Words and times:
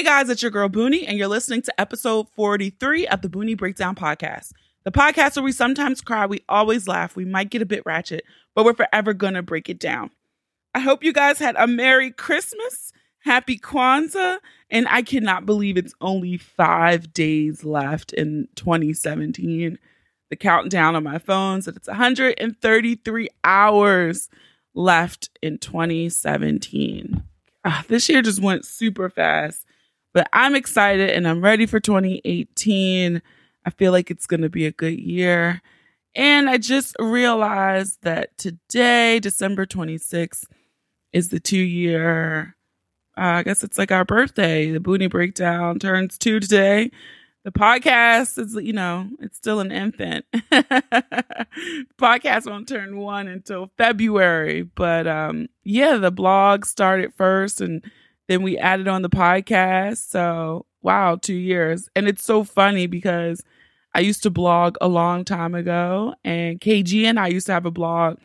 Hey 0.00 0.06
guys, 0.06 0.30
it's 0.30 0.40
your 0.40 0.50
girl 0.50 0.70
Boonie, 0.70 1.06
and 1.06 1.18
you're 1.18 1.28
listening 1.28 1.60
to 1.60 1.78
episode 1.78 2.26
43 2.30 3.06
of 3.08 3.20
the 3.20 3.28
Boonie 3.28 3.54
Breakdown 3.54 3.94
Podcast. 3.94 4.52
The 4.84 4.90
podcast 4.90 5.36
where 5.36 5.44
we 5.44 5.52
sometimes 5.52 6.00
cry, 6.00 6.24
we 6.24 6.42
always 6.48 6.88
laugh, 6.88 7.16
we 7.16 7.26
might 7.26 7.50
get 7.50 7.60
a 7.60 7.66
bit 7.66 7.82
ratchet, 7.84 8.24
but 8.54 8.64
we're 8.64 8.72
forever 8.72 9.12
gonna 9.12 9.42
break 9.42 9.68
it 9.68 9.78
down. 9.78 10.10
I 10.74 10.80
hope 10.80 11.04
you 11.04 11.12
guys 11.12 11.38
had 11.38 11.54
a 11.56 11.66
Merry 11.66 12.12
Christmas, 12.12 12.94
Happy 13.24 13.58
Kwanzaa, 13.58 14.38
and 14.70 14.88
I 14.88 15.02
cannot 15.02 15.44
believe 15.44 15.76
it's 15.76 15.92
only 16.00 16.38
five 16.38 17.12
days 17.12 17.62
left 17.62 18.14
in 18.14 18.48
2017. 18.54 19.78
The 20.30 20.36
countdown 20.36 20.96
on 20.96 21.04
my 21.04 21.18
phone 21.18 21.60
said 21.60 21.76
it's 21.76 21.88
133 21.88 23.28
hours 23.44 24.30
left 24.72 25.28
in 25.42 25.58
2017. 25.58 27.22
Ah, 27.66 27.84
this 27.88 28.08
year 28.08 28.22
just 28.22 28.40
went 28.40 28.64
super 28.64 29.10
fast. 29.10 29.66
But 30.12 30.28
I'm 30.32 30.54
excited 30.56 31.10
and 31.10 31.26
I'm 31.26 31.42
ready 31.42 31.66
for 31.66 31.80
2018. 31.80 33.22
I 33.64 33.70
feel 33.70 33.92
like 33.92 34.10
it's 34.10 34.26
going 34.26 34.42
to 34.42 34.48
be 34.48 34.66
a 34.66 34.72
good 34.72 34.98
year. 34.98 35.62
And 36.14 36.50
I 36.50 36.58
just 36.58 36.96
realized 36.98 37.98
that 38.02 38.36
today, 38.36 39.20
December 39.20 39.66
26th, 39.66 40.44
is 41.12 41.28
the 41.28 41.40
two 41.40 41.58
year, 41.58 42.56
uh, 43.16 43.20
I 43.20 43.42
guess 43.42 43.62
it's 43.62 43.78
like 43.78 43.92
our 43.92 44.04
birthday. 44.04 44.70
The 44.70 44.80
Boonie 44.80 45.08
Breakdown 45.08 45.78
turns 45.78 46.18
two 46.18 46.40
today. 46.40 46.90
The 47.44 47.52
podcast 47.52 48.38
is, 48.38 48.54
you 48.54 48.72
know, 48.72 49.08
it's 49.18 49.36
still 49.36 49.60
an 49.60 49.72
infant. 49.72 50.26
podcast 51.98 52.46
won't 52.50 52.68
turn 52.68 52.98
one 52.98 53.28
until 53.28 53.70
February. 53.78 54.62
But 54.62 55.06
um, 55.06 55.48
yeah, 55.64 55.96
the 55.96 56.10
blog 56.10 56.66
started 56.66 57.14
first 57.14 57.60
and 57.60 57.82
then 58.30 58.42
we 58.42 58.56
added 58.56 58.86
on 58.86 59.02
the 59.02 59.10
podcast. 59.10 60.08
So, 60.08 60.64
wow, 60.82 61.16
two 61.16 61.34
years. 61.34 61.88
And 61.96 62.06
it's 62.06 62.22
so 62.22 62.44
funny 62.44 62.86
because 62.86 63.42
I 63.92 64.00
used 64.00 64.22
to 64.22 64.30
blog 64.30 64.76
a 64.80 64.86
long 64.86 65.24
time 65.24 65.52
ago, 65.56 66.14
and 66.24 66.60
KG 66.60 67.04
and 67.06 67.18
I 67.18 67.26
used 67.26 67.46
to 67.46 67.52
have 67.52 67.66
a 67.66 67.72
blog 67.72 68.18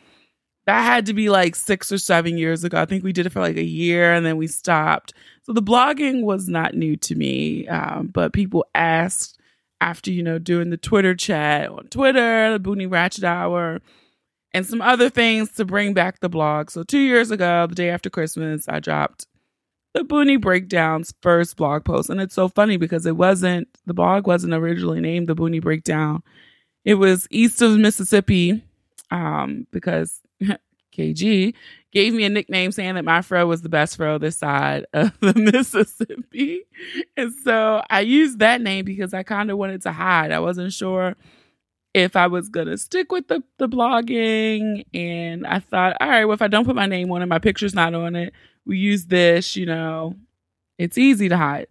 that 0.67 0.81
had 0.81 1.07
to 1.07 1.13
be 1.13 1.29
like 1.29 1.55
six 1.55 1.91
or 1.91 1.97
seven 1.97 2.37
years 2.37 2.63
ago. 2.63 2.79
I 2.79 2.85
think 2.85 3.03
we 3.03 3.13
did 3.13 3.25
it 3.25 3.31
for 3.31 3.39
like 3.39 3.57
a 3.57 3.63
year 3.63 4.13
and 4.13 4.25
then 4.25 4.37
we 4.37 4.47
stopped. 4.47 5.13
So 5.43 5.53
the 5.53 5.61
blogging 5.61 6.23
was 6.23 6.47
not 6.47 6.73
new 6.73 6.95
to 6.97 7.15
me, 7.15 7.67
um, 7.67 8.07
but 8.07 8.33
people 8.33 8.65
asked 8.73 9.39
after, 9.81 10.11
you 10.11 10.23
know, 10.23 10.39
doing 10.39 10.71
the 10.71 10.77
Twitter 10.77 11.13
chat 11.13 11.69
on 11.69 11.87
Twitter, 11.87 12.53
the 12.53 12.59
Boonie 12.59 12.87
Ratchet 12.87 13.23
Hour, 13.23 13.79
and 14.53 14.65
some 14.65 14.81
other 14.81 15.09
things 15.09 15.51
to 15.53 15.65
bring 15.65 15.93
back 15.93 16.19
the 16.19 16.29
blog. 16.29 16.71
So 16.71 16.83
two 16.83 16.99
years 16.99 17.29
ago, 17.29 17.67
the 17.67 17.75
day 17.75 17.89
after 17.89 18.09
Christmas, 18.09 18.67
I 18.67 18.79
dropped 18.79 19.27
the 19.95 20.03
Boonie 20.03 20.35
Breakdown's 20.35 21.13
first 21.21 21.55
blog 21.55 21.85
post. 21.85 22.09
And 22.09 22.19
it's 22.19 22.35
so 22.35 22.49
funny 22.49 22.75
because 22.75 23.05
it 23.05 23.15
wasn't, 23.15 23.69
the 23.85 23.93
blog 23.93 24.27
wasn't 24.27 24.53
originally 24.53 24.99
named 24.99 25.29
the 25.29 25.35
Boonie 25.35 25.61
Breakdown. 25.61 26.21
It 26.83 26.95
was 26.95 27.27
East 27.31 27.61
of 27.61 27.77
Mississippi 27.77 28.61
um, 29.09 29.65
because 29.71 30.19
KG 30.93 31.55
gave 31.93 32.13
me 32.13 32.25
a 32.25 32.29
nickname 32.29 32.73
saying 32.73 32.95
that 32.95 33.05
my 33.05 33.21
fro 33.21 33.47
was 33.47 33.61
the 33.61 33.69
best 33.69 33.95
fro 33.95 34.17
this 34.17 34.37
side 34.37 34.85
of 34.93 35.17
the 35.21 35.33
Mississippi. 35.33 36.63
And 37.15 37.33
so 37.45 37.81
I 37.89 38.01
used 38.01 38.39
that 38.39 38.59
name 38.59 38.83
because 38.83 39.13
I 39.13 39.23
kind 39.23 39.49
of 39.49 39.57
wanted 39.57 39.81
to 39.83 39.93
hide. 39.93 40.33
I 40.33 40.39
wasn't 40.39 40.73
sure 40.73 41.15
if 41.93 42.17
I 42.17 42.27
was 42.27 42.49
gonna 42.49 42.77
stick 42.77 43.13
with 43.13 43.29
the, 43.29 43.41
the 43.59 43.69
blogging. 43.69 44.83
And 44.93 45.47
I 45.47 45.59
thought, 45.59 45.95
all 46.01 46.09
right, 46.09 46.25
well, 46.25 46.33
if 46.33 46.41
I 46.41 46.49
don't 46.49 46.65
put 46.65 46.75
my 46.75 46.85
name 46.85 47.09
on 47.13 47.21
it, 47.21 47.27
my 47.27 47.39
picture's 47.39 47.73
not 47.73 47.93
on 47.93 48.17
it, 48.17 48.33
we 48.65 48.77
use 48.77 49.05
this, 49.05 49.55
you 49.55 49.65
know, 49.65 50.15
it's 50.77 50.97
easy 50.97 51.29
to 51.29 51.37
hide. 51.37 51.67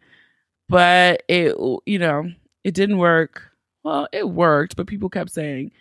But 0.68 1.22
it, 1.28 1.56
you 1.86 1.98
know, 1.98 2.30
it 2.62 2.74
didn't 2.74 2.98
work. 2.98 3.42
Well, 3.82 4.08
it 4.12 4.28
worked, 4.28 4.76
but 4.76 4.86
people 4.86 5.10
kept 5.10 5.30
saying, 5.30 5.72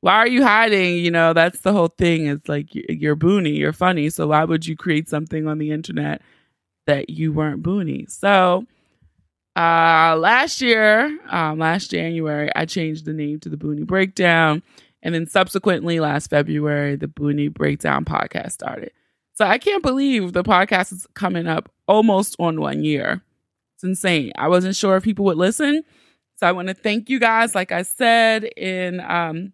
why 0.00 0.16
are 0.16 0.26
you 0.26 0.42
hiding? 0.42 0.96
You 0.98 1.10
know, 1.10 1.32
that's 1.32 1.60
the 1.60 1.72
whole 1.72 1.88
thing. 1.88 2.26
It's 2.26 2.48
like 2.48 2.68
you're 2.72 3.16
boony, 3.16 3.56
you're 3.56 3.72
funny. 3.72 4.10
So 4.10 4.26
why 4.26 4.44
would 4.44 4.66
you 4.66 4.76
create 4.76 5.08
something 5.08 5.46
on 5.46 5.58
the 5.58 5.70
internet 5.70 6.20
that 6.86 7.08
you 7.08 7.32
weren't 7.32 7.62
boony? 7.62 8.10
So 8.10 8.66
uh 9.56 10.16
last 10.18 10.60
year, 10.60 11.18
um, 11.30 11.58
last 11.58 11.90
January, 11.92 12.50
I 12.54 12.66
changed 12.66 13.04
the 13.06 13.12
name 13.14 13.40
to 13.40 13.48
the 13.48 13.56
Boonie 13.56 13.84
Breakdown. 13.84 14.62
And 15.02 15.14
then 15.14 15.26
subsequently 15.26 16.00
last 16.00 16.28
February, 16.28 16.96
the 16.96 17.08
Boonie 17.08 17.48
Breakdown 17.48 18.04
podcast 18.04 18.52
started. 18.52 18.90
So 19.34 19.44
I 19.44 19.58
can't 19.58 19.82
believe 19.82 20.32
the 20.32 20.44
podcast 20.44 20.92
is 20.92 21.06
coming 21.14 21.46
up 21.46 21.70
almost 21.88 22.36
on 22.38 22.60
one 22.60 22.84
year. 22.84 23.22
It's 23.76 23.84
insane. 23.84 24.32
I 24.36 24.48
wasn't 24.48 24.76
sure 24.76 24.96
if 24.96 25.04
people 25.04 25.24
would 25.26 25.36
listen. 25.36 25.82
So 26.36 26.46
I 26.46 26.52
want 26.52 26.68
to 26.68 26.74
thank 26.74 27.10
you 27.10 27.18
guys. 27.18 27.54
Like 27.54 27.72
I 27.72 27.82
said, 27.82 28.44
in 28.44 29.00
um 29.00 29.52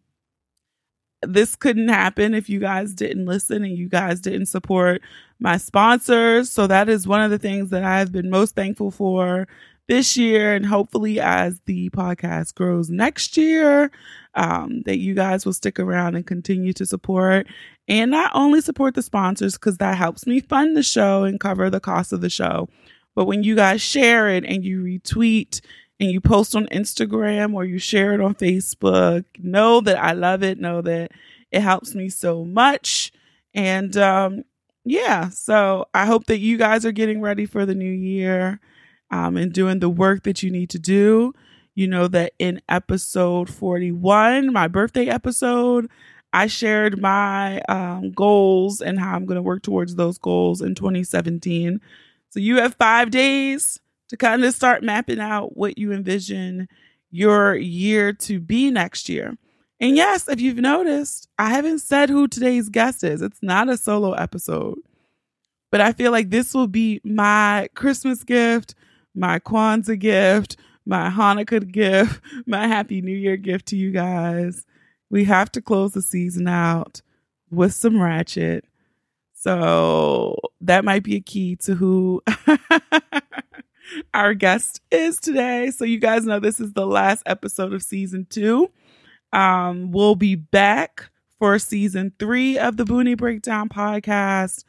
this 1.22 1.54
couldn't 1.54 1.88
happen 1.88 2.32
if 2.32 2.48
you 2.48 2.60
guys 2.60 2.94
didn't 2.94 3.26
listen 3.26 3.62
and 3.62 3.76
you 3.76 3.88
guys 3.88 4.20
didn't 4.20 4.46
support 4.46 5.02
my 5.38 5.56
sponsors. 5.58 6.50
So 6.50 6.66
that 6.66 6.88
is 6.88 7.06
one 7.06 7.20
of 7.20 7.30
the 7.30 7.38
things 7.38 7.70
that 7.70 7.84
I've 7.84 8.10
been 8.10 8.30
most 8.30 8.54
thankful 8.54 8.90
for 8.90 9.46
this 9.86 10.16
year 10.16 10.54
and 10.54 10.64
hopefully 10.64 11.20
as 11.20 11.60
the 11.66 11.90
podcast 11.90 12.54
grows 12.54 12.88
next 12.90 13.36
year 13.36 13.90
um, 14.34 14.82
that 14.82 14.98
you 14.98 15.14
guys 15.14 15.44
will 15.44 15.52
stick 15.52 15.78
around 15.78 16.14
and 16.14 16.26
continue 16.26 16.72
to 16.74 16.86
support. 16.86 17.46
And 17.88 18.10
not 18.10 18.30
only 18.34 18.60
support 18.60 18.94
the 18.94 19.02
sponsors 19.02 19.54
because 19.54 19.78
that 19.78 19.96
helps 19.96 20.26
me 20.26 20.40
fund 20.40 20.76
the 20.76 20.82
show 20.82 21.24
and 21.24 21.40
cover 21.40 21.68
the 21.70 21.80
cost 21.80 22.12
of 22.12 22.20
the 22.20 22.30
show 22.30 22.68
but 23.14 23.26
when 23.26 23.42
you 23.42 23.54
guys 23.54 23.80
share 23.80 24.28
it 24.28 24.44
and 24.44 24.64
you 24.64 24.82
retweet 24.82 25.60
and 25.98 26.10
you 26.10 26.20
post 26.20 26.54
on 26.54 26.66
instagram 26.68 27.54
or 27.54 27.64
you 27.64 27.78
share 27.78 28.12
it 28.12 28.20
on 28.20 28.34
facebook 28.34 29.24
know 29.38 29.80
that 29.80 30.02
i 30.02 30.12
love 30.12 30.42
it 30.42 30.58
know 30.58 30.80
that 30.80 31.10
it 31.50 31.62
helps 31.62 31.96
me 31.96 32.08
so 32.08 32.44
much. 32.44 33.12
And 33.54 33.96
um, 33.96 34.44
yeah 34.84 35.28
so 35.28 35.86
i 35.92 36.06
hope 36.06 36.26
that 36.26 36.38
you 36.38 36.56
guys 36.56 36.86
are 36.86 36.92
getting 36.92 37.20
ready 37.20 37.44
for 37.44 37.66
the 37.66 37.74
new 37.74 37.90
year 37.90 38.60
um, 39.10 39.36
and 39.36 39.52
doing 39.52 39.80
the 39.80 39.90
work 39.90 40.22
that 40.22 40.42
you 40.42 40.50
need 40.50 40.70
to 40.70 40.78
do 40.78 41.34
you 41.80 41.86
know 41.86 42.08
that 42.08 42.34
in 42.38 42.60
episode 42.68 43.48
41, 43.48 44.52
my 44.52 44.68
birthday 44.68 45.06
episode, 45.06 45.88
I 46.30 46.46
shared 46.46 47.00
my 47.00 47.62
um, 47.70 48.12
goals 48.12 48.82
and 48.82 49.00
how 49.00 49.14
I'm 49.14 49.24
going 49.24 49.36
to 49.36 49.42
work 49.42 49.62
towards 49.62 49.94
those 49.94 50.18
goals 50.18 50.60
in 50.60 50.74
2017. 50.74 51.80
So 52.28 52.38
you 52.38 52.58
have 52.58 52.74
five 52.74 53.10
days 53.10 53.80
to 54.08 54.18
kind 54.18 54.44
of 54.44 54.52
start 54.52 54.82
mapping 54.82 55.20
out 55.20 55.56
what 55.56 55.78
you 55.78 55.90
envision 55.90 56.68
your 57.10 57.56
year 57.56 58.12
to 58.12 58.40
be 58.40 58.70
next 58.70 59.08
year. 59.08 59.38
And 59.80 59.96
yes, 59.96 60.28
if 60.28 60.38
you've 60.38 60.58
noticed, 60.58 61.30
I 61.38 61.48
haven't 61.48 61.78
said 61.78 62.10
who 62.10 62.28
today's 62.28 62.68
guest 62.68 63.02
is. 63.02 63.22
It's 63.22 63.42
not 63.42 63.70
a 63.70 63.78
solo 63.78 64.12
episode. 64.12 64.80
But 65.72 65.80
I 65.80 65.94
feel 65.94 66.12
like 66.12 66.28
this 66.28 66.52
will 66.52 66.68
be 66.68 67.00
my 67.04 67.70
Christmas 67.74 68.22
gift, 68.22 68.74
my 69.14 69.38
Kwanzaa 69.38 69.98
gift, 69.98 70.58
my 70.86 71.10
Hanukkah 71.10 71.70
gift, 71.70 72.20
my 72.46 72.66
Happy 72.66 73.00
New 73.00 73.16
Year 73.16 73.36
gift 73.36 73.66
to 73.66 73.76
you 73.76 73.90
guys. 73.90 74.64
We 75.10 75.24
have 75.24 75.50
to 75.52 75.62
close 75.62 75.92
the 75.92 76.02
season 76.02 76.48
out 76.48 77.02
with 77.50 77.74
some 77.74 78.00
ratchet. 78.00 78.64
So 79.34 80.36
that 80.60 80.84
might 80.84 81.02
be 81.02 81.16
a 81.16 81.20
key 81.20 81.56
to 81.56 81.74
who 81.74 82.22
our 84.14 84.34
guest 84.34 84.80
is 84.90 85.18
today. 85.18 85.70
So 85.70 85.84
you 85.84 85.98
guys 85.98 86.24
know 86.24 86.40
this 86.40 86.60
is 86.60 86.74
the 86.74 86.86
last 86.86 87.22
episode 87.26 87.72
of 87.72 87.82
season 87.82 88.26
two. 88.28 88.70
Um, 89.32 89.92
we'll 89.92 90.16
be 90.16 90.34
back 90.34 91.10
for 91.38 91.58
season 91.58 92.12
three 92.18 92.58
of 92.58 92.76
the 92.76 92.84
Boonie 92.84 93.14
Breakdown 93.14 93.68
podcast 93.68 94.64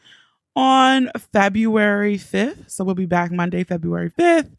on 0.56 1.12
February 1.34 2.18
5th. 2.18 2.72
So 2.72 2.84
we'll 2.84 2.96
be 2.96 3.06
back 3.06 3.32
Monday, 3.32 3.64
February 3.64 4.10
5th 4.10 4.52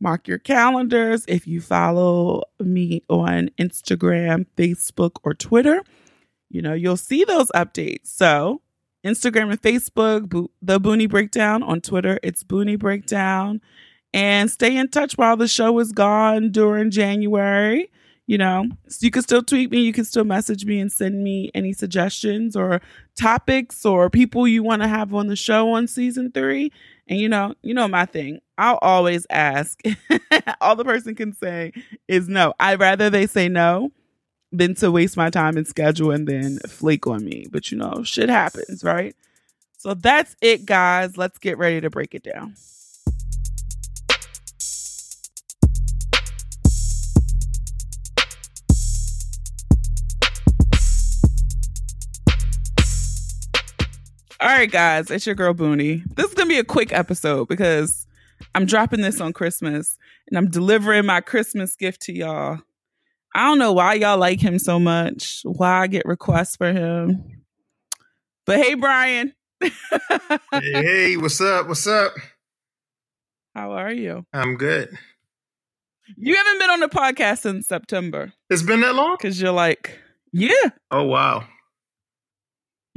Mark 0.00 0.28
your 0.28 0.38
calendars. 0.38 1.24
If 1.26 1.46
you 1.46 1.60
follow 1.60 2.42
me 2.60 3.02
on 3.08 3.50
Instagram, 3.58 4.46
Facebook, 4.56 5.16
or 5.24 5.34
Twitter, 5.34 5.82
you 6.50 6.62
know, 6.62 6.72
you'll 6.72 6.96
see 6.96 7.24
those 7.24 7.48
updates. 7.54 8.06
So, 8.06 8.62
Instagram 9.04 9.50
and 9.50 9.60
Facebook, 9.60 10.28
Bo- 10.28 10.50
The 10.62 10.78
Boonie 10.78 11.06
Breakdown. 11.06 11.62
On 11.62 11.80
Twitter, 11.80 12.18
it's 12.22 12.44
Boonie 12.44 12.76
Breakdown. 12.76 13.60
And 14.14 14.50
stay 14.50 14.76
in 14.76 14.88
touch 14.88 15.14
while 15.18 15.36
the 15.36 15.48
show 15.48 15.78
is 15.78 15.92
gone 15.92 16.50
during 16.50 16.90
January. 16.90 17.90
You 18.28 18.36
know, 18.36 18.66
so 18.88 19.06
you 19.06 19.10
can 19.10 19.22
still 19.22 19.42
tweet 19.42 19.70
me, 19.70 19.80
you 19.80 19.92
can 19.94 20.04
still 20.04 20.22
message 20.22 20.66
me 20.66 20.80
and 20.80 20.92
send 20.92 21.24
me 21.24 21.50
any 21.54 21.72
suggestions 21.72 22.54
or 22.54 22.82
topics 23.16 23.86
or 23.86 24.10
people 24.10 24.46
you 24.46 24.62
want 24.62 24.82
to 24.82 24.88
have 24.88 25.14
on 25.14 25.28
the 25.28 25.34
show 25.34 25.72
on 25.72 25.86
season 25.88 26.30
three. 26.30 26.70
And 27.08 27.18
you 27.18 27.30
know, 27.30 27.54
you 27.62 27.72
know 27.72 27.88
my 27.88 28.04
thing. 28.04 28.40
I'll 28.58 28.78
always 28.82 29.26
ask. 29.30 29.80
All 30.60 30.76
the 30.76 30.84
person 30.84 31.14
can 31.14 31.32
say 31.32 31.72
is 32.06 32.28
no. 32.28 32.52
I'd 32.60 32.80
rather 32.80 33.08
they 33.08 33.26
say 33.26 33.48
no 33.48 33.92
than 34.52 34.74
to 34.74 34.90
waste 34.90 35.16
my 35.16 35.30
time 35.30 35.56
and 35.56 35.66
schedule 35.66 36.10
and 36.10 36.28
then 36.28 36.58
flake 36.68 37.06
on 37.06 37.24
me. 37.24 37.46
But 37.50 37.72
you 37.72 37.78
know, 37.78 38.02
shit 38.04 38.28
happens, 38.28 38.84
right? 38.84 39.16
So 39.78 39.94
that's 39.94 40.36
it, 40.42 40.66
guys. 40.66 41.16
Let's 41.16 41.38
get 41.38 41.56
ready 41.56 41.80
to 41.80 41.88
break 41.88 42.14
it 42.14 42.24
down. 42.24 42.56
All 54.40 54.48
right, 54.48 54.70
guys, 54.70 55.10
it's 55.10 55.26
your 55.26 55.34
girl 55.34 55.52
Boonie. 55.52 56.04
This 56.14 56.28
is 56.28 56.34
gonna 56.34 56.48
be 56.48 56.58
a 56.58 56.64
quick 56.64 56.92
episode 56.92 57.48
because 57.48 58.06
I'm 58.54 58.66
dropping 58.66 59.00
this 59.00 59.20
on 59.20 59.32
Christmas 59.32 59.98
and 60.28 60.38
I'm 60.38 60.48
delivering 60.48 61.06
my 61.06 61.20
Christmas 61.20 61.74
gift 61.74 62.02
to 62.02 62.12
y'all. 62.12 62.60
I 63.34 63.48
don't 63.48 63.58
know 63.58 63.72
why 63.72 63.94
y'all 63.94 64.16
like 64.16 64.40
him 64.40 64.60
so 64.60 64.78
much, 64.78 65.40
why 65.42 65.82
I 65.82 65.86
get 65.88 66.06
requests 66.06 66.54
for 66.54 66.72
him. 66.72 67.42
But 68.46 68.58
hey, 68.58 68.74
Brian. 68.74 69.34
hey, 69.60 69.70
hey, 70.52 71.16
what's 71.16 71.40
up? 71.40 71.66
What's 71.66 71.88
up? 71.88 72.12
How 73.56 73.72
are 73.72 73.92
you? 73.92 74.24
I'm 74.32 74.54
good. 74.54 74.96
You 76.16 76.36
haven't 76.36 76.60
been 76.60 76.70
on 76.70 76.80
the 76.80 76.88
podcast 76.88 77.38
since 77.40 77.66
September. 77.66 78.32
It's 78.48 78.62
been 78.62 78.82
that 78.82 78.94
long? 78.94 79.16
Because 79.18 79.40
you're 79.42 79.50
like, 79.50 79.98
yeah. 80.32 80.70
Oh, 80.92 81.02
wow. 81.02 81.44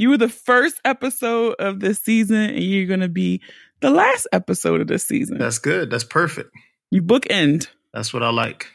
You 0.01 0.09
were 0.09 0.17
the 0.17 0.29
first 0.29 0.81
episode 0.83 1.53
of 1.59 1.79
this 1.79 1.99
season, 1.99 2.37
and 2.37 2.63
you're 2.63 2.87
going 2.87 3.01
to 3.01 3.07
be 3.07 3.39
the 3.81 3.91
last 3.91 4.25
episode 4.31 4.81
of 4.81 4.87
this 4.87 5.05
season. 5.05 5.37
That's 5.37 5.59
good. 5.59 5.91
That's 5.91 6.03
perfect. 6.03 6.49
You 6.89 7.03
bookend. 7.03 7.67
That's 7.93 8.11
what 8.11 8.23
I 8.23 8.31
like. 8.31 8.65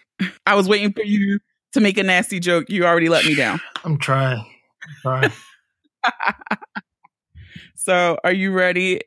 I 0.46 0.54
was 0.54 0.68
waiting 0.68 0.92
for 0.92 1.02
you 1.02 1.40
to 1.72 1.80
make 1.80 1.98
a 1.98 2.04
nasty 2.04 2.38
joke. 2.38 2.66
You 2.68 2.86
already 2.86 3.08
let 3.08 3.24
me 3.24 3.34
down. 3.34 3.60
I'm 3.84 3.98
trying. 3.98 4.38
I'm 4.38 4.94
trying. 5.02 5.32
so, 7.74 8.18
are 8.22 8.32
you 8.32 8.52
ready? 8.52 9.00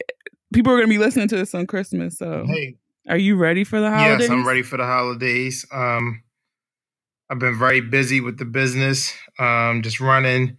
People 0.53 0.73
are 0.73 0.75
going 0.75 0.89
to 0.89 0.93
be 0.93 0.97
listening 0.97 1.29
to 1.29 1.37
this 1.37 1.55
on 1.55 1.67
Christmas. 1.67 2.17
So, 2.17 2.43
hey, 2.45 2.75
are 3.07 3.17
you 3.17 3.37
ready 3.37 3.63
for 3.63 3.79
the 3.79 3.89
holidays? 3.89 4.27
Yes, 4.27 4.29
I'm 4.29 4.45
ready 4.45 4.63
for 4.63 4.75
the 4.75 4.85
holidays. 4.85 5.65
Um, 5.71 6.21
I've 7.29 7.39
been 7.39 7.57
very 7.57 7.79
busy 7.79 8.19
with 8.19 8.37
the 8.37 8.43
business, 8.43 9.13
um, 9.39 9.83
just 9.83 10.01
running, 10.01 10.57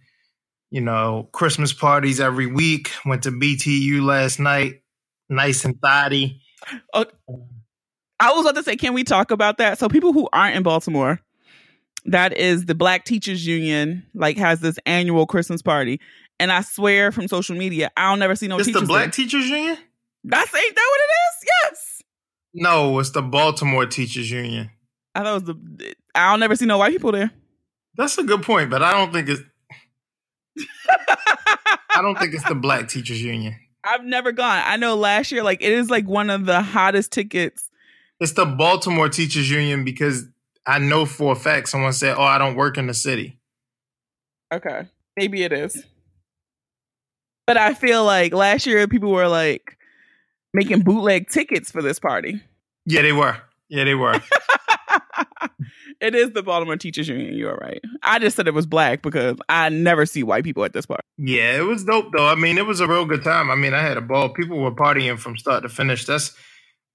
you 0.71 0.81
know, 0.81 1.29
Christmas 1.31 1.73
parties 1.73 2.19
every 2.19 2.47
week. 2.47 2.91
Went 3.05 3.23
to 3.23 3.31
BTU 3.31 4.01
last 4.01 4.39
night, 4.39 4.81
nice 5.29 5.63
and 5.65 5.79
thotty. 5.81 6.41
Oh, 6.93 7.05
I 8.19 8.31
was 8.33 8.41
about 8.45 8.55
to 8.55 8.63
say, 8.63 8.75
can 8.75 8.93
we 8.93 9.03
talk 9.03 9.31
about 9.31 9.57
that? 9.57 9.77
So, 9.77 9.89
people 9.89 10.13
who 10.13 10.29
aren't 10.31 10.55
in 10.55 10.63
Baltimore, 10.63 11.19
that 12.05 12.37
is 12.37 12.65
the 12.65 12.75
Black 12.75 13.05
Teachers 13.05 13.45
Union, 13.45 14.05
like 14.13 14.37
has 14.37 14.61
this 14.61 14.79
annual 14.85 15.27
Christmas 15.27 15.61
party, 15.61 15.99
and 16.39 16.51
I 16.51 16.61
swear 16.61 17.11
from 17.11 17.27
social 17.27 17.55
media, 17.55 17.91
I'll 17.97 18.17
never 18.17 18.35
see 18.35 18.47
no. 18.47 18.57
It's 18.57 18.67
teachers 18.67 18.81
the 18.81 18.87
Black 18.87 19.05
there. 19.05 19.11
Teachers 19.11 19.45
Union. 19.45 19.77
That's 20.23 20.55
ain't 20.55 20.75
that 20.75 20.87
what 20.89 21.01
it 21.01 21.11
is? 21.11 21.49
Yes. 21.63 22.01
No, 22.53 22.99
it's 22.99 23.11
the 23.11 23.21
Baltimore 23.21 23.85
Teachers 23.85 24.29
Union. 24.29 24.69
I 25.15 25.23
thought 25.23 25.29
it 25.29 25.33
was 25.33 25.43
the. 25.43 25.95
I'll 26.15 26.37
never 26.37 26.55
see 26.55 26.65
no 26.65 26.77
white 26.77 26.91
people 26.91 27.11
there. 27.11 27.31
That's 27.95 28.17
a 28.17 28.23
good 28.23 28.43
point, 28.43 28.69
but 28.69 28.81
I 28.81 28.91
don't 28.91 29.11
think 29.11 29.29
it's. 29.29 29.41
I 31.93 32.01
don't 32.01 32.17
think 32.17 32.33
it's 32.33 32.47
the 32.47 32.55
Black 32.61 32.87
Teachers 32.87 33.21
Union. 33.21 33.55
I've 33.83 34.03
never 34.03 34.31
gone. 34.31 34.61
I 34.65 34.77
know 34.77 34.95
last 34.95 35.31
year, 35.31 35.43
like 35.43 35.61
it 35.61 35.71
is 35.71 35.89
like 35.89 36.07
one 36.07 36.29
of 36.29 36.45
the 36.45 36.61
hottest 36.61 37.11
tickets. 37.11 37.69
It's 38.19 38.33
the 38.33 38.45
Baltimore 38.45 39.09
Teachers 39.09 39.49
Union 39.49 39.83
because 39.83 40.25
I 40.65 40.79
know 40.79 41.05
for 41.05 41.33
a 41.33 41.35
fact 41.35 41.69
someone 41.69 41.93
said, 41.93 42.15
"Oh, 42.17 42.23
I 42.23 42.37
don't 42.37 42.55
work 42.55 42.77
in 42.77 42.87
the 42.87 42.93
city." 42.93 43.39
Okay, 44.53 44.87
maybe 45.17 45.43
it 45.43 45.51
is. 45.51 45.83
But 47.47 47.57
I 47.57 47.73
feel 47.73 48.05
like 48.05 48.33
last 48.33 48.65
year 48.67 48.87
people 48.87 49.11
were 49.11 49.27
like 49.27 49.77
making 50.53 50.81
bootleg 50.81 51.29
tickets 51.29 51.71
for 51.71 51.81
this 51.81 51.99
party. 51.99 52.41
Yeah, 52.85 53.01
they 53.01 53.13
were. 53.13 53.37
Yeah, 53.69 53.85
they 53.85 53.95
were. 53.95 54.13
it 56.01 56.15
is 56.15 56.31
the 56.31 56.43
Baltimore 56.43 56.75
Teachers 56.75 57.07
Union. 57.07 57.35
You're 57.35 57.55
right. 57.55 57.79
I 58.01 58.19
just 58.19 58.35
said 58.35 58.47
it 58.47 58.53
was 58.53 58.65
black 58.65 59.03
because 59.03 59.37
I 59.47 59.69
never 59.69 60.05
see 60.05 60.23
white 60.23 60.43
people 60.43 60.65
at 60.65 60.73
this 60.73 60.85
party. 60.85 61.03
Yeah, 61.17 61.57
it 61.57 61.65
was 61.65 61.85
dope 61.85 62.11
though. 62.11 62.27
I 62.27 62.35
mean, 62.35 62.57
it 62.57 62.65
was 62.65 62.79
a 62.79 62.87
real 62.87 63.05
good 63.05 63.23
time. 63.23 63.51
I 63.51 63.55
mean, 63.55 63.73
I 63.73 63.81
had 63.81 63.97
a 63.97 64.01
ball. 64.01 64.29
People 64.29 64.59
were 64.59 64.73
partying 64.73 65.17
from 65.19 65.37
start 65.37 65.63
to 65.63 65.69
finish. 65.69 66.05
That's 66.05 66.35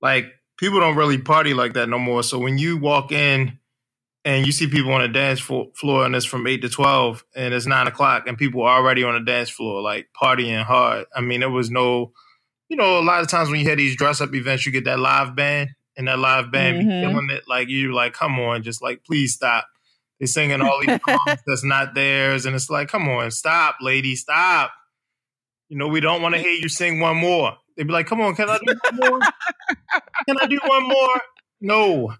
like 0.02 0.26
people 0.58 0.80
don't 0.80 0.96
really 0.96 1.18
party 1.18 1.54
like 1.54 1.74
that 1.74 1.88
no 1.88 1.98
more. 1.98 2.22
So 2.24 2.38
when 2.38 2.58
you 2.58 2.76
walk 2.76 3.12
in 3.12 3.58
and 4.24 4.44
you 4.44 4.50
see 4.50 4.66
people 4.66 4.92
on 4.92 5.02
the 5.02 5.08
dance 5.08 5.38
floor 5.38 6.04
and 6.04 6.16
it's 6.16 6.26
from 6.26 6.46
eight 6.48 6.62
to 6.62 6.68
twelve 6.68 7.24
and 7.36 7.54
it's 7.54 7.66
nine 7.66 7.86
o'clock 7.86 8.26
and 8.26 8.36
people 8.36 8.62
are 8.62 8.78
already 8.78 9.04
on 9.04 9.14
the 9.14 9.24
dance 9.24 9.48
floor 9.48 9.80
like 9.80 10.08
partying 10.20 10.64
hard. 10.64 11.06
I 11.14 11.20
mean, 11.20 11.44
it 11.44 11.50
was 11.50 11.70
no, 11.70 12.12
you 12.68 12.76
know, 12.76 12.98
a 12.98 13.04
lot 13.04 13.22
of 13.22 13.28
times 13.28 13.50
when 13.50 13.60
you 13.60 13.68
had 13.68 13.78
these 13.78 13.96
dress 13.96 14.20
up 14.20 14.34
events, 14.34 14.66
you 14.66 14.72
get 14.72 14.84
that 14.86 14.98
live 14.98 15.36
band 15.36 15.70
and 15.96 16.08
that 16.08 16.18
live 16.18 16.50
band 16.52 16.78
Mhm. 16.78 16.80
be 16.80 17.08
killing 17.08 17.28
it. 17.30 17.44
Like 17.48 17.68
you 17.68 17.94
like, 17.94 18.12
come 18.12 18.38
on, 18.38 18.62
just 18.62 18.82
like 18.82 19.04
please 19.04 19.34
stop. 19.34 19.66
They're 20.20 20.26
singing 20.26 20.62
all 20.62 20.80
these 20.80 20.98
songs 21.08 21.40
that's 21.46 21.64
not 21.64 21.94
theirs, 21.94 22.46
and 22.46 22.54
it's 22.56 22.70
like, 22.70 22.88
come 22.88 23.08
on, 23.08 23.30
stop, 23.30 23.76
lady, 23.80 24.16
stop. 24.16 24.72
You 25.68 25.76
know, 25.78 25.88
we 25.88 26.00
don't 26.00 26.22
want 26.22 26.34
to 26.34 26.40
hear 26.40 26.52
you 26.52 26.68
sing 26.68 27.00
one 27.00 27.16
more. 27.16 27.56
They'd 27.76 27.86
be 27.86 27.92
like, 27.92 28.06
come 28.06 28.20
on, 28.20 28.34
can 28.34 28.48
I 28.48 28.58
do 28.64 28.74
one 28.90 29.10
more? 29.10 29.20
can 30.26 30.36
I 30.40 30.46
do 30.46 30.58
one 30.64 30.88
more? 30.88 31.20
No, 31.60 32.14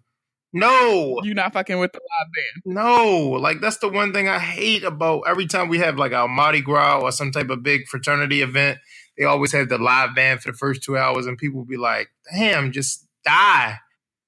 no, 0.52 1.20
you're 1.22 1.34
not 1.34 1.52
fucking 1.52 1.78
with 1.78 1.92
the 1.92 1.98
live 2.00 2.32
band. 2.34 2.74
no. 2.74 3.30
Like 3.40 3.60
that's 3.60 3.78
the 3.78 3.88
one 3.88 4.12
thing 4.12 4.28
I 4.28 4.38
hate 4.38 4.84
about 4.84 5.22
every 5.26 5.46
time 5.46 5.68
we 5.68 5.78
have 5.78 5.96
like 5.98 6.12
our 6.12 6.28
Mardi 6.28 6.60
Gras 6.62 7.00
or 7.00 7.12
some 7.12 7.30
type 7.30 7.50
of 7.50 7.62
big 7.62 7.86
fraternity 7.88 8.42
event. 8.42 8.78
They 9.18 9.24
always 9.24 9.52
have 9.52 9.68
the 9.70 9.78
live 9.78 10.14
band 10.14 10.40
for 10.42 10.52
the 10.52 10.56
first 10.58 10.82
two 10.82 10.96
hours, 10.98 11.26
and 11.26 11.38
people 11.38 11.64
be 11.64 11.76
like, 11.78 12.08
damn, 12.34 12.72
just 12.72 13.05
die. 13.26 13.78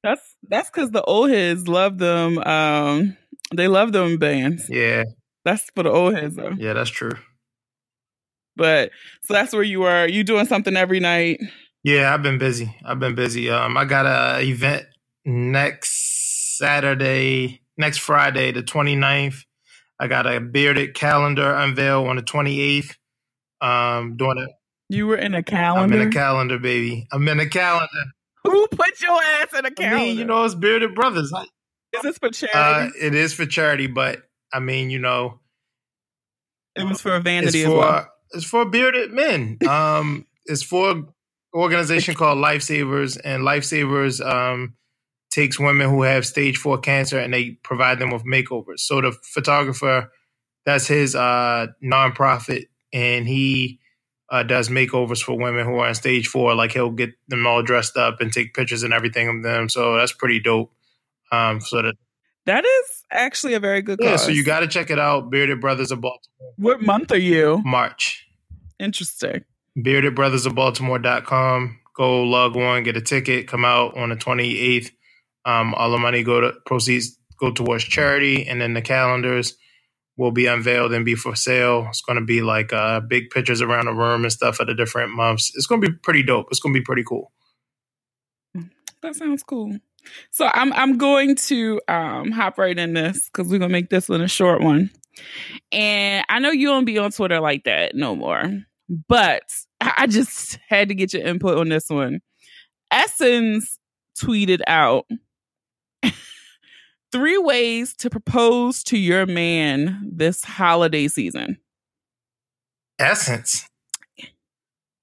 That's 0.03 0.37
that's 0.49 0.71
because 0.71 0.91
the 0.91 1.03
old 1.03 1.31
heads 1.31 1.67
love 1.69 1.99
them. 1.99 2.39
Um, 2.39 3.17
they 3.55 3.67
love 3.69 3.93
them 3.93 4.19
bands. 4.19 4.69
Yeah, 4.69 5.05
That's 5.45 5.71
for 5.75 5.83
the 5.85 5.91
old 5.91 6.15
heads 6.15 6.37
though. 6.37 6.55
yeah, 6.59 6.73
that's 6.75 6.91
true. 6.91 7.13
But 8.57 8.91
so 9.23 9.35
that's 9.35 9.53
where 9.53 9.63
you 9.63 9.85
are. 9.85 10.09
You 10.09 10.25
doing 10.25 10.47
something 10.47 10.77
every 10.77 11.01
night? 11.01 11.41
Yeah, 11.85 12.13
I've 12.13 12.23
been 12.23 12.39
busy. 12.39 12.75
I've 12.85 12.99
been 12.99 13.15
busy. 13.15 13.49
Um, 13.51 13.77
I 13.77 13.85
got 13.85 14.05
a 14.07 14.43
event 14.43 14.85
next 15.25 16.57
Saturday, 16.59 17.63
next 17.77 17.99
Friday, 17.99 18.51
the 18.53 18.63
29th. 18.63 19.45
I 20.01 20.07
got 20.09 20.27
a 20.27 20.41
bearded 20.41 20.95
calendar 20.95 21.55
unveil 21.55 22.05
on 22.07 22.17
the 22.17 22.23
28th. 22.23 22.95
Um, 23.61 24.17
doing 24.17 24.39
it. 24.39 24.51
You 24.89 25.07
were 25.07 25.17
in 25.17 25.35
a 25.35 25.39
I'm 25.39 25.45
calendar. 25.45 26.01
in 26.01 26.09
a 26.09 26.11
calendar, 26.11 26.59
baby. 26.59 27.07
I'm 27.13 27.27
in 27.29 27.41
a 27.41 27.47
calendar. 27.49 27.89
Who 28.53 28.67
put 28.69 29.01
your 29.01 29.23
ass 29.23 29.53
in 29.59 29.65
a 29.67 29.71
calendar? 29.71 29.97
I 29.97 30.01
mean, 30.01 30.19
you 30.19 30.25
know, 30.25 30.45
it's 30.45 30.55
bearded 30.55 30.95
brothers. 30.95 31.33
I- 31.35 31.45
is 31.95 32.03
this 32.03 32.19
for 32.19 32.27
Uh, 32.27 32.31
charity? 32.31 32.99
it 33.01 33.15
is 33.15 33.33
for 33.33 33.47
charity, 33.47 33.87
but 33.87 34.23
I 34.53 34.61
mean, 34.61 34.91
you 34.91 34.99
know, 34.99 35.41
it 36.77 36.85
was 36.85 37.01
for 37.01 37.17
it's 37.17 37.25
vanity 37.25 37.63
as 37.63 37.67
for 37.67 37.77
well. 37.79 38.13
it's 38.33 38.45
for 38.45 38.65
bearded 38.67 39.11
men. 39.13 39.59
Um, 39.69 40.27
it's 40.47 40.63
for 40.63 40.91
an 40.91 41.09
organization 41.55 42.15
called 42.21 42.39
Lifesavers, 42.39 43.19
and 43.25 43.43
Lifesavers 43.43 44.25
um 44.25 44.75
takes 45.31 45.59
women 45.59 45.89
who 45.91 46.03
have 46.03 46.27
stage 46.27 46.57
four 46.57 46.79
cancer 46.79 47.19
and 47.19 47.33
they 47.35 47.51
provide 47.63 47.99
them 47.99 48.11
with 48.11 48.25
makeovers. 48.25 48.81
So 48.81 49.01
the 49.01 49.13
photographer, 49.13 50.11
that's 50.67 50.87
his 50.87 51.15
uh 51.15 51.69
nonprofit, 51.83 52.67
and 52.93 53.27
he 53.27 53.81
uh, 54.31 54.43
does 54.43 54.69
makeovers 54.69 55.23
for 55.23 55.37
women 55.39 55.65
who 55.67 55.75
are 55.77 55.89
on 55.89 55.95
stage 55.95 56.29
four. 56.29 56.55
Like 56.55 56.73
he'll 56.73 56.91
get 56.91 57.11
them 57.29 57.47
all 57.47 57.63
dressed 57.63 57.97
up 57.97 58.21
and 58.21 58.33
take 58.33 58.55
pictures 58.55 58.83
and 58.83 58.93
everything 58.93 59.29
of 59.29 59.43
them. 59.43 59.69
So 59.69 59.97
that's 59.97 60.13
pretty 60.13 60.41
dope. 60.41 60.73
Um, 61.33 61.61
so 61.61 61.83
that 61.83 61.95
That 62.47 62.65
is 62.65 63.05
actually 63.11 63.55
a 63.55 63.61
very 63.61 63.83
good 63.83 63.99
yeah, 64.03 64.13
cause. 64.13 64.25
so 64.25 64.31
you 64.31 64.45
got 64.45 64.61
to 64.61 64.69
check 64.69 64.91
it 64.91 64.99
out. 64.99 65.31
Bearded 65.31 65.61
Brothers 65.61 65.91
of 65.91 66.01
Baltimore, 66.01 66.53
what 66.57 66.83
month 66.83 67.11
are 67.13 67.19
you? 67.19 67.63
March. 67.65 68.27
Interesting. 68.79 69.45
beardedbrothersofbaltimore.com. 69.77 71.81
Go 71.95 72.23
log 72.23 72.55
one, 72.55 72.85
get 72.85 72.97
a 72.97 73.01
ticket, 73.01 73.49
come 73.49 73.65
out 73.65 73.97
on 73.97 74.11
the 74.11 74.17
28th. 74.17 74.91
Um, 75.45 75.75
all 75.75 75.91
the 75.91 75.99
money 75.99 76.23
go 76.23 76.41
to 76.41 76.53
proceeds 76.67 77.19
go 77.41 77.51
towards 77.53 77.85
charity, 77.85 78.47
and 78.47 78.61
then 78.61 78.75
the 78.75 78.83
calendars 78.83 79.57
will 80.19 80.33
be 80.33 80.47
unveiled 80.47 80.93
and 80.93 81.05
be 81.05 81.15
for 81.15 81.35
sale. 81.35 81.87
It's 81.89 82.03
going 82.03 82.19
to 82.19 82.25
be 82.25 82.43
like 82.43 82.73
uh, 82.73 83.01
big 83.01 83.31
pictures 83.31 83.63
around 83.63 83.87
the 83.87 83.95
room 83.95 84.25
and 84.25 84.33
stuff 84.33 84.61
of 84.61 84.67
the 84.67 84.75
different 84.75 85.13
months. 85.13 85.53
It's 85.55 85.67
going 85.67 85.81
to 85.81 85.89
be 85.89 85.97
pretty 85.97 86.25
dope. 86.25 86.49
It's 86.51 86.61
going 86.61 86.75
to 86.75 86.81
be 86.81 86.85
pretty 86.85 87.05
cool. 87.05 87.33
That 89.01 89.15
sounds 89.15 89.45
cool. 89.45 89.79
So 90.31 90.51
I'm 90.53 90.73
I'm 90.73 90.97
going 90.97 91.37
to 91.37 91.81
um 91.87 92.33
hop 92.33 92.59
right 92.59 92.77
in 92.77 92.95
this 92.95 93.29
because 93.29 93.49
we're 93.51 93.59
gonna 93.59 93.73
make 93.73 93.91
this 93.91 94.09
one 94.09 94.23
a 94.23 94.29
short 94.29 94.63
one. 94.63 94.91
And 95.71 96.25
I 96.29 96.39
know 96.39 96.51
you 96.51 96.69
don't 96.69 96.85
be 96.85 96.99
on 96.99 97.11
Twitter 97.11 97.41
like 97.41 97.65
that 97.65 97.95
no 97.95 98.17
more, 98.17 98.43
but 99.09 99.43
I 99.81 100.07
just 100.07 100.59
had 100.69 100.89
to 100.89 100.95
get 100.95 101.13
your 101.13 101.23
input 101.23 101.59
on 101.59 101.69
this 101.69 101.89
one. 101.89 102.21
Essence 102.91 103.79
tweeted 104.19 104.61
out 104.67 105.07
three 107.13 107.39
ways 107.39 107.95
to 107.95 108.11
propose 108.11 108.83
to 108.85 108.99
your 108.99 109.27
man 109.27 110.11
this 110.11 110.45
holiday 110.45 111.09
season. 111.09 111.59
Essence 112.99 113.69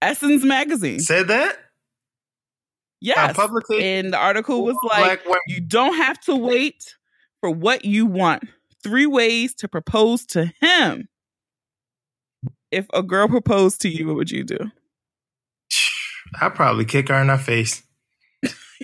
Essence 0.02 0.44
magazine. 0.44 1.00
said 1.00 1.30
that. 1.30 1.58
Yes. 3.02 3.36
Publicly. 3.36 3.84
And 3.84 4.14
the 4.14 4.18
article 4.18 4.64
was 4.64 4.76
like. 4.90 5.22
You 5.48 5.62
don't 5.62 5.96
have 5.96 6.20
to 6.22 6.36
wait 6.36 6.96
for 7.40 7.50
what 7.50 7.86
you 7.86 8.06
want. 8.06 8.44
Three 8.84 9.06
ways 9.06 9.56
to 9.56 9.68
propose 9.68 10.26
to 10.28 10.52
him. 10.62 11.08
if 12.72 12.86
a 12.94 13.02
girl 13.02 13.28
proposed 13.28 13.82
to 13.82 13.90
you, 13.90 14.08
what 14.08 14.16
would 14.16 14.32
you 14.32 14.44
do? 14.44 14.58
I'd 16.42 16.56
probably 16.56 16.86
kick 16.86 17.10
her 17.10 17.16
in 17.16 17.30
her 17.30 17.38
face. 17.38 17.85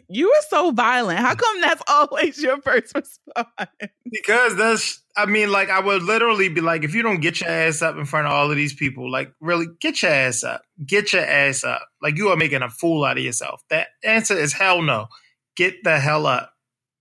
You 0.07 0.29
are 0.29 0.41
so 0.50 0.71
violent. 0.71 1.19
How 1.19 1.36
come 1.36 1.62
that's 1.62 1.81
always 1.88 2.41
your 2.41 2.62
first 2.62 2.95
response? 2.95 3.71
Because 4.10 4.55
that's, 4.55 5.01
I 5.15 5.25
mean, 5.25 5.51
like, 5.51 5.69
I 5.69 5.79
would 5.79 6.03
literally 6.03 6.50
be 6.50 6.62
like, 6.62 6.83
if 6.83 6.93
you 6.93 7.01
don't 7.01 7.21
get 7.21 7.41
your 7.41 7.50
ass 7.50 7.81
up 7.81 7.98
in 7.98 8.05
front 8.05 8.27
of 8.27 8.33
all 8.33 8.50
of 8.50 8.55
these 8.55 8.74
people, 8.74 9.12
like, 9.12 9.33
really, 9.39 9.67
get 9.79 10.01
your 10.01 10.12
ass 10.12 10.43
up. 10.43 10.62
Get 10.86 11.13
your 11.13 11.24
ass 11.24 11.63
up. 11.63 11.88
Like, 12.01 12.17
you 12.17 12.29
are 12.29 12.38
making 12.38 12.62
a 12.62 12.69
fool 12.69 13.03
out 13.03 13.17
of 13.17 13.24
yourself. 13.24 13.62
That 13.69 13.88
answer 14.03 14.33
is 14.33 14.53
hell 14.53 14.81
no. 14.81 15.07
Get 15.55 15.83
the 15.83 16.00
hell 16.00 16.25
up. 16.25 16.51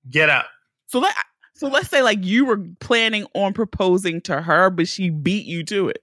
Get 0.09 0.29
up. 0.29 0.47
So 0.89 0.99
let 0.99 1.15
so 1.55 1.69
let's 1.69 1.91
say 1.91 2.03
like 2.03 2.25
you 2.25 2.47
were 2.47 2.65
planning 2.81 3.27
on 3.35 3.53
proposing 3.53 4.23
to 4.23 4.41
her, 4.41 4.71
but 4.71 4.89
she 4.89 5.11
beat 5.11 5.45
you 5.45 5.63
to 5.65 5.89
it. 5.91 6.03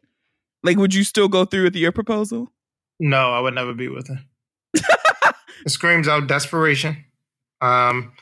Like, 0.64 0.78
would 0.78 0.94
you 0.94 1.04
still 1.04 1.28
go 1.28 1.46
through 1.46 1.64
with 1.64 1.76
your 1.76 1.92
proposal? 1.92 2.52
No, 3.00 3.32
I 3.32 3.40
would 3.40 3.56
never 3.56 3.74
be 3.74 3.88
with 3.88 4.08
her. 4.08 4.20
it 5.68 5.72
screams 5.72 6.08
out 6.08 6.28
desperation. 6.28 7.04
Um, 7.60 8.14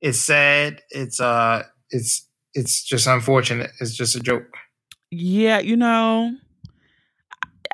it's 0.00 0.20
sad. 0.20 0.80
It's 0.90 1.20
uh, 1.20 1.64
it's 1.90 2.28
it's 2.54 2.84
just 2.84 3.08
unfortunate. 3.08 3.72
It's 3.80 3.94
just 3.94 4.14
a 4.14 4.20
joke. 4.20 4.46
Yeah, 5.10 5.58
you 5.58 5.76
know, 5.76 6.32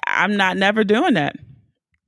I'm 0.07 0.37
not 0.37 0.57
never 0.57 0.85
doing 0.85 1.15
that 1.15 1.37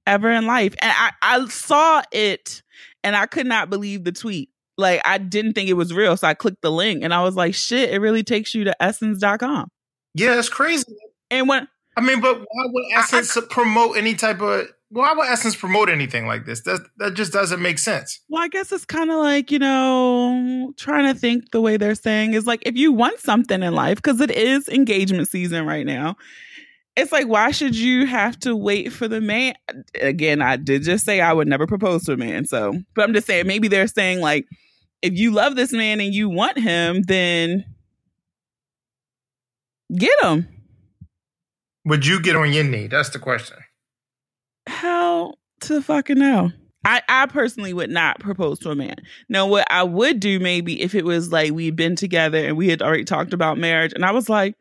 ever 0.06 0.30
in 0.30 0.46
life. 0.46 0.74
And 0.80 0.90
I, 0.90 1.10
I 1.22 1.46
saw 1.48 2.02
it 2.12 2.62
and 3.04 3.14
I 3.14 3.26
could 3.26 3.46
not 3.46 3.68
believe 3.68 4.04
the 4.04 4.12
tweet. 4.12 4.48
Like 4.78 5.02
I 5.04 5.18
didn't 5.18 5.52
think 5.52 5.68
it 5.68 5.74
was 5.74 5.92
real. 5.92 6.16
So 6.16 6.26
I 6.26 6.34
clicked 6.34 6.62
the 6.62 6.72
link 6.72 7.04
and 7.04 7.12
I 7.12 7.22
was 7.22 7.36
like, 7.36 7.54
shit, 7.54 7.90
it 7.90 7.98
really 8.00 8.22
takes 8.22 8.54
you 8.54 8.64
to 8.64 8.82
essence.com. 8.82 9.68
Yeah, 10.14 10.38
it's 10.38 10.48
crazy. 10.48 10.96
And 11.30 11.46
when 11.46 11.68
I 11.94 12.00
mean, 12.00 12.22
but 12.22 12.38
why 12.38 12.64
would 12.68 12.84
Essence 12.94 13.36
I, 13.36 13.42
I, 13.42 13.44
promote 13.50 13.98
any 13.98 14.14
type 14.14 14.40
of 14.40 14.66
why 14.92 15.14
would 15.14 15.26
Essence 15.26 15.56
promote 15.56 15.88
anything 15.88 16.26
like 16.26 16.44
this? 16.44 16.60
That 16.62 16.80
that 16.98 17.14
just 17.14 17.32
doesn't 17.32 17.62
make 17.62 17.78
sense. 17.78 18.20
Well, 18.28 18.42
I 18.42 18.48
guess 18.48 18.70
it's 18.72 18.84
kind 18.84 19.10
of 19.10 19.18
like, 19.18 19.50
you 19.50 19.58
know, 19.58 20.74
trying 20.76 21.12
to 21.12 21.18
think 21.18 21.50
the 21.50 21.62
way 21.62 21.78
they're 21.78 21.94
saying 21.94 22.34
is 22.34 22.46
like 22.46 22.62
if 22.66 22.76
you 22.76 22.92
want 22.92 23.18
something 23.18 23.62
in 23.62 23.74
life, 23.74 23.96
because 23.96 24.20
it 24.20 24.30
is 24.30 24.68
engagement 24.68 25.28
season 25.28 25.64
right 25.64 25.86
now, 25.86 26.16
it's 26.94 27.10
like, 27.10 27.26
why 27.26 27.52
should 27.52 27.74
you 27.74 28.06
have 28.06 28.38
to 28.40 28.54
wait 28.54 28.92
for 28.92 29.08
the 29.08 29.22
man? 29.22 29.54
Again, 29.98 30.42
I 30.42 30.56
did 30.56 30.82
just 30.82 31.06
say 31.06 31.22
I 31.22 31.32
would 31.32 31.48
never 31.48 31.66
propose 31.66 32.04
to 32.04 32.12
a 32.12 32.16
man. 32.18 32.44
So, 32.44 32.74
but 32.94 33.02
I'm 33.02 33.14
just 33.14 33.26
saying, 33.26 33.46
maybe 33.46 33.68
they're 33.68 33.86
saying, 33.86 34.20
like, 34.20 34.44
if 35.00 35.14
you 35.14 35.30
love 35.30 35.56
this 35.56 35.72
man 35.72 36.00
and 36.00 36.12
you 36.12 36.28
want 36.28 36.58
him, 36.58 37.02
then 37.02 37.64
get 39.96 40.22
him. 40.22 40.48
Would 41.86 42.06
you 42.06 42.20
get 42.20 42.36
on 42.36 42.52
your 42.52 42.64
knee? 42.64 42.88
That's 42.88 43.08
the 43.08 43.18
question. 43.18 43.56
How 44.66 45.34
to 45.62 45.82
fucking 45.82 46.18
know? 46.18 46.52
I, 46.84 47.00
I 47.08 47.26
personally 47.26 47.72
would 47.72 47.90
not 47.90 48.18
propose 48.18 48.58
to 48.60 48.70
a 48.70 48.74
man. 48.74 48.96
Now, 49.28 49.46
what 49.46 49.66
I 49.70 49.84
would 49.84 50.18
do 50.18 50.40
maybe 50.40 50.82
if 50.82 50.94
it 50.94 51.04
was 51.04 51.30
like 51.30 51.52
we'd 51.52 51.76
been 51.76 51.94
together 51.94 52.38
and 52.38 52.56
we 52.56 52.68
had 52.68 52.82
already 52.82 53.04
talked 53.04 53.32
about 53.32 53.58
marriage, 53.58 53.92
and 53.92 54.04
I 54.04 54.10
was 54.10 54.28
like, 54.28 54.56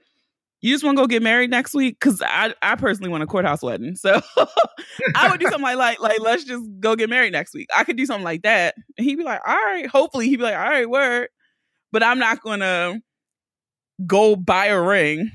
you 0.62 0.72
just 0.72 0.84
want 0.84 0.98
to 0.98 1.03
go 1.03 1.08
get 1.08 1.24
married 1.24 1.50
next 1.50 1.74
week? 1.74 2.00
Because 2.00 2.22
I, 2.22 2.53
I 2.62 2.75
personally 2.75 3.10
want 3.10 3.24
a 3.24 3.27
courthouse 3.27 3.63
wedding. 3.63 3.96
So 3.96 4.22
I 5.15 5.29
would 5.29 5.39
do 5.39 5.48
something 5.48 5.75
like, 5.75 6.00
like, 6.00 6.20
let's 6.20 6.43
just 6.43 6.63
go 6.79 6.96
get 6.96 7.10
married 7.10 7.34
next 7.34 7.55
week. 7.55 7.67
I 7.75 7.84
could 7.84 7.98
do 7.98 8.05
something 8.05 8.24
like 8.24 8.43
that. 8.43 8.75
And 8.98 9.05
he'd 9.05 9.15
be 9.15 9.24
like, 9.24 9.41
all 9.46 9.55
right. 9.55 9.88
Hopefully 9.88 10.29
he'd 10.29 10.38
be 10.38 10.43
like, 10.43 10.55
all 10.55 10.62
right, 10.62 10.88
word. 10.88 11.29
But 11.91 12.03
I'm 12.03 12.20
not 12.20 12.41
going 12.41 12.60
to 12.60 13.01
go 14.05 14.36
buy 14.36 14.67
a 14.67 14.79
ring, 14.79 15.31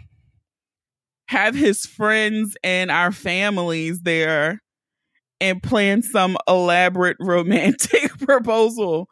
have 1.28 1.54
his 1.54 1.84
friends 1.84 2.56
and 2.62 2.90
our 2.90 3.12
families 3.12 4.00
there, 4.00 4.60
and 5.40 5.62
plan 5.62 6.02
some 6.02 6.36
elaborate 6.48 7.16
romantic 7.20 8.18
proposal. 8.18 9.08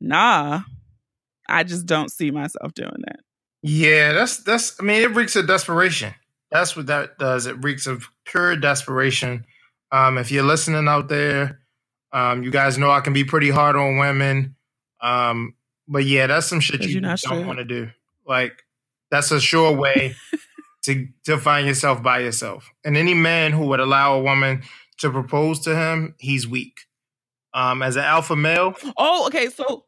Nah, 0.00 0.62
I 1.48 1.64
just 1.64 1.86
don't 1.86 2.10
see 2.10 2.30
myself 2.30 2.74
doing 2.74 3.02
that. 3.06 3.20
Yeah, 3.62 4.12
that's 4.12 4.38
that's. 4.38 4.76
I 4.80 4.84
mean, 4.84 5.02
it 5.02 5.14
reeks 5.14 5.36
of 5.36 5.46
desperation. 5.46 6.14
That's 6.50 6.76
what 6.76 6.86
that 6.86 7.18
does. 7.18 7.46
It 7.46 7.62
reeks 7.64 7.86
of 7.86 8.08
pure 8.24 8.56
desperation. 8.56 9.44
Um, 9.90 10.18
if 10.18 10.30
you're 10.30 10.44
listening 10.44 10.88
out 10.88 11.08
there, 11.08 11.60
um, 12.12 12.42
you 12.42 12.50
guys 12.50 12.78
know 12.78 12.90
I 12.90 13.00
can 13.00 13.12
be 13.12 13.24
pretty 13.24 13.50
hard 13.50 13.76
on 13.76 13.98
women. 13.98 14.56
Um, 15.00 15.54
but 15.88 16.04
yeah, 16.04 16.26
that's 16.26 16.46
some 16.46 16.60
shit 16.60 16.82
you 16.84 17.00
don't 17.00 17.46
want 17.46 17.58
to 17.58 17.64
do. 17.64 17.90
Like 18.26 18.62
that's 19.10 19.30
a 19.30 19.40
sure 19.40 19.72
way 19.72 20.14
to 20.86 21.06
to 21.24 21.38
find 21.38 21.66
yourself 21.66 22.02
by 22.02 22.20
yourself. 22.20 22.70
And 22.84 22.96
any 22.96 23.14
man 23.14 23.52
who 23.52 23.66
would 23.66 23.80
allow 23.80 24.18
a 24.18 24.22
woman 24.22 24.62
to 24.98 25.10
propose 25.10 25.60
to 25.60 25.76
him, 25.76 26.14
he's 26.18 26.48
weak. 26.48 26.80
Um, 27.54 27.82
as 27.82 27.96
an 27.96 28.04
alpha 28.04 28.36
male. 28.36 28.74
Oh, 28.96 29.26
okay. 29.26 29.48
So 29.48 29.84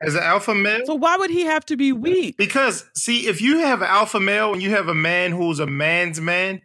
as 0.00 0.14
an 0.14 0.22
alpha 0.22 0.54
male. 0.54 0.84
So 0.86 0.94
why 0.94 1.16
would 1.16 1.30
he 1.30 1.42
have 1.42 1.64
to 1.66 1.76
be 1.76 1.92
weak? 1.92 2.36
Because 2.36 2.84
see, 2.94 3.28
if 3.28 3.40
you 3.40 3.58
have 3.58 3.80
an 3.80 3.88
alpha 3.88 4.20
male 4.20 4.52
and 4.52 4.62
you 4.62 4.70
have 4.70 4.88
a 4.88 4.94
man 4.94 5.32
who's 5.32 5.60
a 5.60 5.66
man's 5.66 6.20
man, 6.20 6.62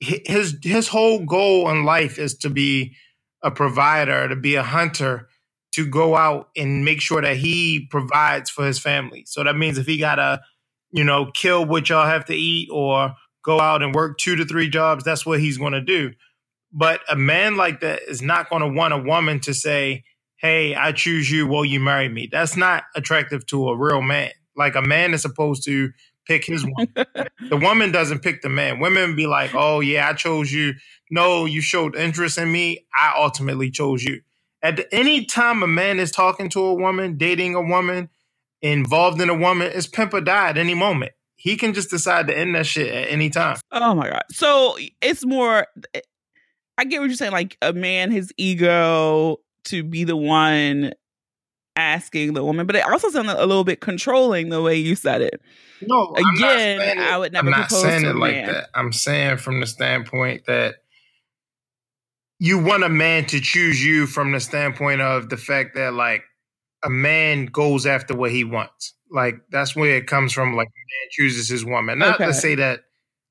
his 0.00 0.56
his 0.62 0.88
whole 0.88 1.24
goal 1.24 1.68
in 1.70 1.84
life 1.84 2.18
is 2.18 2.34
to 2.38 2.50
be 2.50 2.94
a 3.42 3.50
provider, 3.50 4.28
to 4.28 4.36
be 4.36 4.54
a 4.54 4.62
hunter, 4.62 5.28
to 5.72 5.86
go 5.86 6.16
out 6.16 6.50
and 6.56 6.84
make 6.84 7.00
sure 7.00 7.22
that 7.22 7.36
he 7.36 7.86
provides 7.90 8.50
for 8.50 8.64
his 8.64 8.78
family. 8.78 9.24
So 9.26 9.42
that 9.42 9.56
means 9.56 9.78
if 9.78 9.86
he 9.86 9.98
gotta, 9.98 10.42
you 10.92 11.04
know, 11.04 11.30
kill 11.32 11.64
what 11.64 11.88
y'all 11.88 12.06
have 12.06 12.26
to 12.26 12.34
eat 12.34 12.68
or 12.70 13.14
go 13.44 13.60
out 13.60 13.82
and 13.82 13.94
work 13.94 14.18
two 14.18 14.36
to 14.36 14.44
three 14.44 14.68
jobs, 14.68 15.04
that's 15.04 15.26
what 15.26 15.40
he's 15.40 15.58
gonna 15.58 15.80
do. 15.80 16.12
But 16.72 17.00
a 17.08 17.16
man 17.16 17.56
like 17.56 17.80
that 17.80 18.02
is 18.08 18.22
not 18.22 18.48
gonna 18.48 18.68
want 18.68 18.94
a 18.94 18.98
woman 18.98 19.40
to 19.40 19.54
say, 19.54 20.04
hey, 20.36 20.74
I 20.74 20.92
choose 20.92 21.30
you, 21.30 21.46
will 21.46 21.64
you 21.64 21.80
marry 21.80 22.08
me? 22.08 22.28
That's 22.30 22.56
not 22.56 22.84
attractive 22.94 23.46
to 23.46 23.68
a 23.68 23.76
real 23.76 24.02
man. 24.02 24.30
Like 24.56 24.74
a 24.74 24.82
man 24.82 25.14
is 25.14 25.22
supposed 25.22 25.64
to 25.64 25.90
pick 26.26 26.44
his 26.44 26.64
woman. 26.64 26.92
the 27.48 27.56
woman 27.56 27.92
doesn't 27.92 28.20
pick 28.20 28.42
the 28.42 28.48
man. 28.48 28.80
Women 28.80 29.16
be 29.16 29.26
like, 29.26 29.54
oh, 29.54 29.80
yeah, 29.80 30.08
I 30.08 30.12
chose 30.14 30.52
you. 30.52 30.74
No, 31.10 31.44
you 31.44 31.60
showed 31.60 31.96
interest 31.96 32.38
in 32.38 32.50
me. 32.50 32.86
I 32.98 33.14
ultimately 33.16 33.70
chose 33.70 34.02
you. 34.02 34.20
At 34.62 34.86
any 34.92 35.24
time 35.24 35.62
a 35.62 35.66
man 35.66 35.98
is 35.98 36.10
talking 36.10 36.48
to 36.50 36.60
a 36.60 36.74
woman, 36.74 37.16
dating 37.16 37.54
a 37.54 37.62
woman, 37.62 38.08
involved 38.62 39.20
in 39.20 39.28
a 39.28 39.34
woman, 39.34 39.70
it's 39.74 39.86
pimp 39.86 40.14
or 40.14 40.20
die 40.20 40.48
at 40.48 40.56
any 40.56 40.74
moment. 40.74 41.12
He 41.36 41.56
can 41.56 41.74
just 41.74 41.90
decide 41.90 42.28
to 42.28 42.38
end 42.38 42.54
that 42.54 42.66
shit 42.66 42.88
at 42.88 43.08
any 43.08 43.28
time. 43.28 43.58
Oh 43.72 43.94
my 43.94 44.08
God. 44.08 44.22
So 44.30 44.76
it's 45.00 45.26
more, 45.26 45.66
I 46.78 46.84
get 46.84 47.00
what 47.00 47.08
you're 47.08 47.16
saying. 47.16 47.32
Like 47.32 47.58
a 47.60 47.72
man, 47.72 48.12
his 48.12 48.32
ego, 48.36 49.38
to 49.64 49.82
be 49.82 50.04
the 50.04 50.16
one 50.16 50.92
asking 51.74 52.34
the 52.34 52.44
woman, 52.44 52.66
but 52.66 52.76
it 52.76 52.86
also 52.86 53.10
sounded 53.10 53.36
a 53.36 53.46
little 53.46 53.64
bit 53.64 53.80
controlling 53.80 54.50
the 54.50 54.62
way 54.62 54.76
you 54.76 54.94
said 54.94 55.22
it. 55.22 55.40
No, 55.80 56.14
again, 56.14 56.98
I 56.98 57.18
would 57.18 57.32
never. 57.32 57.48
I'm 57.48 57.50
not 57.50 57.70
saying 57.70 58.04
it 58.04 58.14
like 58.14 58.46
that. 58.46 58.68
I'm 58.74 58.92
saying 58.92 59.38
from 59.38 59.58
the 59.58 59.66
standpoint 59.66 60.46
that 60.46 60.76
you 62.38 62.58
want 62.58 62.84
a 62.84 62.88
man 62.88 63.24
to 63.26 63.40
choose 63.40 63.84
you 63.84 64.06
from 64.06 64.30
the 64.30 64.38
standpoint 64.38 65.00
of 65.00 65.28
the 65.28 65.36
fact 65.36 65.74
that 65.74 65.92
like 65.94 66.22
a 66.84 66.90
man 66.90 67.46
goes 67.46 67.86
after 67.86 68.16
what 68.16 68.30
he 68.30 68.44
wants. 68.44 68.94
Like 69.10 69.36
that's 69.50 69.76
where 69.76 69.96
it 69.96 70.06
comes 70.06 70.32
from. 70.32 70.56
Like 70.56 70.68
a 70.68 70.70
man 70.70 71.08
chooses 71.10 71.48
his 71.48 71.64
woman. 71.64 71.98
Not 71.98 72.16
okay. 72.16 72.26
to 72.26 72.34
say 72.34 72.54
that 72.56 72.80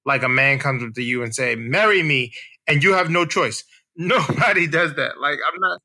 like 0.06 0.24
a 0.24 0.30
man 0.30 0.60
comes 0.60 0.84
up 0.84 0.94
to 0.96 1.04
you 1.04 1.24
and 1.24 1.34
say, 1.34 1.56
"Marry 1.56 2.04
me," 2.04 2.34
and 2.68 2.84
you 2.84 2.94
have 2.94 3.10
no 3.10 3.26
choice. 3.26 3.64
Nobody 3.96 4.68
does 4.68 4.96
that. 4.96 5.20
Like 5.20 5.40
I'm 5.52 5.60
not 5.60 5.80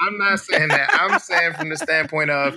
I'm 0.00 0.18
not 0.18 0.40
saying 0.40 0.68
that. 0.68 0.90
I'm 0.92 1.18
saying 1.18 1.54
from 1.54 1.68
the 1.70 1.76
standpoint 1.76 2.30
of 2.30 2.56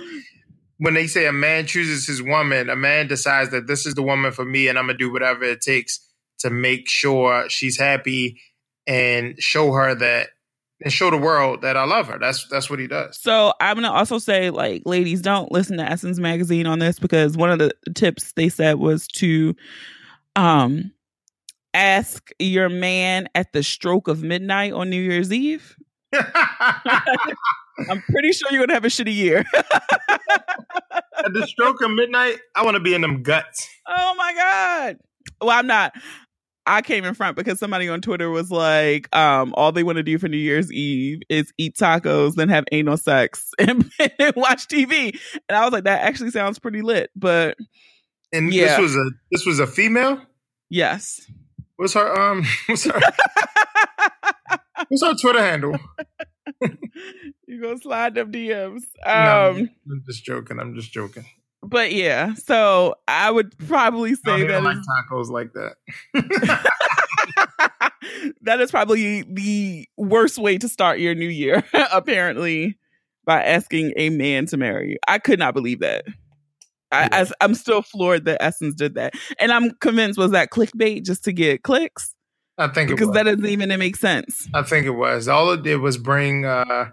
when 0.78 0.94
they 0.94 1.06
say 1.06 1.26
a 1.26 1.32
man 1.32 1.66
chooses 1.66 2.06
his 2.06 2.22
woman, 2.22 2.70
a 2.70 2.76
man 2.76 3.06
decides 3.06 3.50
that 3.50 3.66
this 3.66 3.86
is 3.86 3.94
the 3.94 4.02
woman 4.02 4.32
for 4.32 4.44
me 4.44 4.68
and 4.68 4.78
I'm 4.78 4.86
going 4.86 4.96
to 4.96 5.04
do 5.04 5.12
whatever 5.12 5.44
it 5.44 5.60
takes 5.60 6.00
to 6.38 6.50
make 6.50 6.88
sure 6.88 7.48
she's 7.50 7.78
happy 7.78 8.40
and 8.86 9.34
show 9.38 9.72
her 9.72 9.94
that 9.94 10.30
and 10.82 10.92
show 10.92 11.10
the 11.10 11.16
world 11.16 11.62
that 11.62 11.76
I 11.76 11.84
love 11.84 12.08
her. 12.08 12.18
That's 12.18 12.46
that's 12.48 12.70
what 12.70 12.78
he 12.78 12.86
does. 12.86 13.20
So 13.20 13.52
I'm 13.60 13.76
gonna 13.76 13.92
also 13.92 14.18
say, 14.18 14.50
like, 14.50 14.82
ladies, 14.86 15.20
don't 15.20 15.52
listen 15.52 15.76
to 15.78 15.84
Essence 15.84 16.18
magazine 16.18 16.66
on 16.66 16.78
this 16.78 16.98
because 16.98 17.36
one 17.36 17.50
of 17.50 17.58
the 17.58 17.72
tips 17.94 18.32
they 18.32 18.48
said 18.48 18.76
was 18.76 19.06
to 19.08 19.54
um 20.36 20.92
ask 21.74 22.30
your 22.38 22.68
man 22.68 23.28
at 23.34 23.52
the 23.52 23.62
stroke 23.62 24.08
of 24.08 24.22
midnight 24.22 24.72
on 24.72 24.90
New 24.90 25.00
Year's 25.00 25.32
Eve 25.32 25.76
I'm 26.12 28.02
pretty 28.08 28.32
sure 28.32 28.50
you're 28.50 28.66
gonna 28.66 28.74
have 28.74 28.84
a 28.84 28.88
shitty 28.88 29.14
year. 29.14 29.44
At 29.52 31.32
the 31.32 31.46
stroke 31.46 31.80
of 31.82 31.90
midnight, 31.90 32.38
I 32.54 32.64
want 32.64 32.74
to 32.74 32.80
be 32.80 32.94
in 32.94 33.00
them 33.00 33.22
guts. 33.22 33.68
Oh 33.86 34.14
my 34.16 34.34
god! 34.34 34.98
Well, 35.40 35.50
I'm 35.50 35.66
not. 35.66 35.92
I 36.66 36.82
came 36.82 37.04
in 37.04 37.14
front 37.14 37.36
because 37.36 37.58
somebody 37.58 37.88
on 37.88 38.00
Twitter 38.00 38.30
was 38.30 38.50
like, 38.50 39.14
um, 39.16 39.54
all 39.56 39.72
they 39.72 39.82
want 39.82 39.96
to 39.96 40.02
do 40.02 40.18
for 40.18 40.28
New 40.28 40.36
Year's 40.36 40.70
Eve 40.72 41.20
is 41.28 41.52
eat 41.58 41.76
tacos, 41.76 42.34
then 42.34 42.48
have 42.48 42.64
anal 42.70 42.96
sex 42.96 43.50
and, 43.58 43.90
and, 43.98 44.36
watch 44.36 44.68
TV. 44.68 45.18
And 45.48 45.56
I 45.56 45.64
was 45.64 45.72
like, 45.72 45.84
that 45.84 46.02
actually 46.02 46.30
sounds 46.30 46.58
pretty 46.58 46.82
lit. 46.82 47.10
But 47.16 47.56
and 48.32 48.52
yeah. 48.52 48.66
this 48.66 48.78
was 48.78 48.96
a 48.96 49.10
this 49.30 49.46
was 49.46 49.58
a 49.58 49.66
female. 49.66 50.20
Yes. 50.68 51.20
What's 51.76 51.94
her 51.94 52.20
um? 52.20 52.44
What's 52.66 52.84
her? 52.84 53.00
what's 54.88 55.02
her 55.02 55.14
Twitter 55.14 55.42
handle? 55.42 55.76
you 57.46 57.60
gonna 57.60 57.78
slide 57.78 58.14
them 58.14 58.30
DMs. 58.30 58.82
No, 59.04 59.50
Um, 59.50 59.70
I'm 59.90 60.04
just 60.06 60.24
joking. 60.24 60.60
I'm 60.60 60.74
just 60.74 60.92
joking. 60.92 61.24
But 61.62 61.92
yeah, 61.92 62.34
so 62.34 62.94
I 63.06 63.30
would 63.30 63.56
probably 63.66 64.14
say 64.14 64.46
that 64.46 64.62
like 64.62 64.76
is, 64.76 64.88
tacos 64.88 65.28
like 65.28 65.52
that. 65.52 65.74
that 68.42 68.60
is 68.60 68.70
probably 68.70 69.22
the 69.22 69.88
worst 69.96 70.38
way 70.38 70.58
to 70.58 70.68
start 70.68 71.00
your 71.00 71.14
new 71.14 71.28
year. 71.28 71.64
apparently, 71.92 72.78
by 73.24 73.42
asking 73.42 73.92
a 73.96 74.10
man 74.10 74.46
to 74.46 74.56
marry 74.56 74.90
you. 74.90 74.98
I 75.06 75.18
could 75.18 75.38
not 75.38 75.54
believe 75.54 75.80
that. 75.80 76.04
I, 76.92 77.30
am 77.40 77.54
still 77.54 77.82
floored 77.82 78.24
that 78.24 78.42
Essence 78.42 78.74
did 78.74 78.94
that, 78.94 79.14
and 79.38 79.52
I'm 79.52 79.70
convinced 79.76 80.18
was 80.18 80.32
that 80.32 80.50
clickbait 80.50 81.04
just 81.04 81.22
to 81.24 81.32
get 81.32 81.62
clicks 81.62 82.14
I 82.60 82.68
think 82.68 82.90
it 82.90 82.94
because 82.94 83.10
that 83.12 83.22
doesn't 83.22 83.46
even 83.46 83.76
make 83.78 83.96
sense. 83.96 84.46
I 84.52 84.62
think 84.62 84.84
it 84.84 84.90
was. 84.90 85.28
All 85.28 85.50
it 85.52 85.62
did 85.62 85.78
was 85.78 85.96
bring 85.96 86.44
uh 86.44 86.90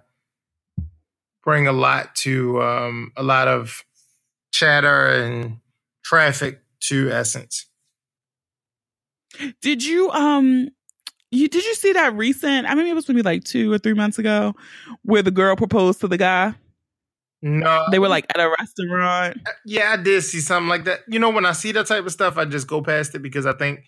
bring 1.43 1.67
a 1.67 1.73
lot 1.73 2.15
to 2.15 2.61
um 2.61 3.11
a 3.17 3.23
lot 3.23 3.49
of 3.49 3.83
chatter 4.57 5.07
and 5.07 5.57
traffic 6.03 6.61
to 6.81 7.09
Essence. 7.11 7.65
Did 9.61 9.83
you 9.85 10.09
um 10.11 10.69
you 11.31 11.47
did 11.47 11.63
you 11.65 11.75
see 11.75 11.93
that 11.93 12.15
recent? 12.15 12.67
I 12.67 12.73
mean, 12.73 12.87
it 12.87 12.95
was 12.95 13.07
maybe 13.07 13.21
like 13.21 13.43
two 13.43 13.71
or 13.71 13.77
three 13.77 13.93
months 13.93 14.17
ago, 14.17 14.55
where 15.03 15.21
the 15.21 15.31
girl 15.31 15.55
proposed 15.55 15.99
to 16.01 16.07
the 16.07 16.17
guy. 16.17 16.55
No, 17.43 17.85
They 17.91 17.99
were 17.99 18.07
like 18.07 18.25
at 18.33 18.39
a 18.41 18.49
restaurant. 18.59 19.37
yeah, 19.63 19.91
I 19.91 19.97
did 20.01 20.23
see 20.23 20.39
something 20.39 20.69
like 20.69 20.85
that. 20.85 21.01
You 21.07 21.19
know, 21.19 21.29
when 21.29 21.45
I 21.45 21.51
see 21.51 21.71
that 21.73 21.85
type 21.85 22.03
of 22.05 22.11
stuff, 22.11 22.35
I 22.37 22.45
just 22.45 22.67
go 22.67 22.81
past 22.81 23.13
it 23.13 23.21
because 23.21 23.45
I 23.45 23.53
think 23.53 23.81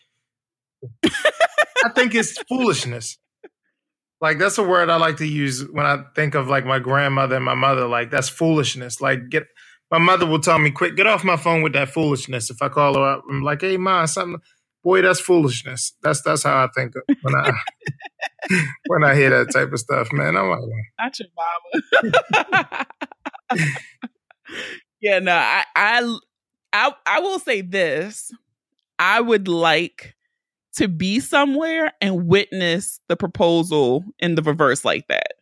I 1.03 1.89
think 1.95 2.13
it's 2.13 2.37
foolishness. 2.43 3.17
Like 4.21 4.37
that's 4.37 4.57
a 4.57 4.63
word 4.63 4.89
I 4.89 4.97
like 4.97 5.17
to 5.17 5.25
use 5.25 5.65
when 5.71 5.85
I 5.85 6.03
think 6.15 6.35
of 6.35 6.47
like 6.47 6.65
my 6.65 6.77
grandmother 6.77 7.37
and 7.37 7.45
my 7.45 7.55
mother. 7.55 7.87
Like 7.87 8.11
that's 8.11 8.29
foolishness. 8.29 9.01
Like 9.01 9.29
get 9.29 9.45
my 9.91 9.97
mother 9.97 10.25
will 10.25 10.39
tell 10.39 10.59
me, 10.59 10.71
"Quick, 10.71 10.95
get 10.95 11.07
off 11.07 11.23
my 11.23 11.37
phone 11.37 11.61
with 11.61 11.73
that 11.73 11.89
foolishness." 11.89 12.49
If 12.49 12.61
I 12.61 12.69
call 12.69 12.95
her 12.95 13.03
up, 13.03 13.23
I'm 13.29 13.43
like, 13.43 13.61
"Hey, 13.61 13.77
ma, 13.77 14.05
something." 14.05 14.41
Boy, 14.83 15.01
that's 15.01 15.19
foolishness. 15.19 15.93
That's 16.03 16.21
that's 16.21 16.43
how 16.43 16.63
I 16.63 16.67
think 16.75 16.93
when 17.21 17.35
I 17.35 17.51
when 18.87 19.03
I 19.03 19.15
hear 19.15 19.29
that 19.29 19.51
type 19.51 19.71
of 19.73 19.79
stuff, 19.79 20.09
man. 20.11 20.37
I'm 20.37 20.49
like, 20.49 20.59
Not 20.99 21.19
your 21.19 21.27
mama. 22.01 22.85
yeah, 25.01 25.19
no, 25.19 25.33
I, 25.33 25.63
I 25.75 26.17
I 26.73 26.91
I 27.05 27.19
will 27.19 27.39
say 27.39 27.61
this. 27.61 28.31
I 28.97 29.21
would 29.21 29.47
like 29.47 30.15
to 30.75 30.87
be 30.87 31.19
somewhere 31.19 31.91
and 32.01 32.27
witness 32.27 32.99
the 33.07 33.17
proposal 33.17 34.03
in 34.19 34.35
the 34.35 34.41
reverse 34.41 34.85
like 34.85 35.07
that. 35.07 35.33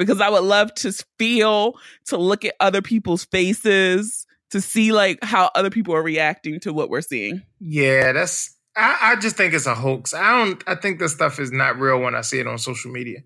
Because 0.00 0.22
I 0.22 0.30
would 0.30 0.44
love 0.44 0.72
to 0.76 0.92
feel, 1.18 1.74
to 2.06 2.16
look 2.16 2.46
at 2.46 2.54
other 2.58 2.80
people's 2.80 3.26
faces, 3.26 4.26
to 4.50 4.60
see 4.62 4.92
like 4.92 5.18
how 5.22 5.50
other 5.54 5.68
people 5.68 5.94
are 5.94 6.02
reacting 6.02 6.58
to 6.60 6.72
what 6.72 6.88
we're 6.88 7.02
seeing. 7.02 7.42
Yeah, 7.60 8.12
that's. 8.12 8.56
I, 8.74 8.96
I 9.02 9.16
just 9.16 9.36
think 9.36 9.52
it's 9.52 9.66
a 9.66 9.74
hoax. 9.74 10.14
I 10.14 10.38
don't. 10.38 10.64
I 10.66 10.74
think 10.74 11.00
this 11.00 11.12
stuff 11.12 11.38
is 11.38 11.52
not 11.52 11.78
real 11.78 12.00
when 12.00 12.14
I 12.14 12.22
see 12.22 12.40
it 12.40 12.46
on 12.46 12.56
social 12.56 12.90
media. 12.90 13.18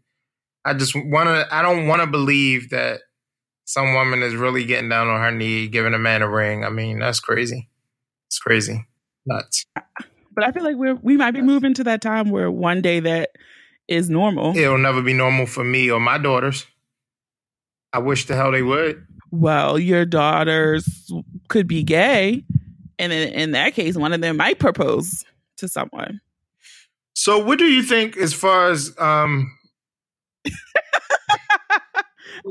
I 0.64 0.74
just 0.74 0.96
want 0.96 1.28
to. 1.28 1.46
I 1.54 1.62
don't 1.62 1.86
want 1.86 2.02
to 2.02 2.08
believe 2.08 2.70
that 2.70 3.02
some 3.66 3.94
woman 3.94 4.24
is 4.24 4.34
really 4.34 4.64
getting 4.64 4.88
down 4.88 5.06
on 5.06 5.20
her 5.20 5.30
knee, 5.30 5.68
giving 5.68 5.94
a 5.94 5.98
man 5.98 6.22
a 6.22 6.28
ring. 6.28 6.64
I 6.64 6.70
mean, 6.70 6.98
that's 6.98 7.20
crazy. 7.20 7.68
It's 8.26 8.40
crazy, 8.40 8.84
nuts. 9.26 9.64
But 10.34 10.44
I 10.44 10.50
feel 10.50 10.64
like 10.64 10.74
we're 10.74 10.96
we 10.96 11.16
might 11.16 11.30
be 11.30 11.42
moving 11.42 11.74
to 11.74 11.84
that 11.84 12.02
time 12.02 12.30
where 12.30 12.50
one 12.50 12.82
day 12.82 12.98
that 12.98 13.30
is 13.88 14.08
normal. 14.10 14.56
It'll 14.56 14.78
never 14.78 15.02
be 15.02 15.12
normal 15.12 15.46
for 15.46 15.64
me 15.64 15.90
or 15.90 16.00
my 16.00 16.18
daughters. 16.18 16.66
I 17.92 17.98
wish 17.98 18.26
the 18.26 18.34
hell 18.36 18.50
they 18.52 18.62
would. 18.62 19.06
well, 19.30 19.78
your 19.78 20.04
daughters 20.04 21.12
could 21.48 21.66
be 21.66 21.82
gay, 21.82 22.44
and 22.98 23.12
in, 23.12 23.28
in 23.32 23.50
that 23.52 23.74
case, 23.74 23.96
one 23.96 24.12
of 24.12 24.20
them 24.20 24.36
might 24.36 24.58
propose 24.58 25.24
to 25.58 25.68
someone. 25.68 26.20
So, 27.14 27.44
what 27.44 27.58
do 27.58 27.66
you 27.66 27.82
think 27.82 28.16
as 28.16 28.34
far 28.34 28.70
as 28.70 28.92
um? 28.98 29.56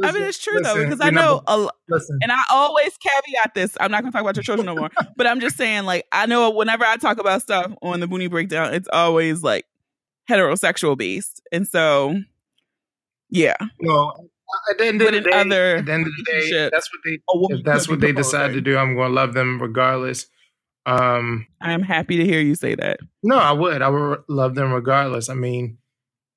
I 0.02 0.12
mean, 0.12 0.24
it's 0.24 0.40
true 0.40 0.60
though 0.62 0.82
because 0.82 1.02
I 1.02 1.10
know, 1.10 1.44
a, 1.46 1.70
Listen, 1.88 2.18
and 2.22 2.32
I 2.32 2.42
always 2.50 2.98
caveat 2.98 3.54
this. 3.54 3.78
I'm 3.80 3.92
not 3.92 4.02
going 4.02 4.12
to 4.12 4.16
talk 4.16 4.24
about 4.24 4.36
your 4.36 4.44
children 4.44 4.66
no 4.66 4.76
more, 4.76 4.90
but 5.18 5.28
I'm 5.28 5.40
just 5.40 5.56
saying, 5.58 5.84
like, 5.84 6.06
I 6.12 6.26
know 6.26 6.50
whenever 6.50 6.86
I 6.86 6.96
talk 6.98 7.20
about 7.20 7.42
stuff 7.42 7.72
on 7.82 8.00
the 8.00 8.08
Boonie 8.08 8.28
Breakdown, 8.28 8.74
it's 8.74 8.88
always 8.92 9.44
like 9.44 9.66
heterosexual 10.30 10.98
based, 10.98 11.42
and 11.52 11.68
so 11.68 12.16
yeah, 13.30 13.56
no. 13.82 14.14
At 14.70 14.78
the 14.78 14.86
end 14.86 15.02
of 15.02 15.12
the 15.12 15.22
day, 15.22 15.32
other 15.32 15.78
at 15.78 15.86
the 15.86 15.94
end 15.94 16.06
of 16.06 16.14
the 16.16 16.32
day, 16.32 16.70
that's 16.72 16.90
what 16.92 17.02
they 17.04 17.56
if 17.56 17.66
that's 17.66 17.90
what 17.90 18.02
they 18.02 18.12
decide 18.12 18.54
to 18.54 18.62
do, 18.62 18.78
I'm 18.78 18.96
going 18.96 19.10
to 19.10 19.14
love 19.14 19.34
them 19.34 19.60
regardless. 19.60 20.28
Um, 20.86 21.48
I 21.62 21.72
am 21.72 21.82
happy 21.82 22.18
to 22.18 22.26
hear 22.26 22.42
you 22.42 22.56
say 22.56 22.76
that. 22.76 23.00
no, 23.24 23.38
I 23.38 23.52
would. 23.52 23.82
I 23.82 23.90
would 23.90 24.20
love 24.28 24.54
them 24.54 24.72
regardless. 24.72 25.30
I 25.30 25.34
mean, 25.34 25.78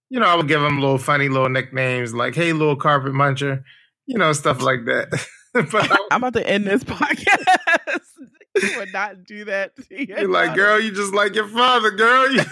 you 0.08 0.20
know, 0.20 0.26
I 0.26 0.36
would 0.36 0.48
give 0.48 0.60
them 0.60 0.80
little 0.80 0.98
funny 0.98 1.28
little 1.28 1.48
nicknames 1.48 2.14
like 2.14 2.34
"Hey, 2.34 2.52
little 2.52 2.76
carpet 2.76 3.12
muncher," 3.12 3.64
you 4.06 4.16
know, 4.18 4.32
stuff 4.32 4.62
like 4.62 4.84
that. 4.86 5.08
but 5.52 5.90
I, 5.90 5.96
I'm 6.10 6.22
about 6.22 6.34
to 6.34 6.48
end 6.48 6.64
this 6.66 6.84
podcast. 6.84 8.00
You 8.62 8.70
would 8.76 8.92
not 8.92 9.24
do 9.24 9.44
that. 9.46 9.76
To 9.76 10.06
your 10.06 10.18
you're 10.20 10.28
like, 10.28 10.54
girl, 10.54 10.80
you 10.80 10.92
just 10.92 11.14
like 11.14 11.34
your 11.34 11.48
father, 11.48 11.90
girl. 11.90 12.28
You- 12.36 12.44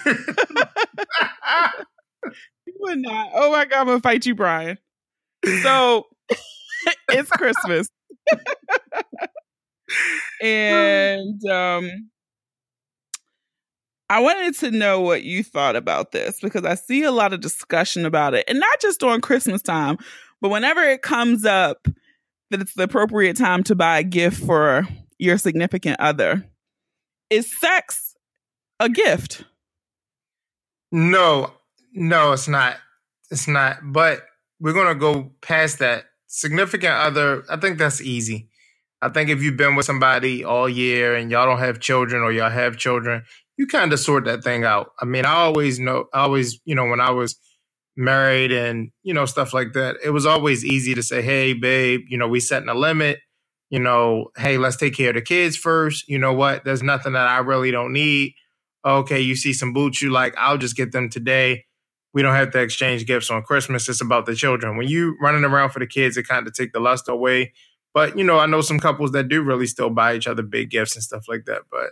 would 2.80 2.98
not. 2.98 3.30
Oh 3.34 3.52
my 3.52 3.64
god, 3.66 3.80
I'm 3.80 3.86
gonna 3.86 4.00
fight 4.00 4.26
you, 4.26 4.34
Brian. 4.34 4.78
So 5.62 6.06
it's 7.08 7.30
Christmas. 7.30 7.88
and 10.40 11.44
um 11.46 11.90
I 14.10 14.20
wanted 14.20 14.54
to 14.60 14.70
know 14.70 15.00
what 15.00 15.24
you 15.24 15.42
thought 15.42 15.76
about 15.76 16.12
this 16.12 16.38
because 16.40 16.64
I 16.64 16.74
see 16.74 17.02
a 17.04 17.10
lot 17.10 17.32
of 17.32 17.40
discussion 17.40 18.04
about 18.04 18.34
it. 18.34 18.44
And 18.48 18.60
not 18.60 18.80
just 18.80 19.00
during 19.00 19.20
Christmas 19.22 19.62
time, 19.62 19.96
but 20.40 20.50
whenever 20.50 20.82
it 20.82 21.02
comes 21.02 21.44
up 21.46 21.88
that 22.50 22.60
it's 22.60 22.74
the 22.74 22.82
appropriate 22.84 23.36
time 23.36 23.62
to 23.64 23.74
buy 23.74 23.98
a 23.98 24.02
gift 24.04 24.44
for 24.44 24.86
your 25.18 25.38
significant 25.38 26.00
other. 26.00 26.44
Is 27.30 27.50
sex 27.60 28.16
a 28.80 28.88
gift? 28.88 29.44
no, 30.92 31.52
no, 31.92 32.32
it's 32.32 32.48
not. 32.48 32.76
It's 33.30 33.48
not. 33.48 33.78
But 33.82 34.22
we're 34.60 34.72
gonna 34.72 34.94
go 34.94 35.32
past 35.42 35.80
that. 35.80 36.04
Significant 36.28 36.94
other, 36.94 37.44
I 37.50 37.56
think 37.56 37.78
that's 37.78 38.00
easy. 38.00 38.48
I 39.02 39.08
think 39.08 39.28
if 39.28 39.42
you've 39.42 39.56
been 39.56 39.76
with 39.76 39.86
somebody 39.86 40.44
all 40.44 40.68
year 40.68 41.14
and 41.14 41.30
y'all 41.30 41.46
don't 41.46 41.58
have 41.58 41.80
children 41.80 42.22
or 42.22 42.32
y'all 42.32 42.50
have 42.50 42.76
children, 42.76 43.24
you 43.56 43.66
kind 43.66 43.92
of 43.92 44.00
sort 44.00 44.24
that 44.24 44.42
thing 44.42 44.64
out. 44.64 44.92
I 45.00 45.04
mean, 45.04 45.26
I 45.26 45.34
always 45.34 45.78
know, 45.78 46.06
I 46.12 46.20
always, 46.20 46.60
you 46.64 46.74
know, 46.74 46.86
when 46.86 47.00
I 47.00 47.10
was 47.10 47.36
married 47.96 48.50
and, 48.50 48.90
you 49.02 49.14
know, 49.14 49.26
stuff 49.26 49.52
like 49.52 49.74
that, 49.74 49.96
it 50.02 50.10
was 50.10 50.26
always 50.26 50.64
easy 50.64 50.94
to 50.94 51.02
say, 51.02 51.22
hey, 51.22 51.52
babe, 51.52 52.02
you 52.08 52.18
know, 52.18 52.28
we 52.28 52.40
setting 52.40 52.68
a 52.68 52.74
limit. 52.74 53.18
You 53.74 53.80
know, 53.80 54.30
hey, 54.36 54.56
let's 54.56 54.76
take 54.76 54.94
care 54.94 55.08
of 55.08 55.16
the 55.16 55.20
kids 55.20 55.56
first. 55.56 56.08
You 56.08 56.16
know 56.16 56.32
what? 56.32 56.62
There's 56.62 56.84
nothing 56.84 57.14
that 57.14 57.26
I 57.26 57.38
really 57.38 57.72
don't 57.72 57.92
need. 57.92 58.34
Okay, 58.84 59.18
you 59.18 59.34
see 59.34 59.52
some 59.52 59.72
boots 59.72 60.00
you 60.00 60.12
like, 60.12 60.32
I'll 60.38 60.58
just 60.58 60.76
get 60.76 60.92
them 60.92 61.10
today. 61.10 61.64
We 62.12 62.22
don't 62.22 62.36
have 62.36 62.52
to 62.52 62.60
exchange 62.60 63.04
gifts 63.04 63.32
on 63.32 63.42
Christmas. 63.42 63.88
It's 63.88 64.00
about 64.00 64.26
the 64.26 64.36
children. 64.36 64.76
When 64.76 64.86
you 64.86 65.16
running 65.20 65.42
around 65.42 65.70
for 65.70 65.80
the 65.80 65.88
kids, 65.88 66.16
it 66.16 66.28
kind 66.28 66.46
of 66.46 66.52
take 66.52 66.72
the 66.72 66.78
lust 66.78 67.08
away. 67.08 67.52
But 67.92 68.16
you 68.16 68.22
know, 68.22 68.38
I 68.38 68.46
know 68.46 68.60
some 68.60 68.78
couples 68.78 69.10
that 69.10 69.26
do 69.26 69.42
really 69.42 69.66
still 69.66 69.90
buy 69.90 70.14
each 70.14 70.28
other 70.28 70.44
big 70.44 70.70
gifts 70.70 70.94
and 70.94 71.02
stuff 71.02 71.24
like 71.26 71.46
that. 71.46 71.62
But 71.68 71.90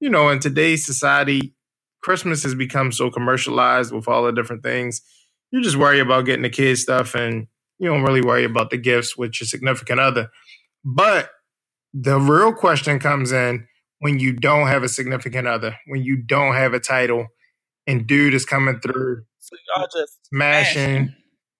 you 0.00 0.10
know, 0.10 0.28
in 0.28 0.40
today's 0.40 0.84
society, 0.84 1.54
Christmas 2.02 2.42
has 2.42 2.54
become 2.54 2.92
so 2.92 3.10
commercialized 3.10 3.94
with 3.94 4.08
all 4.08 4.24
the 4.24 4.32
different 4.32 4.62
things. 4.62 5.00
You 5.52 5.62
just 5.62 5.76
worry 5.76 6.00
about 6.00 6.26
getting 6.26 6.42
the 6.42 6.50
kids 6.50 6.82
stuff, 6.82 7.14
and 7.14 7.46
you 7.78 7.88
don't 7.88 8.02
really 8.02 8.20
worry 8.20 8.44
about 8.44 8.68
the 8.68 8.76
gifts 8.76 9.16
with 9.16 9.40
your 9.40 9.46
significant 9.46 10.00
other. 10.00 10.28
But 10.84 11.30
the 11.92 12.18
real 12.18 12.52
question 12.52 12.98
comes 12.98 13.32
in 13.32 13.66
when 14.00 14.18
you 14.18 14.32
don't 14.32 14.66
have 14.66 14.82
a 14.82 14.88
significant 14.88 15.48
other, 15.48 15.76
when 15.86 16.02
you 16.02 16.16
don't 16.16 16.54
have 16.54 16.74
a 16.74 16.80
title, 16.80 17.28
and 17.86 18.06
dude 18.06 18.34
is 18.34 18.44
coming 18.44 18.80
through 18.80 19.22
So 19.38 19.56
y'all 19.76 19.86
just 19.86 20.26
smashing. 20.26 21.14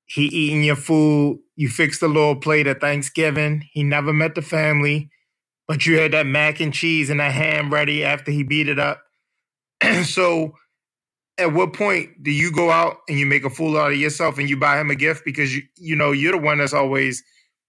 He 0.07 0.27
eating 0.27 0.65
your 0.65 0.77
food. 0.77 1.39
You 1.57 1.69
fixed 1.69 2.01
the 2.01 2.09
little 2.09 2.37
plate 2.37 2.67
at 2.67 2.81
Thanksgiving. 2.81 3.65
He 3.73 3.83
never 3.83 4.13
met 4.13 4.35
the 4.35 4.43
family, 4.43 5.11
but 5.67 5.87
you 5.87 5.99
had 5.99 6.13
that 6.13 6.27
mac 6.27 6.61
and 6.61 6.75
cheese 6.75 7.09
and 7.09 7.21
that 7.21 7.33
ham 7.33 7.73
ready 7.73 8.05
after 8.05 8.31
he 8.31 8.43
beat 8.43 8.69
it 8.69 8.79
up. 8.79 9.03
so, 10.05 10.53
at 11.39 11.53
what 11.53 11.73
point 11.73 12.23
do 12.23 12.31
you 12.31 12.53
go 12.53 12.71
out 12.71 12.99
and 13.09 13.19
you 13.19 13.27
make 13.27 13.45
a 13.45 13.51
fool 13.51 13.77
out 13.77 13.91
of 13.93 13.99
yourself 13.99 14.39
and 14.39 14.49
you 14.49 14.57
buy 14.57 14.79
him 14.79 14.91
a 14.91 14.95
gift 14.95 15.25
because 15.25 15.55
you 15.57 15.63
you 15.77 15.97
know 15.97 16.13
you're 16.13 16.33
the 16.33 16.39
one 16.39 16.59
that's 16.59 16.75
always 16.75 17.25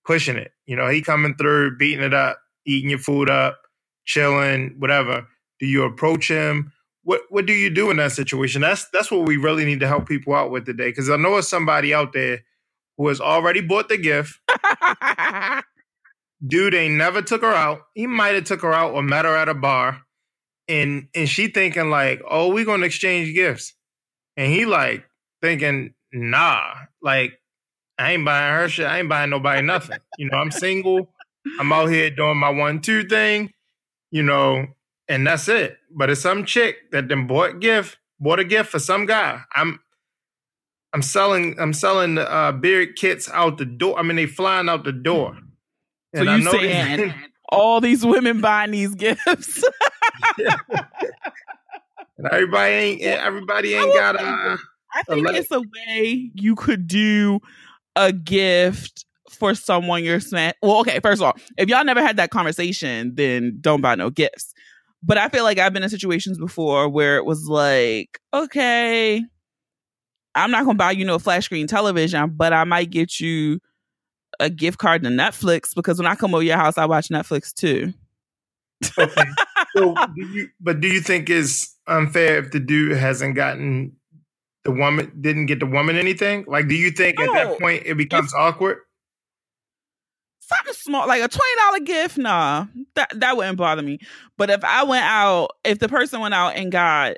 pushing 0.05 0.37
it. 0.37 0.51
You 0.65 0.75
know, 0.75 0.87
he 0.87 1.01
coming 1.01 1.35
through, 1.35 1.77
beating 1.77 2.03
it 2.03 2.13
up, 2.13 2.39
eating 2.65 2.89
your 2.89 2.99
food 2.99 3.29
up, 3.29 3.59
chilling, 4.05 4.75
whatever. 4.79 5.27
Do 5.59 5.65
you 5.65 5.83
approach 5.83 6.29
him 6.29 6.71
what 7.05 7.21
what 7.29 7.45
do 7.45 7.53
you 7.53 7.69
do 7.69 7.91
in 7.91 7.97
that 7.97 8.11
situation? 8.11 8.61
That's 8.61 8.89
that's 8.89 9.09
what 9.09 9.27
we 9.27 9.37
really 9.37 9.63
need 9.63 9.79
to 9.79 9.87
help 9.87 10.07
people 10.07 10.33
out 10.33 10.51
with 10.51 10.65
today. 10.65 10.89
Because 10.89 11.09
I 11.09 11.15
know 11.15 11.37
it's 11.37 11.47
somebody 11.47 11.93
out 11.93 12.11
there 12.11 12.39
who 12.97 13.07
has 13.07 13.21
already 13.21 13.61
bought 13.61 13.89
the 13.89 13.97
gift. 13.97 14.39
Dude 16.45 16.73
ain't 16.73 16.95
never 16.95 17.21
took 17.21 17.43
her 17.43 17.53
out. 17.53 17.81
He 17.93 18.07
might 18.07 18.35
have 18.35 18.43
took 18.43 18.61
her 18.61 18.73
out 18.73 18.93
or 18.93 19.03
met 19.03 19.25
her 19.25 19.35
at 19.35 19.49
a 19.49 19.53
bar, 19.53 20.01
and 20.67 21.07
and 21.15 21.29
she 21.29 21.47
thinking 21.47 21.91
like, 21.91 22.21
oh, 22.27 22.51
we 22.51 22.65
gonna 22.65 22.87
exchange 22.87 23.33
gifts, 23.35 23.73
and 24.35 24.51
he 24.51 24.65
like 24.65 25.07
thinking, 25.43 25.93
nah, 26.11 26.73
like 27.03 27.39
I 27.97 28.13
ain't 28.13 28.25
buying 28.25 28.53
her 28.53 28.69
shit. 28.69 28.87
I 28.87 28.99
ain't 28.99 29.09
buying 29.09 29.29
nobody 29.29 29.61
nothing. 29.61 29.99
You 30.17 30.29
know, 30.29 30.37
I'm 30.37 30.51
single. 30.51 31.09
I'm 31.59 31.71
out 31.71 31.87
here 31.87 32.09
doing 32.09 32.37
my 32.37 32.49
one 32.49 32.81
two 32.81 33.03
thing. 33.05 33.51
You 34.11 34.23
know, 34.23 34.67
and 35.07 35.25
that's 35.25 35.47
it. 35.47 35.77
But 35.91 36.09
it's 36.09 36.21
some 36.21 36.45
chick 36.45 36.91
that 36.91 37.07
then 37.07 37.27
bought 37.27 37.59
gift, 37.59 37.97
bought 38.19 38.39
a 38.39 38.43
gift 38.43 38.69
for 38.69 38.79
some 38.79 39.05
guy. 39.05 39.41
I'm 39.53 39.79
I'm 40.93 41.01
selling 41.01 41.55
I'm 41.59 41.73
selling 41.73 42.17
uh 42.17 42.51
beard 42.53 42.95
kits 42.95 43.29
out 43.29 43.57
the 43.57 43.65
door. 43.65 43.99
I 43.99 44.01
mean 44.01 44.15
they 44.15 44.25
flying 44.25 44.69
out 44.69 44.83
the 44.83 44.93
door. 44.93 45.37
So 46.15 46.21
and 46.21 46.43
you 46.43 46.51
saying 46.51 47.13
all 47.49 47.81
these 47.81 48.05
women 48.05 48.41
buying 48.41 48.71
these 48.71 48.95
gifts. 48.95 49.63
and 52.17 52.27
everybody 52.31 52.73
ain't 52.73 53.01
everybody 53.01 53.73
ain't 53.73 53.93
got 53.93 54.15
a 54.15 54.57
I 54.93 55.03
think 55.03 55.29
a 55.29 55.35
it's 55.35 55.51
a 55.51 55.59
way 55.59 56.31
you 56.33 56.55
could 56.55 56.87
do 56.87 57.41
a 57.95 58.11
gift 58.11 59.05
for 59.29 59.55
someone 59.55 60.03
you're 60.03 60.19
smash. 60.19 60.53
Well, 60.61 60.79
okay, 60.79 60.99
first 60.99 61.21
of 61.21 61.27
all, 61.27 61.35
if 61.57 61.69
y'all 61.69 61.83
never 61.83 62.01
had 62.01 62.17
that 62.17 62.29
conversation, 62.29 63.15
then 63.15 63.57
don't 63.61 63.81
buy 63.81 63.95
no 63.95 64.09
gifts. 64.09 64.53
But 65.03 65.17
I 65.17 65.29
feel 65.29 65.43
like 65.43 65.59
I've 65.59 65.73
been 65.73 65.83
in 65.83 65.89
situations 65.89 66.37
before 66.37 66.89
where 66.89 67.17
it 67.17 67.25
was 67.25 67.47
like, 67.47 68.19
okay, 68.33 69.23
I'm 70.33 70.51
not 70.51 70.65
gonna 70.65 70.77
buy 70.77 70.91
you 70.91 71.05
no 71.05 71.19
flat 71.19 71.43
screen 71.43 71.67
television, 71.67 72.31
but 72.35 72.53
I 72.53 72.63
might 72.63 72.89
get 72.89 73.19
you 73.19 73.59
a 74.39 74.49
gift 74.49 74.79
card 74.79 75.03
to 75.03 75.09
Netflix 75.09 75.75
because 75.75 75.97
when 75.97 76.07
I 76.07 76.15
come 76.15 76.33
over 76.33 76.43
your 76.43 76.57
house, 76.57 76.77
I 76.77 76.85
watch 76.85 77.09
Netflix 77.09 77.53
too. 77.53 77.93
okay. 78.97 79.23
So, 79.75 79.93
do 80.15 80.27
you, 80.27 80.49
but 80.59 80.81
do 80.81 80.87
you 80.87 81.01
think 81.01 81.29
it's 81.29 81.75
unfair 81.87 82.39
if 82.39 82.51
the 82.51 82.59
dude 82.59 82.97
hasn't 82.97 83.35
gotten 83.35 83.95
the 84.65 84.71
woman 84.71 85.11
didn't 85.21 85.45
get 85.45 85.59
the 85.59 85.65
woman 85.65 85.95
anything? 85.95 86.43
Like, 86.47 86.67
do 86.67 86.75
you 86.75 86.91
think 86.91 87.19
no, 87.19 87.25
at 87.25 87.33
that 87.33 87.59
point 87.59 87.83
it 87.85 87.95
becomes 87.95 88.33
awkward? 88.33 88.79
something 90.47 90.73
small, 90.73 91.07
like 91.07 91.23
a 91.23 91.27
twenty 91.27 91.55
dollar 91.57 91.79
gift, 91.79 92.17
nah, 92.17 92.65
that 92.95 93.19
that 93.19 93.37
wouldn't 93.37 93.57
bother 93.57 93.81
me. 93.81 93.99
But 94.37 94.49
if 94.49 94.63
I 94.63 94.83
went 94.83 95.05
out, 95.05 95.51
if 95.63 95.79
the 95.79 95.89
person 95.89 96.19
went 96.19 96.33
out 96.33 96.55
and 96.55 96.71
got 96.71 97.17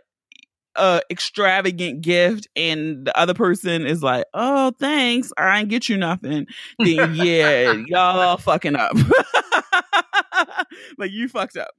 a 0.75 1.01
extravagant 1.09 2.01
gift, 2.01 2.47
and 2.55 3.05
the 3.05 3.17
other 3.17 3.33
person 3.33 3.85
is 3.85 4.03
like, 4.03 4.25
"Oh, 4.33 4.71
thanks, 4.79 5.31
I 5.37 5.59
ain't 5.59 5.69
get 5.69 5.89
you 5.89 5.97
nothing," 5.97 6.47
then 6.79 7.15
yeah, 7.15 7.71
y'all 7.87 8.37
fucking 8.37 8.75
up. 8.75 8.95
like 10.97 11.11
you 11.11 11.27
fucked 11.27 11.57
up. 11.57 11.71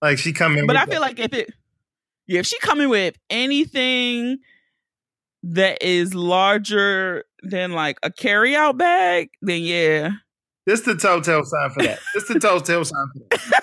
Like 0.00 0.18
she 0.18 0.32
coming, 0.32 0.66
but 0.66 0.76
I 0.76 0.86
feel 0.86 1.00
like 1.00 1.18
if 1.18 1.32
it, 1.32 1.52
yeah, 2.26 2.40
if 2.40 2.46
she 2.46 2.58
coming 2.60 2.88
with 2.88 3.16
anything 3.30 4.38
that 5.42 5.82
is 5.82 6.14
larger 6.14 7.24
than 7.42 7.72
like 7.72 7.98
a 8.02 8.10
carry 8.10 8.56
out 8.56 8.78
bag, 8.78 9.30
then 9.42 9.62
yeah. 9.62 10.10
This 10.66 10.82
the 10.82 10.96
telltale 10.96 11.44
sign 11.44 11.70
for 11.70 11.82
that. 11.82 11.98
This 12.14 12.28
the 12.28 12.38
telltale 12.38 12.84
sign 12.84 13.06
for 13.12 13.36
that. 13.36 13.60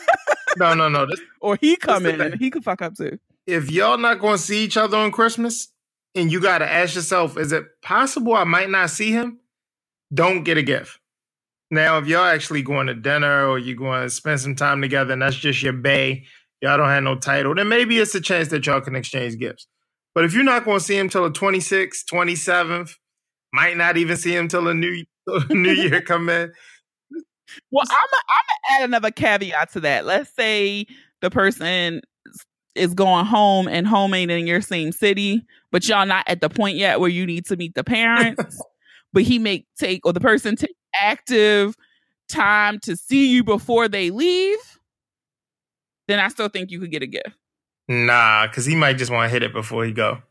No, 0.57 0.73
no, 0.73 0.89
no. 0.89 1.05
This, 1.05 1.19
or 1.41 1.57
he 1.59 1.75
come 1.75 2.05
in 2.05 2.21
and 2.21 2.35
he 2.39 2.49
could 2.49 2.63
fuck 2.63 2.81
up 2.81 2.95
too. 2.95 3.19
If 3.45 3.69
y'all 3.69 3.97
not 3.97 4.19
going 4.19 4.37
to 4.37 4.41
see 4.41 4.63
each 4.63 4.77
other 4.77 4.97
on 4.97 5.11
Christmas, 5.11 5.67
and 6.15 6.31
you 6.31 6.39
got 6.39 6.59
to 6.59 6.71
ask 6.71 6.95
yourself, 6.95 7.37
is 7.37 7.51
it 7.51 7.65
possible 7.81 8.33
I 8.33 8.45
might 8.45 8.69
not 8.69 8.89
see 8.89 9.11
him? 9.11 9.39
Don't 10.13 10.43
get 10.43 10.57
a 10.57 10.63
gift. 10.63 10.97
Now, 11.69 11.97
if 11.97 12.07
y'all 12.07 12.23
actually 12.23 12.61
going 12.61 12.87
to 12.87 12.93
dinner 12.93 13.47
or 13.47 13.59
you 13.59 13.75
going 13.75 14.03
to 14.03 14.09
spend 14.09 14.39
some 14.39 14.55
time 14.55 14.81
together 14.81 15.13
and 15.13 15.21
that's 15.21 15.35
just 15.35 15.61
your 15.61 15.73
bay, 15.73 16.23
y'all 16.61 16.77
don't 16.77 16.87
have 16.87 17.03
no 17.03 17.15
title, 17.15 17.53
then 17.53 17.67
maybe 17.67 17.99
it's 17.99 18.15
a 18.15 18.21
chance 18.21 18.47
that 18.49 18.65
y'all 18.65 18.81
can 18.81 18.95
exchange 18.95 19.37
gifts. 19.37 19.67
But 20.15 20.23
if 20.23 20.33
you're 20.33 20.43
not 20.43 20.65
going 20.65 20.79
to 20.79 20.83
see 20.83 20.97
him 20.97 21.09
till 21.09 21.23
the 21.23 21.37
26th, 21.37 22.05
27th, 22.11 22.95
might 23.53 23.77
not 23.77 23.97
even 23.97 24.17
see 24.17 24.35
him 24.35 24.47
till 24.47 24.63
the 24.63 24.73
new, 24.73 25.03
new 25.49 25.71
year 25.71 26.01
come 26.07 26.29
in, 26.29 26.51
well, 27.71 27.85
I'm 27.89 28.07
gonna 28.11 28.81
add 28.81 28.89
another 28.89 29.11
caveat 29.11 29.71
to 29.73 29.79
that. 29.81 30.05
Let's 30.05 30.33
say 30.35 30.85
the 31.21 31.29
person 31.29 32.01
is 32.73 32.93
going 32.93 33.25
home 33.25 33.67
and 33.67 33.87
home 33.87 34.13
ain't 34.13 34.31
in 34.31 34.47
your 34.47 34.61
same 34.61 34.91
city, 34.91 35.45
but 35.71 35.87
y'all 35.87 36.05
not 36.05 36.25
at 36.27 36.41
the 36.41 36.49
point 36.49 36.77
yet 36.77 36.99
where 36.99 37.09
you 37.09 37.25
need 37.25 37.45
to 37.45 37.55
meet 37.55 37.75
the 37.75 37.83
parents. 37.83 38.61
but 39.13 39.23
he 39.23 39.39
may 39.39 39.65
take 39.77 40.05
or 40.05 40.13
the 40.13 40.19
person 40.19 40.55
take 40.55 40.75
active 40.99 41.75
time 42.27 42.79
to 42.79 42.95
see 42.95 43.31
you 43.31 43.43
before 43.43 43.87
they 43.87 44.11
leave. 44.11 44.59
Then 46.07 46.19
I 46.19 46.27
still 46.27 46.49
think 46.49 46.71
you 46.71 46.79
could 46.79 46.91
get 46.91 47.03
a 47.03 47.07
gift. 47.07 47.29
Nah, 47.87 48.47
because 48.47 48.65
he 48.65 48.75
might 48.75 48.97
just 48.97 49.11
want 49.11 49.29
to 49.29 49.33
hit 49.33 49.43
it 49.43 49.53
before 49.53 49.85
he 49.85 49.91
go. 49.91 50.21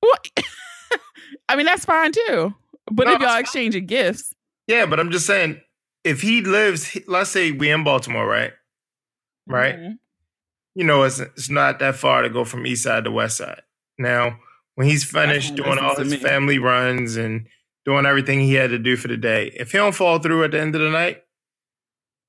What? 0.00 0.30
I 1.48 1.56
mean, 1.56 1.66
that's 1.66 1.84
fine 1.84 2.12
too. 2.12 2.54
But 2.90 3.06
no, 3.06 3.14
if 3.14 3.20
y'all 3.20 3.38
exchanging 3.38 3.86
gifts, 3.86 4.34
yeah. 4.66 4.86
But 4.86 5.00
I'm 5.00 5.10
just 5.10 5.26
saying, 5.26 5.60
if 6.04 6.22
he 6.22 6.42
lives, 6.42 6.96
let's 7.06 7.30
say 7.30 7.52
we 7.52 7.70
in 7.70 7.84
Baltimore, 7.84 8.26
right? 8.26 8.52
Right. 9.46 9.76
Mm-hmm. 9.76 9.92
You 10.74 10.84
know, 10.84 11.02
it's 11.02 11.18
it's 11.20 11.50
not 11.50 11.80
that 11.80 11.96
far 11.96 12.22
to 12.22 12.30
go 12.30 12.44
from 12.44 12.66
east 12.66 12.84
side 12.84 13.04
to 13.04 13.10
west 13.10 13.36
side. 13.36 13.62
Now, 13.98 14.38
when 14.76 14.88
he's 14.88 15.04
finished 15.04 15.56
doing 15.56 15.78
all 15.78 15.96
his 15.96 16.14
family 16.16 16.58
runs 16.58 17.16
and 17.16 17.46
doing 17.84 18.06
everything 18.06 18.40
he 18.40 18.54
had 18.54 18.70
to 18.70 18.78
do 18.78 18.96
for 18.96 19.08
the 19.08 19.16
day, 19.16 19.52
if 19.54 19.72
he 19.72 19.78
don't 19.78 19.94
fall 19.94 20.20
through 20.20 20.44
at 20.44 20.52
the 20.52 20.60
end 20.60 20.74
of 20.74 20.80
the 20.80 20.90
night, 20.90 21.22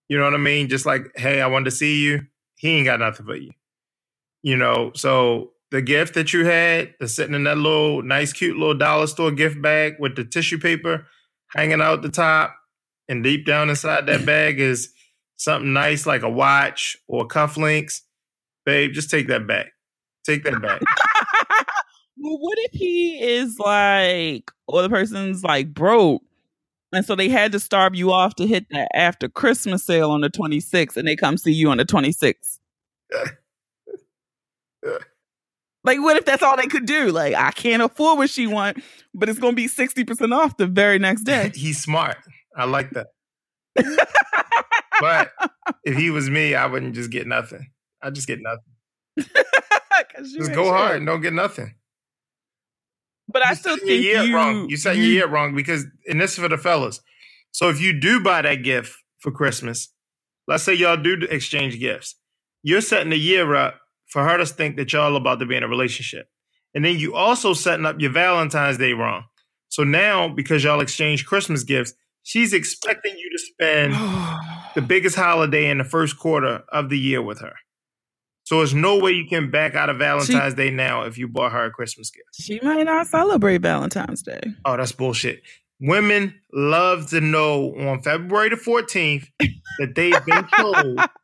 you 0.09 0.17
know 0.17 0.25
what 0.25 0.33
I 0.33 0.37
mean? 0.37 0.67
Just 0.67 0.85
like, 0.85 1.11
hey, 1.15 1.41
I 1.41 1.47
wanted 1.47 1.65
to 1.65 1.71
see 1.71 2.01
you. 2.03 2.27
He 2.55 2.77
ain't 2.77 2.85
got 2.85 2.99
nothing 2.99 3.25
for 3.25 3.35
you. 3.35 3.51
You 4.43 4.57
know, 4.57 4.91
so 4.95 5.51
the 5.71 5.81
gift 5.81 6.15
that 6.15 6.33
you 6.33 6.45
had, 6.45 6.93
the 6.99 7.07
sitting 7.07 7.35
in 7.35 7.45
that 7.45 7.57
little 7.57 8.01
nice, 8.01 8.33
cute 8.33 8.57
little 8.57 8.77
dollar 8.77 9.07
store 9.07 9.31
gift 9.31 9.61
bag 9.61 9.95
with 9.99 10.15
the 10.15 10.25
tissue 10.25 10.57
paper 10.59 11.07
hanging 11.55 11.81
out 11.81 12.01
the 12.01 12.09
top, 12.09 12.55
and 13.07 13.23
deep 13.23 13.45
down 13.45 13.69
inside 13.69 14.05
that 14.05 14.25
bag 14.25 14.59
is 14.59 14.93
something 15.37 15.73
nice 15.73 16.05
like 16.05 16.23
a 16.23 16.29
watch 16.29 16.97
or 17.07 17.27
cufflinks, 17.27 18.01
babe, 18.65 18.93
just 18.93 19.09
take 19.09 19.27
that 19.27 19.47
back. 19.47 19.67
Take 20.25 20.43
that 20.43 20.61
back. 20.61 20.81
well, 22.17 22.37
what 22.39 22.57
if 22.59 22.71
he 22.71 23.19
is 23.21 23.57
like, 23.59 24.51
or 24.67 24.81
the 24.81 24.89
person's 24.89 25.43
like 25.43 25.73
broke, 25.73 26.21
and 26.93 27.05
so 27.05 27.15
they 27.15 27.29
had 27.29 27.51
to 27.53 27.59
starve 27.59 27.95
you 27.95 28.11
off 28.11 28.35
to 28.35 28.45
hit 28.45 28.65
that 28.71 28.89
after 28.93 29.29
Christmas 29.29 29.83
sale 29.83 30.11
on 30.11 30.21
the 30.21 30.29
26th, 30.29 30.97
and 30.97 31.07
they 31.07 31.15
come 31.15 31.37
see 31.37 31.53
you 31.53 31.69
on 31.69 31.77
the 31.77 31.85
26th? 31.85 32.59
like, 35.83 35.99
what 35.99 36.17
if 36.17 36.25
that's 36.25 36.43
all 36.43 36.57
they 36.57 36.67
could 36.67 36.85
do? 36.85 37.11
Like, 37.11 37.33
I 37.33 37.51
can't 37.51 37.81
afford 37.81 38.17
what 38.19 38.29
she 38.29 38.47
want, 38.47 38.83
but 39.13 39.29
it's 39.29 39.39
going 39.39 39.53
to 39.53 39.55
be 39.55 39.67
60% 39.67 40.35
off 40.35 40.57
the 40.57 40.67
very 40.67 40.99
next 40.99 41.23
day. 41.23 41.51
He's 41.55 41.81
smart. 41.81 42.17
I 42.55 42.65
like 42.65 42.91
that. 42.91 43.07
but 44.99 45.31
if 45.83 45.97
he 45.97 46.09
was 46.09 46.29
me, 46.29 46.55
I 46.55 46.67
wouldn't 46.67 46.95
just 46.95 47.09
get 47.09 47.25
nothing. 47.25 47.71
I 48.01 48.09
just 48.09 48.27
get 48.27 48.39
nothing. 48.41 49.27
just 50.19 50.53
go 50.53 50.65
sure. 50.65 50.73
hard 50.73 50.97
and 50.97 51.05
don't 51.05 51.21
get 51.21 51.33
nothing. 51.33 51.73
But 53.27 53.45
I 53.45 53.53
still 53.53 53.77
think 53.77 54.03
you're 54.03 54.35
wrong. 54.35 54.69
You 54.69 54.77
said 54.77 54.97
you, 54.97 55.03
your 55.03 55.11
year 55.11 55.27
wrong 55.27 55.55
because, 55.55 55.85
and 56.07 56.19
this 56.19 56.33
is 56.33 56.39
for 56.39 56.49
the 56.49 56.57
fellas. 56.57 57.01
So 57.51 57.69
if 57.69 57.79
you 57.79 57.97
do 57.99 58.21
buy 58.21 58.41
that 58.41 58.55
gift 58.55 58.95
for 59.19 59.31
Christmas, 59.31 59.89
let's 60.47 60.63
say 60.63 60.73
y'all 60.73 60.97
do 60.97 61.25
exchange 61.29 61.79
gifts, 61.79 62.15
you're 62.63 62.81
setting 62.81 63.09
the 63.09 63.17
year 63.17 63.55
up 63.55 63.80
for 64.11 64.23
her 64.23 64.37
to 64.37 64.45
think 64.45 64.75
that 64.75 64.93
y'all 64.93 65.15
about 65.15 65.39
to 65.39 65.45
be 65.45 65.55
in 65.55 65.63
a 65.63 65.67
relationship, 65.67 66.27
and 66.75 66.85
then 66.85 66.97
you 66.97 67.15
also 67.15 67.53
setting 67.53 67.85
up 67.85 67.99
your 67.99 68.11
Valentine's 68.11 68.77
Day 68.77 68.93
wrong. 68.93 69.23
So 69.69 69.83
now, 69.83 70.27
because 70.27 70.63
y'all 70.63 70.81
exchange 70.81 71.25
Christmas 71.25 71.63
gifts, 71.63 71.93
she's 72.23 72.53
expecting 72.53 73.17
you 73.17 73.29
to 73.29 73.39
spend 73.39 73.93
the 74.75 74.81
biggest 74.81 75.15
holiday 75.15 75.69
in 75.69 75.77
the 75.77 75.83
first 75.83 76.19
quarter 76.19 76.63
of 76.69 76.89
the 76.89 76.99
year 76.99 77.21
with 77.21 77.39
her. 77.39 77.53
So 78.43 78.57
there's 78.57 78.73
no 78.73 78.99
way 78.99 79.11
you 79.11 79.25
can 79.27 79.49
back 79.49 79.75
out 79.75 79.89
of 79.89 79.97
Valentine's 79.97 80.53
she, 80.53 80.57
Day 80.57 80.69
now 80.71 81.03
if 81.03 81.17
you 81.17 81.27
bought 81.27 81.53
her 81.53 81.65
a 81.65 81.71
Christmas 81.71 82.11
gift. 82.11 82.27
She 82.33 82.59
might 82.61 82.83
not 82.83 83.07
celebrate 83.07 83.61
Valentine's 83.61 84.21
Day. 84.23 84.41
Oh, 84.65 84.75
that's 84.75 84.91
bullshit. 84.91 85.41
Women 85.79 86.35
love 86.51 87.09
to 87.11 87.21
know 87.21 87.73
on 87.75 88.01
February 88.01 88.49
the 88.49 88.55
14th 88.55 89.27
that 89.79 89.95
they've 89.95 90.25
been 90.25 90.45
told 90.57 90.99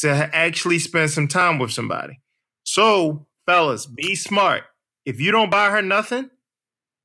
to 0.00 0.08
actually 0.34 0.78
spend 0.78 1.10
some 1.10 1.28
time 1.28 1.58
with 1.58 1.70
somebody. 1.70 2.20
So, 2.64 3.26
fellas, 3.46 3.86
be 3.86 4.14
smart. 4.14 4.64
If 5.04 5.20
you 5.20 5.32
don't 5.32 5.50
buy 5.50 5.70
her 5.70 5.82
nothing, 5.82 6.30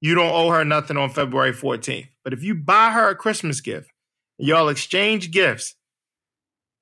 you 0.01 0.15
don't 0.15 0.33
owe 0.33 0.49
her 0.49 0.65
nothing 0.65 0.97
on 0.97 1.09
February 1.09 1.53
14th. 1.53 2.07
But 2.23 2.33
if 2.33 2.43
you 2.43 2.55
buy 2.55 2.91
her 2.91 3.09
a 3.09 3.15
Christmas 3.15 3.61
gift, 3.61 3.89
y'all 4.37 4.69
exchange 4.69 5.31
gifts, 5.31 5.75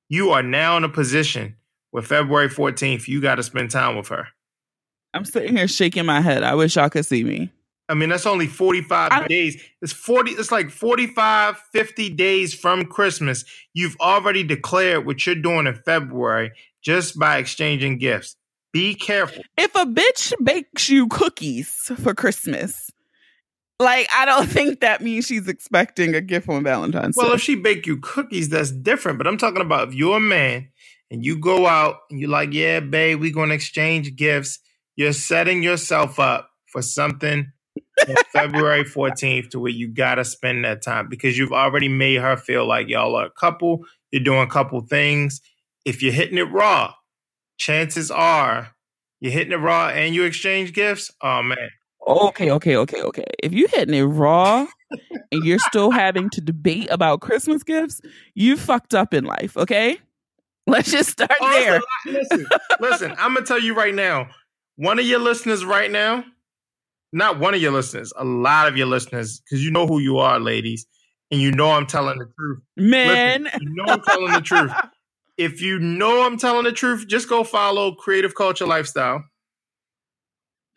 you 0.10 0.32
are 0.32 0.44
now 0.44 0.78
in 0.78 0.84
a 0.84 0.90
position 0.90 1.58
where 1.92 2.04
February 2.04 2.50
14th, 2.50 3.08
you 3.08 3.22
got 3.22 3.36
to 3.36 3.44
spend 3.44 3.72
time 3.72 3.96
with 3.96 4.10
her. 4.10 4.28
I'm 5.14 5.26
sitting 5.26 5.56
here 5.56 5.68
shaking 5.68 6.06
my 6.06 6.22
head. 6.22 6.44
I 6.44 6.56
wish 6.56 6.76
y'all 6.76 6.90
could 6.90 7.06
see 7.06 7.24
me. 7.24 7.52
I 7.90 7.96
mean, 7.96 8.10
that's 8.10 8.26
only 8.26 8.48
45 8.48 9.12
I- 9.12 9.28
days. 9.28 9.62
It's 9.82 9.92
40, 9.94 10.32
it's 10.32 10.52
like 10.52 10.70
45, 10.70 11.58
50 11.72 12.10
days 12.12 12.54
from 12.54 12.86
Christmas. 12.86 13.44
You've 13.74 13.98
already 14.00 14.44
declared 14.44 15.06
what 15.06 15.26
you're 15.26 15.36
doing 15.36 15.68
in 15.68 15.76
February 15.76 16.52
just 16.82 17.20
by 17.20 17.38
exchanging 17.38 17.98
gifts. 17.98 18.36
Be 18.72 18.96
careful. 18.96 19.44
If 19.58 19.76
a 19.76 19.86
bitch 19.86 20.34
bakes 20.44 20.90
you 20.90 21.08
cookies 21.08 21.70
for 22.02 22.16
Christmas, 22.16 22.90
like 23.80 24.08
I 24.12 24.26
don't 24.26 24.48
think 24.50 24.80
that 24.80 25.02
means 25.02 25.28
she's 25.28 25.48
expecting 25.48 26.16
a 26.16 26.22
gift 26.22 26.50
on 26.50 26.64
Valentine's 26.64 27.16
Well, 27.18 27.30
Day. 27.30 27.34
if 27.36 27.42
she 27.42 27.56
bake 27.56 27.86
you 27.86 27.98
cookies, 27.98 28.50
that's 28.50 28.72
different. 28.72 29.18
But 29.20 29.28
I'm 29.28 29.38
talking 29.38 29.62
about 29.62 29.90
if 29.90 29.94
you're 29.94 30.18
a 30.18 30.22
man 30.22 30.70
and 31.12 31.24
you 31.24 31.38
go 31.38 31.68
out 31.68 31.98
and 32.10 32.20
you're 32.20 32.30
like, 32.30 32.54
yeah, 32.54 32.80
babe, 32.80 33.20
we're 33.20 33.34
going 33.34 33.50
to 33.50 33.56
exchange 33.56 34.16
gifts. 34.16 34.58
You're 34.96 35.14
setting 35.14 35.62
yourself 35.62 36.20
up 36.20 36.50
for 36.68 36.82
something 36.82 37.52
February 38.32 38.84
14th 38.84 39.50
to 39.52 39.60
where 39.60 39.72
you 39.72 39.88
got 39.88 40.16
to 40.16 40.26
spend 40.26 40.66
that 40.66 40.82
time 40.82 41.08
because 41.10 41.38
you've 41.38 41.54
already 41.54 41.88
made 41.88 42.16
her 42.16 42.36
feel 42.38 42.68
like 42.68 42.88
y'all 42.88 43.16
are 43.16 43.26
a 43.26 43.32
couple. 43.32 43.86
You're 44.12 44.24
doing 44.24 44.42
a 44.42 44.48
couple 44.48 44.80
things. 44.82 45.42
If 45.86 46.02
you're 46.02 46.14
hitting 46.14 46.38
it 46.38 46.52
raw, 46.52 46.94
chances 47.58 48.12
are 48.12 48.74
you're 49.20 49.32
hitting 49.32 49.54
it 49.54 49.58
raw 49.58 49.90
and 49.90 50.14
you 50.14 50.24
exchange 50.24 50.74
gifts. 50.74 51.12
Oh, 51.22 51.42
man. 51.42 51.70
Okay, 52.06 52.52
okay, 52.52 52.76
okay, 52.76 53.02
okay. 53.02 53.26
If 53.42 53.54
you're 53.54 53.70
hitting 53.70 53.96
it 53.96 54.04
raw 54.04 54.68
and 55.32 55.46
you're 55.46 55.60
still 55.60 55.92
having 55.92 56.30
to 56.32 56.42
debate 56.42 56.90
about 56.92 57.22
Christmas 57.22 57.64
gifts, 57.64 58.02
you 58.36 58.58
fucked 58.58 58.94
up 58.94 59.14
in 59.14 59.24
life, 59.24 59.56
okay? 59.56 59.98
Let's 60.68 60.92
just 60.92 61.12
start 61.12 61.32
Oh, 61.40 61.52
there. 61.52 61.82
Listen, 62.06 62.46
listen, 62.80 63.16
I'm 63.18 63.34
gonna 63.34 63.46
tell 63.46 63.60
you 63.60 63.74
right 63.74 63.94
now. 63.94 64.30
One 64.76 65.00
of 65.00 65.06
your 65.06 65.20
listeners 65.20 65.64
right 65.64 65.92
now, 65.92 66.26
not 67.14 67.40
one 67.40 67.54
of 67.54 67.62
your 67.62 67.72
listeners, 67.72 68.12
a 68.18 68.26
lot 68.26 68.68
of 68.68 68.76
your 68.76 68.88
listeners, 68.88 69.40
because 69.40 69.64
you 69.64 69.72
know 69.72 69.88
who 69.88 70.00
you 70.00 70.18
are, 70.18 70.40
ladies, 70.40 70.86
and 71.32 71.40
you 71.40 71.52
know 71.52 71.72
I'm 71.72 71.86
telling 71.86 72.20
the 72.20 72.28
truth. 72.38 72.60
Man, 72.76 73.44
Listen, 73.44 73.62
you 73.62 73.76
know 73.76 73.94
I'm 73.94 74.02
telling 74.02 74.34
the 74.34 74.42
truth. 74.42 74.72
If 75.36 75.64
you 75.64 75.80
know 75.80 76.28
I'm 76.28 76.38
telling 76.38 76.64
the 76.64 76.72
truth, 76.72 77.08
just 77.08 77.28
go 77.28 77.44
follow 77.44 77.96
Creative 77.96 78.36
Culture 78.36 78.68
Lifestyle 78.68 79.24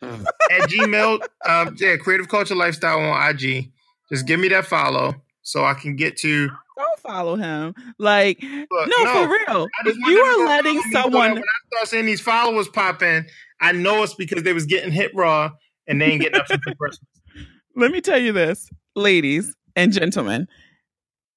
at 0.01 0.21
Gmail. 0.49 1.21
Um, 1.47 1.75
yeah, 1.79 1.95
Creative 1.97 2.27
Culture 2.27 2.55
Lifestyle 2.55 2.99
on 2.99 3.29
IG. 3.29 3.71
Just 4.11 4.25
give 4.25 4.39
me 4.39 4.47
that 4.47 4.65
follow 4.65 5.13
so 5.43 5.63
I 5.63 5.75
can 5.75 5.95
get 5.95 6.17
to. 6.17 6.47
Don't 6.47 6.99
follow 6.99 7.35
him. 7.35 7.75
Like, 7.99 8.41
Look, 8.41 8.69
no, 8.71 9.05
for 9.05 9.29
real. 9.29 9.67
If 9.85 9.95
you 9.95 10.19
are 10.19 10.47
letting 10.47 10.81
follow 10.81 10.91
so 10.91 11.01
someone 11.03 11.33
When 11.33 11.43
I 11.43 11.75
start 11.75 11.87
seeing 11.89 12.05
these 12.07 12.21
followers 12.21 12.67
pop 12.67 13.03
in, 13.03 13.27
I 13.61 13.73
know 13.73 14.03
it's 14.03 14.15
because 14.15 14.43
they 14.43 14.53
was 14.53 14.65
getting 14.65 14.91
hit 14.91 15.11
raw 15.13 15.51
and 15.87 16.01
they 16.01 16.05
ain't 16.11 16.21
getting 16.21 16.37
nothing 16.39 16.59
for 16.63 16.75
Christmas. 16.75 17.07
let 17.75 17.91
me 17.91 18.01
tell 18.01 18.17
you 18.19 18.31
this, 18.31 18.69
ladies 18.95 19.55
and 19.75 19.91
gentlemen. 19.93 20.47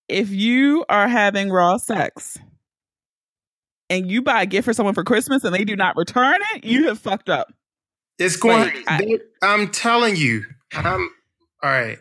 If 0.09 0.31
you 0.31 0.85
are 0.89 1.07
having 1.07 1.51
raw 1.51 1.77
sex 1.77 2.37
and 3.89 4.11
you 4.11 4.23
buy 4.23 4.43
a 4.43 4.47
gift 4.47 4.65
for 4.65 4.73
someone 4.73 4.95
for 4.95 5.05
Christmas 5.05 5.45
and 5.45 5.55
they 5.55 5.65
do 5.65 5.77
not 5.77 5.97
return 5.97 6.41
it, 6.55 6.65
you 6.65 6.89
have 6.89 6.99
fucked 6.99 7.29
up. 7.29 7.53
It's 8.19 8.37
going. 8.37 8.65
Like, 8.65 8.85
I, 8.89 9.19
I'm 9.43 9.71
telling 9.71 10.17
you. 10.17 10.45
I'm 10.73 11.09
all 11.63 11.71
right. 11.71 11.99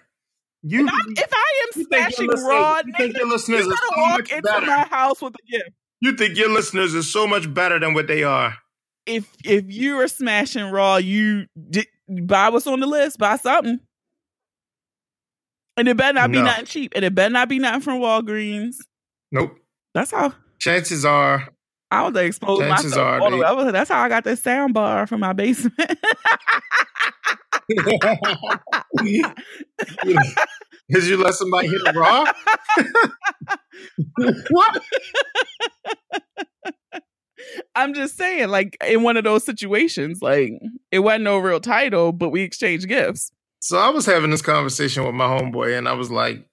You, 0.64 0.86
If 0.86 0.94
I, 0.94 1.00
if 1.12 1.34
I 1.34 1.62
am 1.62 1.82
you 1.82 1.86
think 1.86 2.18
your 2.20 2.38
smashing 2.38 2.46
raw, 2.46 2.82
you 2.86 2.94
think 2.98 3.18
your 3.18 3.28
listeners 3.30 3.66
you 3.66 3.72
are 3.72 3.76
better 3.76 3.82
so 3.96 4.02
walk 4.02 4.18
much 4.20 4.32
into 4.32 4.42
better. 4.42 4.66
my 4.66 4.84
house 4.88 5.22
with 5.22 5.36
a 5.36 5.52
gift. 5.52 5.70
You 6.02 6.16
think 6.18 6.38
your 6.38 6.50
listeners 6.50 6.96
are 6.96 7.04
so 7.04 7.28
much 7.28 7.52
better 7.54 7.80
than 7.80 7.94
what 7.94 8.08
they 8.08 8.24
are. 8.24 8.56
If 9.06 9.28
if 9.46 9.66
you 9.68 10.00
are 10.00 10.08
smashing 10.08 10.66
raw, 10.72 10.98
you 10.98 11.46
di- 11.70 11.88
buy 12.10 12.50
what's 12.50 12.68
on 12.68 12.80
the 12.80 12.88
list, 12.88 13.18
buy 13.18 13.38
something. 13.38 13.80
And 15.78 15.88
it 15.88 15.96
better 15.96 16.14
not 16.14 16.32
be 16.32 16.40
No. 16.40 16.46
nothing 16.46 16.66
cheap. 16.66 16.94
And 16.96 17.06
it 17.06 17.16
better 17.16 17.32
not 17.32 17.48
be 17.50 17.60
nothing 17.60 17.82
from 17.82 18.00
Walgreens. 18.00 18.76
Nope. 19.32 19.56
That's 19.94 20.12
how 20.12 20.34
Chances 20.60 21.06
are, 21.06 21.48
I 21.90 22.08
was 22.08 22.16
exposed 22.18 22.62
Chances 22.62 22.92
myself. 22.92 23.06
are 23.08 23.20
all 23.22 23.32
the 23.32 23.38
they- 23.38 23.44
way. 23.44 23.54
Was- 23.64 23.72
That's 23.72 23.90
how 23.90 24.02
I 24.02 24.10
got 24.10 24.24
this 24.26 24.42
sound 24.42 24.74
bar 24.74 25.08
from 25.08 25.22
my 25.22 25.32
basement. 25.34 25.76
because 30.90 31.08
you 31.08 31.18
let 31.18 31.34
somebody 31.36 31.68
hit 31.68 31.82
it 31.86 31.96
raw. 31.96 32.26
what? 34.50 34.82
I'm 37.76 37.94
just 37.94 38.18
saying, 38.18 38.50
like 38.50 38.78
in 38.86 39.04
one 39.04 39.18
of 39.18 39.24
those 39.24 39.46
situations, 39.46 40.22
like 40.22 40.54
it 40.92 41.00
wasn't 41.00 41.24
no 41.24 41.38
real 41.38 41.60
title, 41.60 42.12
but 42.12 42.30
we 42.30 42.42
exchanged 42.42 42.88
gifts. 42.88 43.32
So 43.62 43.78
I 43.78 43.90
was 43.90 44.06
having 44.06 44.30
this 44.30 44.42
conversation 44.42 45.06
with 45.06 45.16
my 45.16 45.26
homeboy, 45.26 45.78
and 45.78 45.88
I 45.88 45.94
was 45.94 46.12
like, 46.12 46.46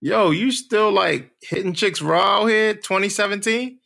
"Yo, 0.00 0.30
you 0.30 0.50
still 0.52 0.92
like 0.92 1.30
hitting 1.42 1.72
chicks 1.74 2.00
raw 2.02 2.44
here, 2.46 2.74
2017?" 2.74 3.78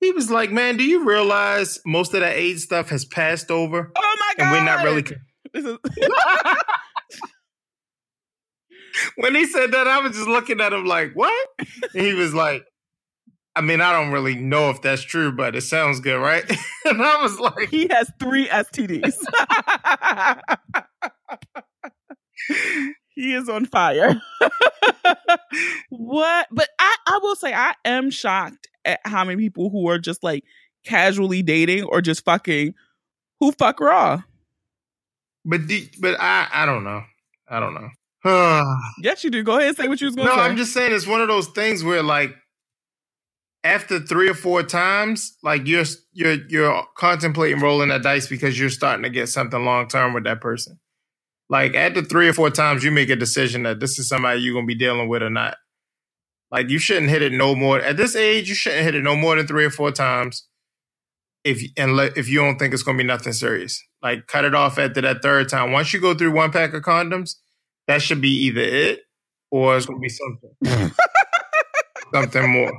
He 0.00 0.10
was 0.12 0.30
like, 0.30 0.50
"Man, 0.50 0.76
do 0.76 0.84
you 0.84 1.06
realize 1.06 1.78
most 1.86 2.12
of 2.14 2.20
that 2.20 2.36
AIDS 2.36 2.64
stuff 2.64 2.88
has 2.88 3.04
passed 3.04 3.50
over, 3.50 3.92
Oh 3.96 4.16
my 4.20 4.34
god! 4.36 4.44
and 4.44 4.52
we're 4.52 4.64
not 4.64 4.84
really." 4.84 5.04
This 5.54 5.66
is- 5.66 5.76
when 9.16 9.34
he 9.34 9.46
said 9.46 9.72
that, 9.72 9.86
I 9.86 10.00
was 10.00 10.12
just 10.16 10.28
looking 10.28 10.60
at 10.60 10.72
him 10.72 10.84
like, 10.86 11.12
"What?" 11.14 11.48
And 11.94 12.06
he 12.06 12.14
was 12.14 12.34
like, 12.34 12.64
"I 13.54 13.60
mean, 13.60 13.80
I 13.80 13.92
don't 13.92 14.12
really 14.12 14.34
know 14.34 14.70
if 14.70 14.82
that's 14.82 15.02
true, 15.02 15.32
but 15.32 15.54
it 15.56 15.62
sounds 15.62 16.00
good, 16.00 16.18
right?" 16.18 16.44
and 16.84 17.02
I 17.02 17.22
was 17.22 17.38
like, 17.38 17.68
he 17.70 17.88
has 17.90 18.10
three 18.18 18.46
STDs. 18.48 19.14
he 23.14 23.34
is 23.34 23.48
on 23.48 23.66
fire. 23.66 24.20
what? 25.90 26.48
But 26.50 26.68
I, 26.78 26.96
I 27.06 27.18
will 27.22 27.36
say, 27.36 27.52
I 27.52 27.74
am 27.84 28.10
shocked 28.10 28.68
at 28.84 29.00
how 29.04 29.24
many 29.24 29.36
people 29.38 29.70
who 29.70 29.88
are 29.88 29.98
just 29.98 30.22
like 30.22 30.44
casually 30.84 31.42
dating 31.42 31.84
or 31.84 32.00
just 32.00 32.24
fucking 32.24 32.74
who 33.40 33.52
fuck 33.52 33.80
raw. 33.80 34.22
"But, 35.44 35.66
do, 35.66 35.84
but 36.00 36.20
I, 36.20 36.48
I 36.52 36.66
don't 36.66 36.84
know, 36.84 37.02
I 37.48 37.60
don't 37.60 37.74
know." 37.74 37.88
Yes, 39.02 39.24
you 39.24 39.30
do. 39.30 39.42
Go 39.42 39.56
ahead 39.56 39.68
and 39.68 39.76
say 39.76 39.88
what 39.88 40.00
you 40.00 40.06
was 40.06 40.14
going 40.14 40.28
to 40.28 40.34
No, 40.36 40.40
say. 40.40 40.48
I'm 40.48 40.56
just 40.56 40.72
saying 40.72 40.92
it's 40.92 41.06
one 41.08 41.20
of 41.20 41.26
those 41.28 41.48
things 41.48 41.82
where 41.82 42.02
like 42.04 42.32
after 43.64 44.00
three 44.00 44.28
or 44.28 44.34
four 44.34 44.62
times, 44.62 45.36
like 45.42 45.66
you're 45.66 45.84
you're 46.12 46.38
you're 46.48 46.84
contemplating 46.96 47.60
rolling 47.60 47.90
that 47.90 48.02
dice 48.02 48.26
because 48.26 48.58
you're 48.58 48.70
starting 48.70 49.04
to 49.04 49.10
get 49.10 49.28
something 49.28 49.64
long 49.64 49.88
term 49.88 50.14
with 50.14 50.24
that 50.24 50.40
person. 50.40 50.78
Like 51.48 51.74
after 51.74 52.02
three 52.02 52.28
or 52.28 52.32
four 52.32 52.50
times, 52.50 52.82
you 52.82 52.90
make 52.90 53.10
a 53.10 53.16
decision 53.16 53.62
that 53.64 53.78
this 53.78 53.98
is 53.98 54.08
somebody 54.08 54.40
you're 54.40 54.54
gonna 54.54 54.66
be 54.66 54.74
dealing 54.74 55.08
with 55.08 55.22
or 55.22 55.30
not. 55.30 55.56
Like 56.50 56.70
you 56.70 56.78
shouldn't 56.78 57.10
hit 57.10 57.22
it 57.22 57.32
no 57.32 57.54
more 57.54 57.80
at 57.80 57.96
this 57.96 58.16
age. 58.16 58.48
You 58.48 58.54
shouldn't 58.54 58.82
hit 58.82 58.94
it 58.94 59.02
no 59.02 59.14
more 59.16 59.36
than 59.36 59.46
three 59.46 59.64
or 59.64 59.70
four 59.70 59.92
times. 59.92 60.48
If 61.44 61.62
and 61.76 61.96
le- 61.96 62.12
if 62.16 62.28
you 62.28 62.38
don't 62.40 62.58
think 62.58 62.74
it's 62.74 62.82
gonna 62.82 62.98
be 62.98 63.04
nothing 63.04 63.32
serious, 63.32 63.82
like 64.02 64.26
cut 64.26 64.44
it 64.44 64.54
off 64.54 64.78
after 64.78 65.00
that 65.02 65.22
third 65.22 65.48
time. 65.48 65.72
Once 65.72 65.92
you 65.92 66.00
go 66.00 66.14
through 66.14 66.34
one 66.34 66.52
pack 66.52 66.74
of 66.74 66.82
condoms, 66.82 67.36
that 67.86 68.02
should 68.02 68.20
be 68.20 68.30
either 68.44 68.60
it 68.60 69.00
or 69.50 69.76
it's 69.76 69.86
gonna 69.86 69.98
be 70.00 70.08
something 70.08 70.92
something 72.12 72.50
more. 72.50 72.72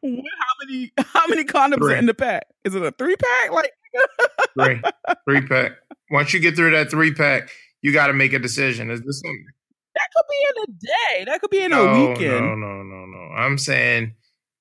What- 0.00 0.24
how 0.38 0.66
many 0.66 0.92
how 0.98 1.26
many 1.26 1.44
condoms 1.44 1.78
Three. 1.78 1.94
are 1.94 1.96
in 1.96 2.06
the 2.06 2.14
pack? 2.14 2.46
Is 2.64 2.74
it 2.74 2.82
a 2.82 2.92
three 2.92 3.16
pack? 3.16 3.52
Like 3.52 3.70
Three, 4.58 4.80
three 5.24 5.40
pack. 5.48 5.72
Once 6.10 6.32
you 6.34 6.40
get 6.40 6.56
through 6.56 6.70
that 6.72 6.90
three 6.90 7.14
pack, 7.14 7.48
you 7.82 7.92
got 7.92 8.08
to 8.08 8.12
make 8.12 8.32
a 8.32 8.38
decision. 8.38 8.90
Is 8.90 9.00
this 9.02 9.20
something? 9.20 9.46
that 9.94 10.08
could 10.16 10.24
be 10.28 10.36
in 10.50 10.64
a 10.64 10.78
day. 11.20 11.24
That 11.30 11.40
could 11.40 11.50
be 11.50 11.62
in 11.62 11.70
no, 11.70 11.86
a 11.86 12.08
weekend. 12.08 12.44
no, 12.46 12.54
no, 12.56 12.82
no, 12.82 13.06
no. 13.06 13.18
I'm 13.36 13.58
saying 13.58 14.14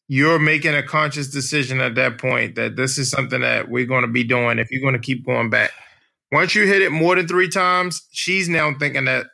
you're 0.07 0.37
making 0.37 0.75
a 0.75 0.83
conscious 0.83 1.27
decision 1.27 1.79
at 1.81 1.95
that 1.95 2.19
point 2.19 2.53
that 2.55 2.75
this 2.75 2.99
is 2.99 3.09
something 3.09 3.41
that 3.41 3.67
we're 3.69 3.87
going 3.87 4.03
to 4.03 4.07
be 4.07 4.23
doing 4.23 4.59
if 4.59 4.69
you're 4.69 4.81
going 4.81 4.93
to 4.93 4.99
keep 4.99 5.25
going 5.25 5.49
back. 5.49 5.71
Once 6.31 6.53
you 6.53 6.67
hit 6.67 6.83
it 6.83 6.91
more 6.91 7.15
than 7.15 7.27
three 7.27 7.49
times, 7.49 8.03
she's 8.11 8.47
now 8.47 8.73
thinking 8.77 9.05
that 9.05 9.25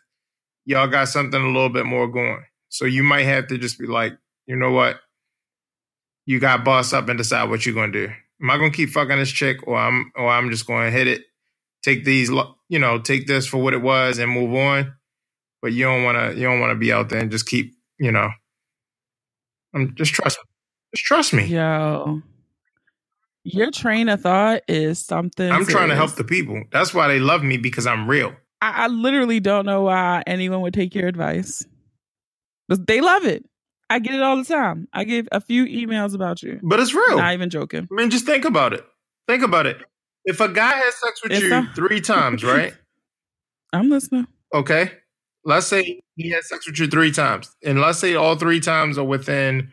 y'all 0.65 0.87
got 0.87 1.09
something 1.09 1.41
a 1.41 1.47
little 1.47 1.69
bit 1.69 1.85
more 1.85 2.07
going. 2.07 2.43
So 2.69 2.85
you 2.85 3.03
might 3.03 3.23
have 3.23 3.47
to 3.47 3.57
just 3.57 3.77
be 3.79 3.87
like, 3.87 4.13
you 4.45 4.55
know 4.55 4.71
what? 4.71 4.99
You 6.29 6.39
got 6.39 6.63
boss 6.63 6.93
up 6.93 7.09
and 7.09 7.17
decide 7.17 7.49
what 7.49 7.65
you're 7.65 7.73
going 7.73 7.91
to 7.91 8.05
do. 8.05 8.13
Am 8.39 8.51
I 8.51 8.57
going 8.59 8.71
to 8.71 8.77
keep 8.77 8.91
fucking 8.91 9.17
this 9.17 9.31
chick, 9.31 9.65
or 9.65 9.75
I'm, 9.75 10.11
or 10.15 10.29
I'm 10.29 10.51
just 10.51 10.67
going 10.67 10.85
to 10.85 10.91
hit 10.95 11.07
it, 11.07 11.23
take 11.83 12.05
these, 12.05 12.29
you 12.69 12.77
know, 12.77 12.99
take 12.99 13.25
this 13.25 13.47
for 13.47 13.57
what 13.57 13.73
it 13.73 13.81
was 13.81 14.19
and 14.19 14.29
move 14.29 14.53
on. 14.53 14.93
But 15.63 15.73
you 15.73 15.85
don't 15.85 16.03
want 16.03 16.19
to, 16.19 16.39
you 16.39 16.43
don't 16.43 16.59
want 16.59 16.69
to 16.69 16.75
be 16.75 16.93
out 16.93 17.09
there 17.09 17.19
and 17.19 17.31
just 17.31 17.47
keep, 17.47 17.73
you 17.97 18.11
know. 18.11 18.29
I'm 19.73 19.95
just 19.95 20.13
trust 20.13 20.37
me. 20.37 20.43
Just 20.95 21.05
trust 21.05 21.33
me. 21.33 21.45
Yo. 21.47 22.21
Your 23.43 23.71
train 23.71 24.07
of 24.07 24.21
thought 24.21 24.61
is 24.67 25.03
something. 25.03 25.51
I'm 25.51 25.65
trying 25.65 25.89
to 25.89 25.95
help 25.95 26.11
the 26.11 26.23
people. 26.23 26.63
That's 26.71 26.93
why 26.93 27.07
they 27.07 27.17
love 27.17 27.41
me 27.41 27.57
because 27.57 27.87
I'm 27.87 28.07
real. 28.07 28.35
I, 28.61 28.83
I 28.83 28.87
literally 28.87 29.39
don't 29.39 29.65
know 29.65 29.81
why 29.81 30.21
anyone 30.27 30.61
would 30.61 30.75
take 30.75 30.93
your 30.93 31.07
advice. 31.07 31.65
But 32.67 32.85
they 32.85 33.01
love 33.01 33.25
it. 33.25 33.48
I 33.89 33.99
get 33.99 34.13
it 34.13 34.21
all 34.21 34.37
the 34.37 34.45
time. 34.45 34.87
I 34.93 35.03
get 35.03 35.27
a 35.31 35.41
few 35.41 35.65
emails 35.65 36.13
about 36.13 36.43
you. 36.43 36.59
But 36.61 36.79
it's 36.79 36.93
real. 36.93 37.17
Not 37.17 37.33
even 37.33 37.49
joking. 37.49 37.87
I 37.91 37.93
mean, 37.95 38.09
just 38.09 38.25
think 38.25 38.45
about 38.45 38.73
it. 38.73 38.85
Think 39.27 39.43
about 39.43 39.65
it. 39.65 39.77
if 40.25 40.39
a 40.41 40.47
guy 40.49 40.73
has 40.75 40.95
sex 40.99 41.21
with 41.23 41.31
It's 41.31 41.41
you 41.41 41.49
not- 41.49 41.75
three 41.75 42.01
times, 42.01 42.43
right? 42.43 42.73
I'm 43.73 43.89
listening. 43.89 44.27
Okay. 44.53 44.91
Let's 45.45 45.67
say 45.67 46.01
he 46.15 46.29
has 46.31 46.47
sex 46.49 46.67
with 46.67 46.77
you 46.79 46.87
three 46.87 47.11
times. 47.11 47.55
And 47.63 47.79
let's 47.81 47.97
say 47.99 48.15
all 48.15 48.35
three 48.35 48.59
times 48.59 48.97
are 48.97 49.03
within 49.05 49.71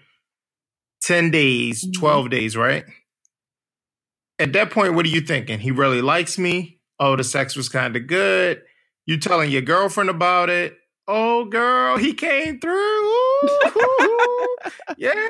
10 1.03 1.31
days, 1.31 1.85
Mhm. 1.85 1.93
12 1.99 2.31
days, 2.31 2.57
right? 2.57 2.85
At 4.39 4.53
that 4.53 4.71
point, 4.71 4.95
what 4.95 5.05
are 5.07 5.11
you 5.11 5.21
thinking? 5.21 5.61
He 5.61 5.71
really 5.71 6.01
likes 6.03 6.39
me. 6.39 6.79
Oh, 7.01 7.17
the 7.17 7.25
sex 7.25 7.57
was 7.57 7.69
kind 7.69 7.97
of 7.97 8.07
good. 8.07 8.63
You 9.07 9.19
telling 9.19 9.51
your 9.51 9.63
girlfriend 9.63 10.11
about 10.11 10.49
it. 10.51 10.79
Oh, 11.09 11.45
girl, 11.47 11.97
he 11.99 12.15
came 12.15 12.61
through. 12.61 13.11
Yeah. 14.99 15.29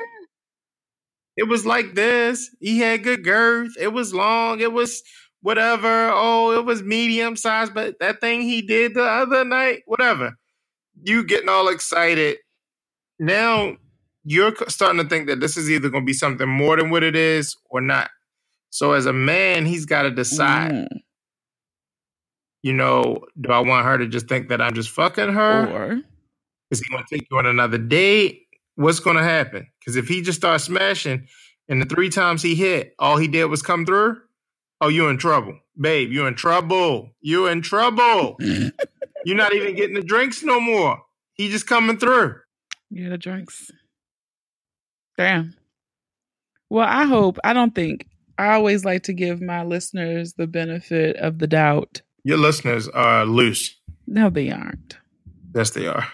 It 1.35 1.47
was 1.47 1.65
like 1.65 1.93
this. 1.95 2.49
He 2.59 2.79
had 2.79 3.03
good 3.03 3.23
girth. 3.23 3.71
It 3.79 3.89
was 3.93 4.13
long. 4.13 4.59
It 4.59 4.73
was 4.73 5.03
whatever. 5.41 6.09
Oh, 6.13 6.51
it 6.57 6.65
was 6.65 6.81
medium 6.83 7.35
size, 7.35 7.69
but 7.69 7.99
that 7.99 8.21
thing 8.21 8.41
he 8.41 8.61
did 8.61 8.95
the 8.95 9.03
other 9.03 9.45
night, 9.45 9.83
whatever. 9.85 10.33
You 11.03 11.23
getting 11.23 11.49
all 11.49 11.67
excited. 11.67 12.37
Now 13.19 13.77
you're 14.23 14.53
starting 14.67 15.01
to 15.01 15.07
think 15.07 15.27
that 15.27 15.39
this 15.39 15.57
is 15.57 15.69
either 15.69 15.89
going 15.89 16.03
to 16.03 16.07
be 16.07 16.13
something 16.13 16.49
more 16.49 16.75
than 16.75 16.89
what 16.89 17.03
it 17.03 17.15
is 17.15 17.55
or 17.69 17.81
not. 17.81 18.09
So 18.71 18.93
as 18.93 19.05
a 19.05 19.13
man, 19.13 19.65
he's 19.65 19.85
got 19.85 20.03
to 20.03 20.11
decide, 20.11 20.71
Mm. 20.71 20.87
You 22.63 22.73
know, 22.73 23.25
do 23.39 23.51
I 23.51 23.59
want 23.59 23.85
her 23.85 23.97
to 23.97 24.07
just 24.07 24.27
think 24.27 24.49
that 24.49 24.61
I'm 24.61 24.73
just 24.73 24.89
fucking 24.89 25.33
her? 25.33 25.67
Or 25.67 26.01
Is 26.71 26.79
he 26.79 26.89
going 26.91 27.03
to 27.07 27.15
take 27.15 27.27
you 27.29 27.37
on 27.37 27.45
another 27.45 27.77
date? 27.77 28.43
What's 28.75 28.99
going 28.99 29.17
to 29.17 29.23
happen? 29.23 29.67
Because 29.79 29.95
if 29.95 30.07
he 30.07 30.21
just 30.21 30.39
starts 30.39 30.65
smashing 30.65 31.27
and 31.69 31.81
the 31.81 31.85
three 31.85 32.09
times 32.09 32.41
he 32.41 32.55
hit, 32.55 32.93
all 32.99 33.17
he 33.17 33.27
did 33.27 33.45
was 33.45 33.61
come 33.61 33.85
through, 33.85 34.17
oh, 34.81 34.87
you're 34.87 35.09
in 35.09 35.17
trouble. 35.17 35.59
Babe, 35.79 36.11
you're 36.11 36.27
in 36.27 36.35
trouble. 36.35 37.11
You're 37.21 37.51
in 37.51 37.61
trouble. 37.61 38.37
you're 39.25 39.37
not 39.37 39.53
even 39.53 39.75
getting 39.75 39.95
the 39.95 40.01
drinks 40.03 40.43
no 40.43 40.59
more. 40.59 41.01
He 41.33 41.49
just 41.49 41.67
coming 41.67 41.97
through. 41.97 42.35
yeah, 42.89 43.09
the 43.09 43.17
drinks. 43.17 43.69
Damn. 45.17 45.55
Well, 46.69 46.87
I 46.87 47.05
hope. 47.05 47.37
I 47.43 47.53
don't 47.53 47.73
think. 47.73 48.07
I 48.37 48.53
always 48.53 48.85
like 48.85 49.03
to 49.03 49.13
give 49.13 49.41
my 49.41 49.63
listeners 49.63 50.33
the 50.33 50.47
benefit 50.47 51.15
of 51.17 51.39
the 51.39 51.47
doubt. 51.47 52.01
Your 52.27 52.37
listeners 52.37 52.89
are 52.89 53.25
loose. 53.25 53.73
No, 54.05 54.29
they 54.29 54.51
aren't. 54.51 54.97
Yes, 55.55 55.69
they 55.69 55.87
are. 55.87 56.05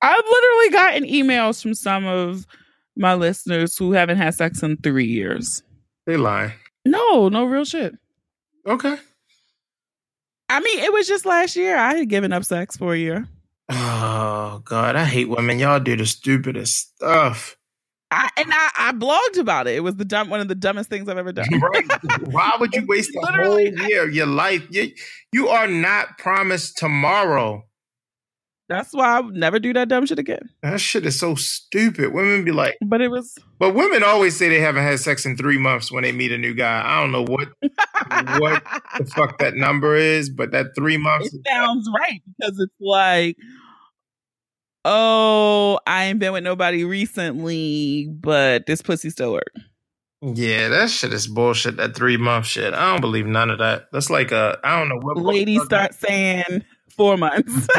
I've 0.00 0.24
literally 0.24 0.70
gotten 0.70 1.04
emails 1.06 1.60
from 1.60 1.74
some 1.74 2.06
of 2.06 2.46
my 2.96 3.14
listeners 3.14 3.76
who 3.76 3.90
haven't 3.90 4.18
had 4.18 4.36
sex 4.36 4.62
in 4.62 4.76
three 4.76 5.06
years. 5.06 5.64
They 6.06 6.16
lie. 6.16 6.54
No, 6.84 7.28
no 7.28 7.44
real 7.44 7.64
shit. 7.64 7.96
Okay. 8.64 8.96
I 10.48 10.60
mean, 10.60 10.78
it 10.78 10.92
was 10.92 11.08
just 11.08 11.26
last 11.26 11.56
year. 11.56 11.76
I 11.76 11.96
had 11.96 12.08
given 12.08 12.32
up 12.32 12.44
sex 12.44 12.76
for 12.76 12.94
a 12.94 12.98
year. 12.98 13.26
Oh 13.68 14.62
God, 14.64 14.94
I 14.94 15.04
hate 15.04 15.28
women. 15.28 15.58
Y'all 15.58 15.80
do 15.80 15.96
the 15.96 16.06
stupidest 16.06 16.94
stuff. 16.94 17.56
I, 18.10 18.28
and 18.36 18.46
I, 18.52 18.70
I 18.78 18.92
blogged 18.92 19.40
about 19.40 19.66
it. 19.66 19.74
It 19.76 19.80
was 19.80 19.96
the 19.96 20.04
dumb, 20.04 20.30
one 20.30 20.40
of 20.40 20.48
the 20.48 20.54
dumbest 20.54 20.88
things 20.88 21.08
I've 21.08 21.18
ever 21.18 21.32
done. 21.32 21.46
right? 21.60 21.84
Why 22.30 22.52
would 22.60 22.72
you 22.74 22.86
waste 22.86 23.10
the 23.12 23.20
Literally. 23.20 23.74
whole 23.76 23.88
year 23.88 24.04
of 24.08 24.14
your 24.14 24.26
life? 24.26 24.64
You, 24.70 24.92
you 25.32 25.48
are 25.48 25.66
not 25.66 26.16
promised 26.18 26.78
tomorrow. 26.78 27.64
That's 28.68 28.92
why 28.92 29.16
I 29.16 29.20
would 29.20 29.36
never 29.36 29.60
do 29.60 29.72
that 29.74 29.88
dumb 29.88 30.06
shit 30.06 30.18
again. 30.18 30.50
That 30.62 30.80
shit 30.80 31.06
is 31.06 31.18
so 31.18 31.36
stupid. 31.36 32.12
Women 32.12 32.44
be 32.44 32.50
like, 32.50 32.76
But 32.84 33.00
it 33.00 33.08
was 33.12 33.36
but 33.60 33.74
women 33.74 34.02
always 34.02 34.36
say 34.36 34.48
they 34.48 34.60
haven't 34.60 34.82
had 34.82 34.98
sex 34.98 35.24
in 35.24 35.36
three 35.36 35.56
months 35.58 35.90
when 35.92 36.02
they 36.02 36.10
meet 36.12 36.32
a 36.32 36.38
new 36.38 36.52
guy. 36.52 36.82
I 36.84 37.00
don't 37.00 37.12
know 37.12 37.22
what 37.24 37.48
What 37.60 38.62
the 38.98 39.04
fuck 39.06 39.38
that 39.38 39.54
number 39.54 39.94
is, 39.94 40.30
but 40.30 40.50
that 40.50 40.74
three 40.76 40.96
months. 40.96 41.32
it 41.32 41.42
sounds 41.46 41.88
right 41.96 42.20
because 42.38 42.58
it's 42.58 42.74
like, 42.80 43.36
oh, 44.86 45.78
I 45.86 46.04
ain't 46.04 46.18
been 46.18 46.32
with 46.32 46.44
nobody 46.44 46.84
recently, 46.84 48.06
but 48.08 48.66
this 48.66 48.80
pussy 48.80 49.10
still 49.10 49.32
work. 49.32 49.52
Yeah, 50.22 50.68
that 50.68 50.88
shit 50.90 51.12
is 51.12 51.26
bullshit. 51.26 51.76
That 51.76 51.94
three 51.94 52.16
month 52.16 52.46
shit. 52.46 52.72
I 52.72 52.90
don't 52.90 53.00
believe 53.00 53.26
none 53.26 53.50
of 53.50 53.58
that. 53.58 53.88
That's 53.92 54.08
like 54.08 54.32
a 54.32 54.58
I 54.64 54.78
don't 54.78 54.88
know 54.88 54.98
what 55.00 55.18
Ladies 55.18 55.62
start 55.64 55.92
saying 55.92 56.64
four 56.96 57.16
months. 57.16 57.68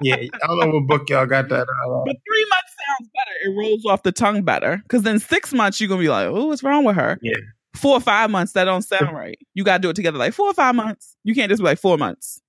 Yeah, 0.00 0.16
I 0.16 0.46
don't 0.46 0.58
know 0.58 0.68
what 0.68 0.86
book 0.86 1.10
y'all 1.10 1.26
got 1.26 1.48
that. 1.50 1.62
Uh, 1.62 2.02
But 2.04 2.16
three 2.26 2.46
months 2.48 2.74
sounds 2.86 3.10
better. 3.14 3.30
It 3.44 3.56
rolls 3.56 3.84
off 3.84 4.02
the 4.02 4.10
tongue 4.10 4.42
better. 4.42 4.78
Because 4.78 5.02
then 5.02 5.18
six 5.18 5.52
months, 5.52 5.80
you're 5.80 5.88
going 5.88 6.00
to 6.00 6.04
be 6.04 6.08
like, 6.08 6.26
oh, 6.26 6.46
what's 6.46 6.62
wrong 6.62 6.84
with 6.84 6.96
her? 6.96 7.18
Yeah. 7.22 7.36
Four 7.76 7.96
or 7.96 8.00
five 8.00 8.30
months, 8.30 8.52
that 8.52 8.64
don't 8.64 8.82
sound 8.82 9.14
right. 9.14 9.38
You 9.54 9.64
got 9.64 9.76
to 9.78 9.82
do 9.82 9.90
it 9.90 9.96
together 9.96 10.18
like 10.18 10.32
four 10.34 10.48
or 10.48 10.54
five 10.54 10.74
months. 10.74 11.16
You 11.24 11.34
can't 11.34 11.50
just 11.50 11.60
be 11.60 11.64
like 11.66 11.78
four 11.78 11.98
months. 11.98 12.40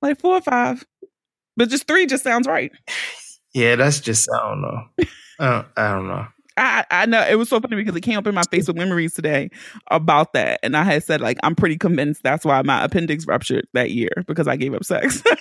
Like 0.00 0.20
four 0.20 0.36
or 0.36 0.40
five. 0.40 0.84
But 1.56 1.68
just 1.68 1.86
three 1.86 2.06
just 2.06 2.24
sounds 2.24 2.46
right. 2.46 2.72
yeah, 3.54 3.76
that's 3.76 4.00
just 4.00 4.28
I 4.32 4.48
don't 4.48 4.62
know. 4.62 4.84
I 5.38 5.50
don't, 5.50 5.66
I 5.76 5.92
don't 5.92 6.08
know. 6.08 6.26
I, 6.56 6.84
I 6.90 7.06
know 7.06 7.26
it 7.26 7.36
was 7.36 7.48
so 7.48 7.60
funny 7.60 7.76
because 7.76 7.96
it 7.96 8.02
came 8.02 8.18
up 8.18 8.26
in 8.26 8.34
my 8.34 8.42
Facebook 8.42 8.76
memories 8.76 9.14
today 9.14 9.50
about 9.90 10.34
that. 10.34 10.60
And 10.62 10.76
I 10.76 10.84
had 10.84 11.02
said, 11.02 11.20
like, 11.20 11.38
I'm 11.42 11.54
pretty 11.54 11.78
convinced 11.78 12.22
that's 12.22 12.44
why 12.44 12.60
my 12.62 12.84
appendix 12.84 13.26
ruptured 13.26 13.66
that 13.72 13.90
year 13.90 14.10
because 14.26 14.46
I 14.46 14.56
gave 14.56 14.74
up 14.74 14.84
sex. 14.84 15.22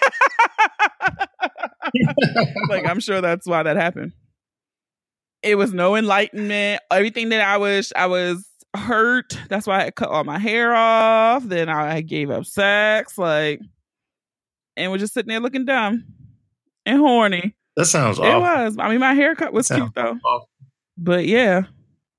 like, 2.69 2.87
I'm 2.87 2.99
sure 2.99 3.21
that's 3.21 3.45
why 3.45 3.63
that 3.63 3.75
happened. 3.75 4.13
It 5.43 5.55
was 5.55 5.73
no 5.73 5.95
enlightenment. 5.95 6.81
Everything 6.91 7.29
that 7.29 7.41
I 7.41 7.57
was, 7.57 7.91
I 7.95 8.05
was 8.05 8.47
hurt. 8.75 9.37
That's 9.49 9.67
why 9.67 9.85
I 9.85 9.91
cut 9.91 10.09
all 10.09 10.23
my 10.23 10.39
hair 10.39 10.73
off. 10.73 11.43
Then 11.43 11.67
I 11.67 12.01
gave 12.01 12.29
up 12.29 12.45
sex. 12.45 13.17
Like, 13.17 13.59
and 14.77 14.91
was 14.91 15.01
just 15.01 15.13
sitting 15.13 15.29
there 15.29 15.39
looking 15.39 15.65
dumb 15.65 16.05
and 16.85 16.99
horny. 16.99 17.55
That 17.75 17.85
sounds 17.85 18.19
It 18.19 18.25
awful. 18.25 18.41
was. 18.41 18.77
I 18.79 18.89
mean, 18.89 18.99
my 18.99 19.13
haircut 19.13 19.53
was 19.53 19.67
cute 19.67 19.93
though. 19.95 20.17
awful. 20.25 20.49
But 20.97 21.25
yeah, 21.25 21.63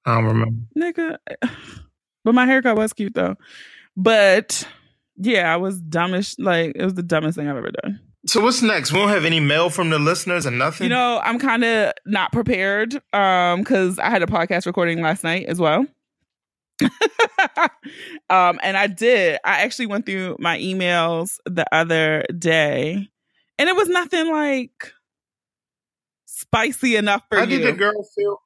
I 0.07 0.15
don't 0.17 0.25
remember. 0.25 0.61
nigga. 0.79 1.19
But 2.25 2.37
my 2.37 2.47
haircut 2.47 2.77
was 2.77 2.93
cute 2.93 3.15
though. 3.15 3.35
But 3.97 4.67
yeah, 5.17 5.53
I 5.53 5.57
was 5.57 5.81
dumbish. 5.83 6.37
Like 6.39 6.73
it 6.77 6.85
was 6.85 6.95
the 6.95 7.03
dumbest 7.03 7.37
thing 7.37 7.49
I've 7.49 7.57
ever 7.57 7.73
done. 7.83 7.99
So 8.29 8.41
what's 8.41 8.63
next? 8.63 8.93
We 8.93 8.99
don't 9.01 9.09
have 9.09 9.25
any 9.25 9.41
mail 9.41 9.69
from 9.71 9.91
the 9.91 9.99
listeners 9.99 10.47
and 10.47 10.57
nothing. 10.57 10.85
You 10.85 10.91
know, 10.91 11.21
I'm 11.25 11.41
kind 11.41 11.65
of 11.65 11.93
not 12.07 12.31
prepared 12.31 12.95
um 13.13 13.59
because 13.61 13.99
I 13.99 14.09
had 14.09 14.23
a 14.23 14.27
podcast 14.27 14.67
recording 14.67 15.01
last 15.03 15.25
night 15.25 15.47
as 15.47 15.59
well. 15.59 15.85
um, 18.31 18.59
and 18.63 18.77
I 18.77 18.87
did. 18.87 19.39
I 19.45 19.63
actually 19.63 19.87
went 19.87 20.07
through 20.07 20.37
my 20.39 20.59
emails 20.59 21.39
the 21.47 21.65
other 21.75 22.25
day, 22.39 23.09
and 23.59 23.69
it 23.69 23.77
was 23.77 23.89
nothing 23.89 24.31
like 24.31 24.93
spicy 26.27 26.97
enough 26.97 27.23
for 27.29 27.39
how 27.39 27.45
you. 27.45 27.59
did 27.59 27.67
the 27.75 27.79
girl 27.79 28.05
feel? 28.17 28.39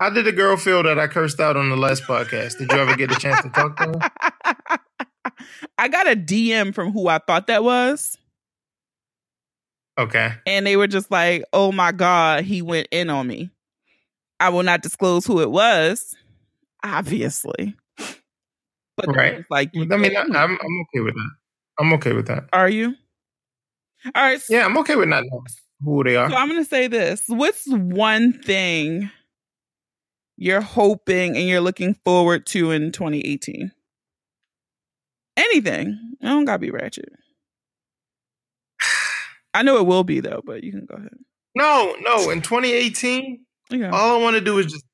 How 0.00 0.10
did 0.10 0.26
the 0.26 0.32
girl 0.32 0.56
feel 0.56 0.82
that 0.82 0.98
I 0.98 1.06
cursed 1.06 1.40
out 1.40 1.56
on 1.56 1.70
the 1.70 1.76
last 1.76 2.02
podcast? 2.02 2.58
Did 2.58 2.70
you 2.70 2.78
ever 2.78 2.96
get 2.96 3.10
a 3.12 3.14
chance 3.14 3.40
to 3.42 3.48
talk 3.50 3.76
to 3.78 3.84
her? 3.98 4.78
I 5.78 5.88
got 5.88 6.06
a 6.10 6.16
DM 6.16 6.74
from 6.74 6.92
who 6.92 7.08
I 7.08 7.18
thought 7.18 7.46
that 7.46 7.64
was, 7.64 8.18
Okay. 9.98 10.32
and 10.46 10.66
they 10.66 10.76
were 10.76 10.86
just 10.86 11.10
like, 11.10 11.44
"Oh 11.52 11.72
my 11.72 11.92
god, 11.92 12.44
he 12.44 12.60
went 12.62 12.88
in 12.90 13.08
on 13.10 13.26
me." 13.26 13.50
I 14.38 14.50
will 14.50 14.62
not 14.62 14.82
disclose 14.82 15.24
who 15.24 15.40
it 15.40 15.50
was, 15.50 16.14
obviously. 16.84 17.76
But 18.96 19.14
Right. 19.14 19.44
like, 19.50 19.70
I 19.76 19.96
mean, 19.96 20.16
I, 20.16 20.20
I'm 20.22 20.34
I'm 20.36 20.50
okay 20.50 21.00
with 21.00 21.14
that. 21.14 21.30
I'm 21.78 21.92
okay 21.94 22.12
with 22.12 22.26
that. 22.28 22.48
are 22.52 22.68
you? 22.68 22.94
All 24.14 24.22
right. 24.22 24.40
So, 24.40 24.54
Yeah, 24.54 24.64
I'm 24.64 24.76
okay 24.78 24.96
with 24.96 25.08
not 25.08 25.24
knowing 25.26 25.44
who 25.84 26.02
they 26.04 26.16
are. 26.16 26.30
so 26.30 26.36
I'm 26.36 26.48
going 26.48 26.62
to 26.62 26.68
say 26.68 26.86
this: 26.86 27.22
What's 27.28 27.66
one 27.68 28.32
thing 28.32 29.10
you're 30.38 30.60
hoping 30.62 31.36
and 31.36 31.46
you're 31.48 31.60
looking 31.60 31.94
forward 32.04 32.46
to 32.46 32.70
in 32.70 32.90
2018? 32.92 33.70
Anything. 35.36 35.98
I 36.22 36.28
don't 36.28 36.46
gotta 36.46 36.58
be 36.58 36.70
ratchet. 36.70 37.10
I 39.52 39.62
know 39.62 39.76
it 39.76 39.86
will 39.86 40.04
be 40.04 40.20
though, 40.20 40.40
but 40.44 40.64
you 40.64 40.72
can 40.72 40.86
go 40.86 40.94
ahead. 40.94 41.12
No, 41.54 41.94
no. 42.00 42.30
In 42.30 42.40
2018, 42.40 43.44
Yeah. 43.70 43.90
all 43.90 44.18
I 44.18 44.22
want 44.22 44.36
to 44.36 44.40
do 44.40 44.58
is 44.58 44.66
just 44.66 44.84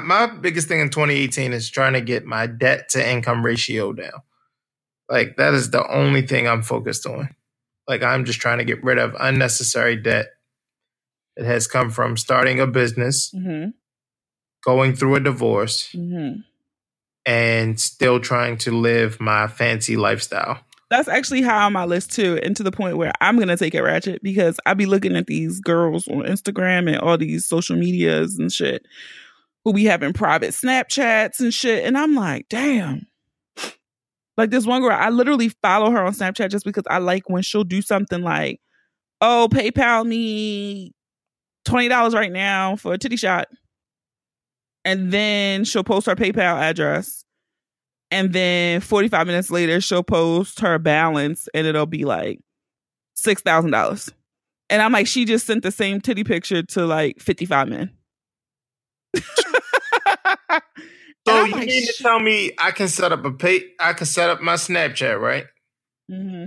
my 0.00 0.26
biggest 0.26 0.68
thing 0.68 0.80
in 0.80 0.90
2018 0.90 1.52
is 1.52 1.68
trying 1.70 1.92
to 1.94 2.00
get 2.00 2.24
my 2.24 2.46
debt 2.46 2.88
to 2.90 3.10
income 3.10 3.44
ratio 3.44 3.92
down. 3.92 4.22
Like 5.08 5.36
that 5.36 5.54
is 5.54 5.70
the 5.70 5.86
only 5.92 6.22
thing 6.22 6.48
I'm 6.48 6.62
focused 6.62 7.06
on. 7.06 7.34
Like 7.88 8.02
I'm 8.02 8.24
just 8.24 8.40
trying 8.40 8.58
to 8.58 8.64
get 8.64 8.82
rid 8.82 8.98
of 8.98 9.14
unnecessary 9.18 9.96
debt 9.96 10.26
that 11.36 11.44
has 11.46 11.66
come 11.66 11.90
from 11.90 12.16
starting 12.16 12.60
a 12.60 12.66
business, 12.66 13.32
Mm-hmm. 13.34 13.70
going 14.64 14.94
through 14.94 15.16
a 15.16 15.20
divorce, 15.20 15.88
Mm-hmm. 15.94 16.40
and 17.26 17.80
still 17.80 18.20
trying 18.20 18.56
to 18.58 18.70
live 18.70 19.20
my 19.20 19.46
fancy 19.48 19.96
lifestyle. 19.96 20.60
That's 20.90 21.08
actually 21.08 21.40
high 21.42 21.64
on 21.64 21.72
my 21.72 21.86
list 21.86 22.12
too, 22.12 22.38
and 22.42 22.54
to 22.56 22.62
the 22.62 22.70
point 22.72 22.98
where 22.98 23.12
I'm 23.20 23.38
gonna 23.38 23.56
take 23.56 23.74
it 23.74 23.80
ratchet 23.82 24.22
because 24.22 24.60
I 24.66 24.74
be 24.74 24.86
looking 24.86 25.16
at 25.16 25.26
these 25.26 25.58
girls 25.60 26.06
on 26.08 26.18
Instagram 26.24 26.86
and 26.88 26.98
all 26.98 27.16
these 27.16 27.46
social 27.46 27.76
medias 27.76 28.38
and 28.38 28.52
shit 28.52 28.84
who 29.64 29.72
be 29.72 29.84
having 29.84 30.12
private 30.12 30.50
Snapchats 30.50 31.40
and 31.40 31.54
shit, 31.54 31.84
and 31.84 31.96
I'm 31.96 32.14
like, 32.14 32.46
damn, 32.48 33.06
Like 34.36 34.50
this 34.50 34.66
one 34.66 34.80
girl, 34.80 34.96
I 34.98 35.10
literally 35.10 35.50
follow 35.50 35.90
her 35.90 36.02
on 36.02 36.12
Snapchat 36.14 36.50
just 36.50 36.64
because 36.64 36.84
I 36.88 36.98
like 36.98 37.28
when 37.28 37.42
she'll 37.42 37.64
do 37.64 37.82
something 37.82 38.22
like, 38.22 38.60
"Oh, 39.20 39.48
PayPal 39.50 40.06
me 40.06 40.92
twenty 41.64 41.88
dollars 41.88 42.14
right 42.14 42.32
now 42.32 42.76
for 42.76 42.94
a 42.94 42.98
titty 42.98 43.16
shot," 43.16 43.48
and 44.84 45.12
then 45.12 45.64
she'll 45.64 45.84
post 45.84 46.06
her 46.06 46.16
PayPal 46.16 46.56
address, 46.56 47.24
and 48.10 48.32
then 48.32 48.80
forty 48.80 49.08
five 49.08 49.26
minutes 49.26 49.50
later 49.50 49.80
she'll 49.80 50.02
post 50.02 50.60
her 50.60 50.78
balance, 50.78 51.48
and 51.54 51.66
it'll 51.66 51.86
be 51.86 52.04
like 52.04 52.40
six 53.14 53.42
thousand 53.42 53.72
dollars. 53.72 54.10
And 54.70 54.82
I'm 54.82 54.92
like, 54.92 55.06
she 55.06 55.26
just 55.26 55.46
sent 55.46 55.62
the 55.62 55.70
same 55.72 56.00
titty 56.00 56.24
picture 56.24 56.62
to 56.62 56.86
like 56.86 57.20
55 57.20 57.68
men. 57.68 57.90
So 61.26 61.44
you 61.44 61.52
like, 61.52 61.66
mean 61.68 61.86
to 61.86 61.92
tell 62.02 62.18
me 62.18 62.52
I 62.58 62.72
can 62.72 62.88
set 62.88 63.12
up 63.12 63.24
a 63.24 63.30
pay? 63.30 63.62
I 63.78 63.92
can 63.92 64.06
set 64.06 64.28
up 64.30 64.40
my 64.40 64.54
Snapchat, 64.54 65.20
right? 65.20 65.44
Mm-hmm. 66.10 66.46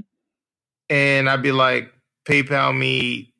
And 0.90 1.30
I'd 1.30 1.42
be 1.42 1.54
like, 1.54 1.94
PayPal 2.28 2.78
me 2.78 3.34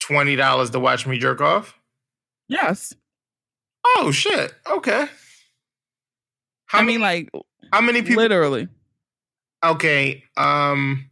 twenty 0.00 0.36
dollars 0.36 0.70
to 0.70 0.78
watch 0.78 1.06
me 1.06 1.18
jerk 1.18 1.40
off. 1.40 1.76
Yes. 2.48 2.94
Oh 3.84 4.12
shit. 4.12 4.54
Okay. 4.70 5.06
How 6.66 6.78
I 6.78 6.82
mean, 6.82 7.00
like, 7.00 7.30
how 7.72 7.80
many 7.80 8.02
people? 8.02 8.22
Literally. 8.22 8.68
Okay. 9.64 10.22
Um. 10.36 11.10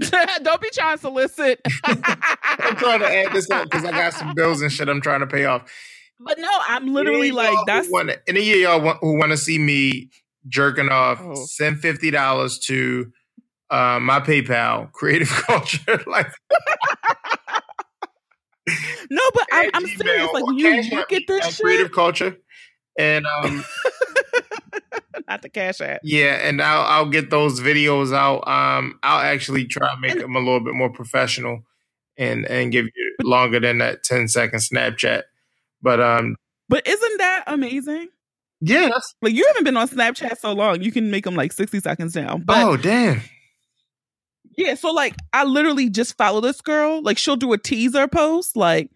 Don't 0.42 0.60
be 0.60 0.70
trying 0.72 0.96
to 0.96 1.00
solicit. 1.00 1.60
I'm 1.84 2.76
trying 2.76 3.00
to 3.00 3.06
add 3.06 3.32
this 3.32 3.50
up 3.50 3.64
because 3.64 3.84
I 3.84 3.90
got 3.90 4.14
some 4.14 4.34
bills 4.34 4.62
and 4.62 4.72
shit 4.72 4.88
I'm 4.88 5.00
trying 5.00 5.20
to 5.20 5.26
pay 5.26 5.44
off. 5.44 5.70
But 6.18 6.38
no, 6.38 6.50
I'm 6.68 6.92
literally 6.92 7.32
like 7.32 7.56
that's 7.66 7.88
wanna, 7.90 8.16
any 8.26 8.50
of 8.52 8.58
y'all 8.58 8.80
want, 8.80 8.98
who 9.00 9.18
want 9.18 9.32
to 9.32 9.36
see 9.36 9.58
me 9.58 10.10
jerking 10.48 10.88
off, 10.88 11.20
oh. 11.22 11.34
send 11.34 11.80
fifty 11.80 12.10
dollars 12.10 12.58
to 12.60 13.10
uh, 13.70 13.98
my 14.00 14.20
PayPal, 14.20 14.90
Creative 14.92 15.28
Culture. 15.46 16.02
like, 16.06 16.30
no, 19.10 19.22
but 19.34 19.46
I'm, 19.52 19.70
I'm 19.74 19.86
serious. 19.86 20.28
Like 20.32 20.46
when 20.46 20.58
you 20.58 20.82
look 20.90 21.12
at 21.12 21.22
this 21.26 21.56
shit, 21.56 21.64
Creative 21.64 21.92
Culture, 21.92 22.36
and 22.98 23.26
um, 23.26 23.64
not 25.30 25.42
the 25.42 25.48
cash 25.48 25.80
app. 25.80 26.00
Yeah, 26.02 26.34
and 26.46 26.60
I'll 26.60 26.82
I'll 26.82 27.08
get 27.08 27.30
those 27.30 27.60
videos 27.60 28.14
out. 28.14 28.46
Um, 28.46 28.98
I'll 29.02 29.20
actually 29.20 29.66
try 29.66 29.94
to 29.94 30.00
make 30.00 30.18
them 30.18 30.36
a 30.36 30.40
little 30.40 30.60
bit 30.60 30.74
more 30.74 30.90
professional, 30.90 31.62
and 32.16 32.46
and 32.46 32.72
give 32.72 32.86
you 32.86 33.16
longer 33.22 33.60
than 33.60 33.78
that 33.78 34.02
10 34.02 34.28
second 34.28 34.58
Snapchat. 34.58 35.22
But 35.82 36.00
um, 36.00 36.36
but 36.68 36.86
isn't 36.86 37.18
that 37.18 37.44
amazing? 37.46 38.08
Yeah, 38.60 38.90
like 39.22 39.32
you 39.32 39.44
haven't 39.46 39.64
been 39.64 39.76
on 39.76 39.88
Snapchat 39.88 40.38
so 40.38 40.52
long. 40.52 40.82
You 40.82 40.92
can 40.92 41.10
make 41.10 41.24
them 41.24 41.34
like 41.34 41.52
sixty 41.52 41.80
seconds 41.80 42.12
down. 42.12 42.42
But, 42.42 42.62
oh 42.62 42.76
damn! 42.76 43.22
Yeah, 44.56 44.74
so 44.74 44.92
like 44.92 45.14
I 45.32 45.44
literally 45.44 45.88
just 45.88 46.18
follow 46.18 46.42
this 46.42 46.60
girl. 46.60 47.00
Like 47.02 47.16
she'll 47.16 47.36
do 47.36 47.54
a 47.54 47.58
teaser 47.58 48.06
post, 48.06 48.56
like, 48.56 48.90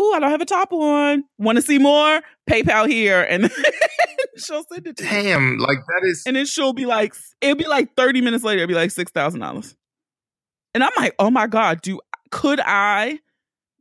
"Oh, 0.00 0.14
I 0.14 0.18
don't 0.18 0.30
have 0.30 0.40
a 0.40 0.46
top 0.46 0.72
on. 0.72 1.24
Want 1.38 1.56
to 1.56 1.62
see 1.62 1.78
more? 1.78 2.22
PayPal 2.48 2.88
here," 2.88 3.22
and 3.22 3.50
she'll 4.36 4.64
send 4.64 4.86
it. 4.86 4.96
to 4.96 5.04
Damn, 5.04 5.58
like 5.58 5.78
that 5.78 6.08
is. 6.08 6.22
And 6.26 6.36
then 6.36 6.46
she'll 6.46 6.72
be 6.72 6.86
like, 6.86 7.14
it'll 7.40 7.56
be 7.56 7.68
like 7.68 7.94
thirty 7.96 8.20
minutes 8.20 8.44
later. 8.44 8.62
It'll 8.62 8.68
be 8.68 8.74
like 8.74 8.90
six 8.90 9.12
thousand 9.12 9.40
dollars. 9.40 9.76
And 10.74 10.82
I'm 10.82 10.92
like, 10.96 11.14
oh 11.18 11.30
my 11.30 11.46
god, 11.46 11.82
do 11.82 12.00
could 12.30 12.60
I 12.60 13.18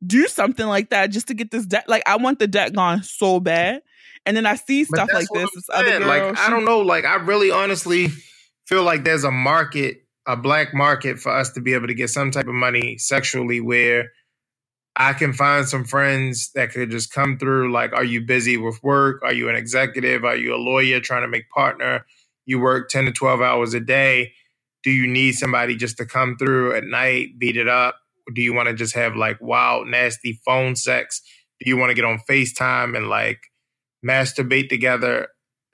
do 0.05 0.27
something 0.27 0.65
like 0.65 0.89
that 0.89 1.07
just 1.07 1.27
to 1.27 1.33
get 1.33 1.51
this 1.51 1.65
debt. 1.65 1.87
Like 1.87 2.03
I 2.07 2.17
want 2.17 2.39
the 2.39 2.47
debt 2.47 2.73
gone 2.73 3.03
so 3.03 3.39
bad. 3.39 3.81
And 4.25 4.35
then 4.35 4.45
I 4.45 4.55
see 4.55 4.83
stuff 4.83 5.09
like 5.13 5.27
this. 5.33 5.49
this 5.53 5.69
other 5.71 5.99
girl, 5.99 6.07
like 6.07 6.37
she, 6.37 6.43
I 6.43 6.49
don't 6.49 6.65
know. 6.65 6.81
Like 6.81 7.05
I 7.05 7.15
really 7.15 7.51
honestly 7.51 8.07
feel 8.65 8.83
like 8.83 9.03
there's 9.03 9.23
a 9.23 9.31
market, 9.31 10.03
a 10.27 10.35
black 10.35 10.73
market 10.73 11.19
for 11.19 11.31
us 11.31 11.51
to 11.53 11.61
be 11.61 11.73
able 11.73 11.87
to 11.87 11.93
get 11.93 12.09
some 12.09 12.31
type 12.31 12.47
of 12.47 12.53
money 12.53 12.97
sexually 12.97 13.61
where 13.61 14.11
I 14.99 15.13
can 15.13 15.33
find 15.33 15.67
some 15.67 15.85
friends 15.85 16.51
that 16.53 16.71
could 16.71 16.91
just 16.91 17.11
come 17.11 17.39
through. 17.39 17.71
Like, 17.71 17.93
are 17.93 18.03
you 18.03 18.21
busy 18.21 18.57
with 18.57 18.83
work? 18.83 19.21
Are 19.23 19.33
you 19.33 19.49
an 19.49 19.55
executive? 19.55 20.23
Are 20.25 20.35
you 20.35 20.53
a 20.53 20.57
lawyer 20.57 20.99
trying 20.99 21.23
to 21.23 21.27
make 21.27 21.49
partner? 21.49 22.05
You 22.45 22.59
work 22.59 22.89
10 22.89 23.05
to 23.05 23.11
12 23.11 23.41
hours 23.41 23.73
a 23.73 23.79
day. 23.79 24.33
Do 24.83 24.91
you 24.91 25.07
need 25.07 25.33
somebody 25.33 25.75
just 25.75 25.97
to 25.97 26.05
come 26.05 26.35
through 26.37 26.75
at 26.75 26.83
night, 26.83 27.39
beat 27.39 27.57
it 27.57 27.67
up? 27.67 27.95
do 28.33 28.41
you 28.41 28.53
want 28.53 28.67
to 28.67 28.73
just 28.73 28.95
have 28.95 29.15
like 29.15 29.37
wild, 29.41 29.87
nasty 29.87 30.39
phone 30.45 30.75
sex? 30.75 31.21
Do 31.59 31.69
you 31.69 31.77
want 31.77 31.89
to 31.89 31.93
get 31.93 32.05
on 32.05 32.19
FaceTime 32.29 32.95
and 32.95 33.09
like 33.09 33.41
masturbate 34.05 34.69
together? 34.69 35.27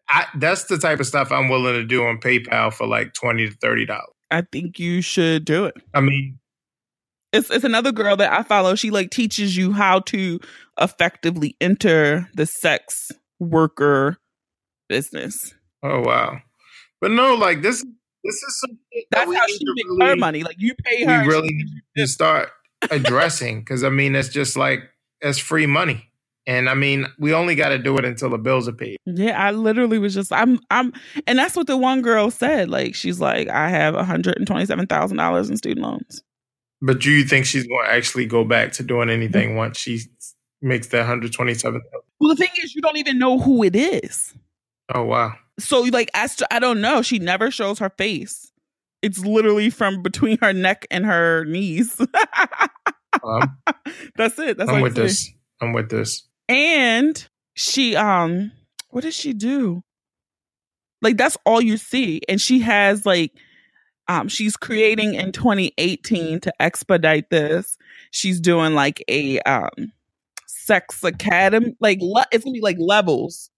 I, 0.09 0.26
that's 0.36 0.65
the 0.65 0.78
type 0.78 0.99
of 0.99 1.07
stuff 1.07 1.32
I'm 1.32 1.49
willing 1.49 1.73
to 1.73 1.84
do 1.84 2.03
on 2.05 2.19
PayPal 2.19 2.73
for 2.73 2.88
like 2.88 3.13
twenty 3.13 3.49
to 3.49 3.55
thirty 3.55 3.86
dollars. 3.86 4.13
I 4.32 4.41
think 4.51 4.80
you 4.80 5.01
should 5.01 5.45
do 5.45 5.65
it. 5.65 5.76
I 5.93 6.01
mean, 6.01 6.39
it's 7.34 7.49
it's 7.49 7.63
another 7.63 7.91
girl 7.91 8.15
that 8.17 8.32
I 8.32 8.43
follow. 8.43 8.76
She 8.76 8.91
like 8.91 9.09
teaches 9.09 9.55
you 9.55 9.71
how 9.71 9.99
to 10.01 10.39
effectively 10.80 11.55
enter 11.59 12.30
the 12.34 12.45
sex 12.45 13.11
worker 13.39 14.17
business. 14.89 15.53
Oh 15.84 16.01
wow! 16.01 16.39
But 17.01 17.11
no, 17.11 17.36
like 17.36 17.61
this 17.61 17.84
this 18.23 18.36
is 18.36 18.59
some 18.59 18.78
that's 19.11 19.30
that 19.30 19.38
how 19.38 19.47
she 19.47 19.53
makes 19.53 19.89
really, 19.89 20.09
her 20.09 20.15
money. 20.15 20.43
Like 20.43 20.57
you 20.59 20.76
pay 20.76 21.03
her. 21.05 21.21
We 21.21 21.28
really 21.28 21.49
need 21.49 21.82
to 21.97 22.07
start 22.07 22.49
addressing 22.89 23.59
because 23.59 23.84
I 23.84 23.89
mean 23.89 24.15
it's 24.15 24.30
just 24.30 24.55
like 24.55 24.82
it's 25.21 25.39
free 25.39 25.65
money. 25.65 26.09
And 26.47 26.69
I 26.69 26.76
mean, 26.76 27.07
we 27.17 27.34
only 27.34 27.55
got 27.55 27.69
to 27.69 27.80
do 27.80 27.97
it 27.97 28.05
until 28.05 28.30
the 28.30 28.38
bills 28.38 28.67
are 28.67 28.73
paid. 28.73 28.97
Yeah, 29.07 29.43
I 29.43 29.49
literally 29.49 29.97
was 29.97 30.13
just, 30.13 30.32
I'm, 30.32 30.59
I'm, 30.69 30.93
and 31.26 31.39
that's 31.39 31.55
what 31.55 31.65
the 31.65 31.76
one 31.76 32.03
girl 32.03 32.30
said. 32.30 32.69
Like, 32.69 32.93
she's 32.93 33.19
like, 33.19 33.47
I 33.49 33.69
have 33.69 33.95
one 33.95 34.05
hundred 34.05 34.38
and 34.38 34.45
twenty-seven 34.45 34.86
thousand 34.86 35.17
dollars 35.17 35.49
in 35.49 35.57
student 35.57 35.84
loans. 35.84 36.21
But 36.86 37.00
do 37.00 37.10
you 37.10 37.24
think 37.24 37.48
she's 37.48 37.66
going 37.66 37.86
to 37.86 37.92
actually 37.92 38.28
go 38.28 38.44
back 38.44 38.72
to 38.74 38.84
doing 38.84 39.10
anything 39.10 39.50
mm-hmm. 39.50 39.58
once 39.58 39.80
she 39.80 40.02
makes 40.62 40.88
that 40.90 41.00
one 41.00 41.08
hundred 41.08 41.34
twenty-seven? 41.34 41.82
Well, 42.20 42.30
the 42.30 42.36
thing 42.36 42.52
is, 42.64 42.76
you 42.76 42.82
don't 42.82 42.98
even 42.98 43.18
know 43.18 43.40
who 43.40 43.64
it 43.64 43.76
is. 43.76 44.36
Oh 44.94 45.04
wow! 45.04 45.34
So 45.58 45.82
like 45.82 46.12
as 46.14 46.36
to, 46.36 46.54
I 46.54 46.60
don't 46.60 46.82
know. 46.82 47.02
She 47.02 47.18
never 47.18 47.50
shows 47.50 47.80
her 47.80 47.90
face. 47.90 48.52
It's 49.02 49.26
literally 49.26 49.72
from 49.72 50.04
between 50.04 50.38
her 50.42 50.54
neck 50.54 50.86
and 50.92 51.08
her 51.08 51.46
knees. 51.46 52.00
um, 53.24 53.58
That's 54.16 54.38
it. 54.38 54.58
That's 54.58 54.70
I'm 54.70 54.82
with 54.82 54.96
this. 54.96 55.32
I'm 55.62 55.74
with 55.74 55.90
this. 55.90 56.28
And 56.48 57.28
she 57.56 57.96
um 57.96 58.52
what 58.90 59.02
does 59.02 59.16
she 59.16 59.34
do? 59.34 59.84
Like 61.02 61.18
that's 61.18 61.38
all 61.46 61.62
you 61.62 61.78
see. 61.78 62.22
And 62.30 62.40
she 62.40 62.60
has 62.60 63.08
like 63.08 63.32
um 64.08 64.28
she's 64.28 64.56
creating 64.56 65.16
in 65.16 65.32
2018 65.32 66.39
to 66.41 66.62
expedite 66.62 67.30
this. 67.30 67.78
She's 68.12 68.39
doing 68.39 68.74
like 68.74 69.03
a 69.10 69.39
um 69.41 69.91
sex 70.47 71.03
academy 71.03 71.76
like 71.80 71.99
le- 72.01 72.26
it's 72.32 72.43
gonna 72.43 72.53
be 72.53 72.62
like 72.62 72.78
levels. 72.80 73.49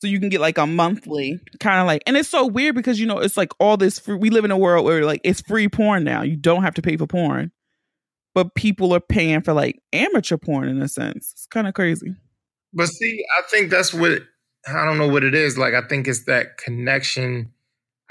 So 0.00 0.06
you 0.06 0.18
can 0.18 0.30
get 0.30 0.40
like 0.40 0.56
a 0.58 0.66
monthly 0.66 1.40
kind 1.60 1.80
of 1.80 1.86
like 1.86 2.02
and 2.06 2.16
it's 2.16 2.28
so 2.28 2.46
weird 2.46 2.74
because 2.74 2.98
you 2.98 3.06
know 3.06 3.18
it's 3.18 3.36
like 3.36 3.52
all 3.58 3.76
this 3.76 3.98
free, 3.98 4.16
we 4.16 4.30
live 4.30 4.44
in 4.44 4.50
a 4.50 4.58
world 4.58 4.84
where 4.84 5.04
like 5.04 5.20
it's 5.24 5.40
free 5.42 5.68
porn 5.68 6.04
now. 6.04 6.22
You 6.22 6.36
don't 6.36 6.62
have 6.62 6.74
to 6.74 6.82
pay 6.82 6.96
for 6.96 7.06
porn. 7.06 7.52
But 8.32 8.54
people 8.54 8.94
are 8.94 9.00
paying 9.00 9.42
for 9.42 9.52
like 9.52 9.82
amateur 9.92 10.36
porn 10.36 10.68
in 10.68 10.80
a 10.80 10.88
sense. 10.88 11.32
It's 11.32 11.46
kind 11.46 11.66
of 11.66 11.74
crazy. 11.74 12.14
But 12.72 12.86
see 12.86 13.24
i 13.38 13.42
think 13.50 13.70
that's 13.70 13.92
what 13.92 14.22
i 14.68 14.84
don't 14.84 14.98
know 14.98 15.08
what 15.08 15.24
it 15.24 15.34
is. 15.34 15.58
Like 15.58 15.74
i 15.74 15.82
think 15.86 16.08
it's 16.08 16.24
that 16.24 16.56
connection 16.56 17.52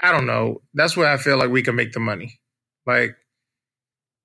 i 0.02 0.12
don't 0.12 0.26
know 0.26 0.60
that's 0.74 0.96
where 0.96 1.08
i 1.08 1.16
feel 1.16 1.38
like 1.38 1.50
we 1.50 1.62
can 1.62 1.74
make 1.74 1.92
the 1.92 2.00
money 2.00 2.40
like 2.86 3.16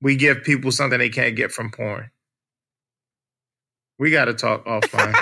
we 0.01 0.15
give 0.15 0.43
people 0.43 0.71
something 0.71 0.99
they 0.99 1.09
can't 1.09 1.35
get 1.35 1.51
from 1.51 1.71
porn 1.71 2.09
we 3.97 4.11
got 4.11 4.25
to 4.25 4.33
talk 4.33 4.65
offline 4.65 5.13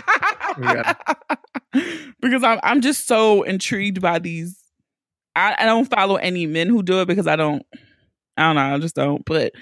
because 2.22 2.44
I'm 2.44 2.60
I'm 2.64 2.82
just 2.82 3.08
so 3.08 3.44
intrigued 3.44 4.02
by 4.02 4.20
these. 4.20 4.60
I, 5.36 5.56
I 5.58 5.66
don't 5.66 5.90
follow 5.90 6.16
any 6.16 6.46
men 6.46 6.68
who 6.68 6.84
do 6.84 7.02
it 7.02 7.08
because 7.08 7.28
I 7.28 7.36
don't. 7.36 7.64
I 8.38 8.44
don't 8.44 8.56
know. 8.56 8.76
I 8.76 8.80
just 8.80 8.96
don't. 8.96 9.24
But 9.26 9.54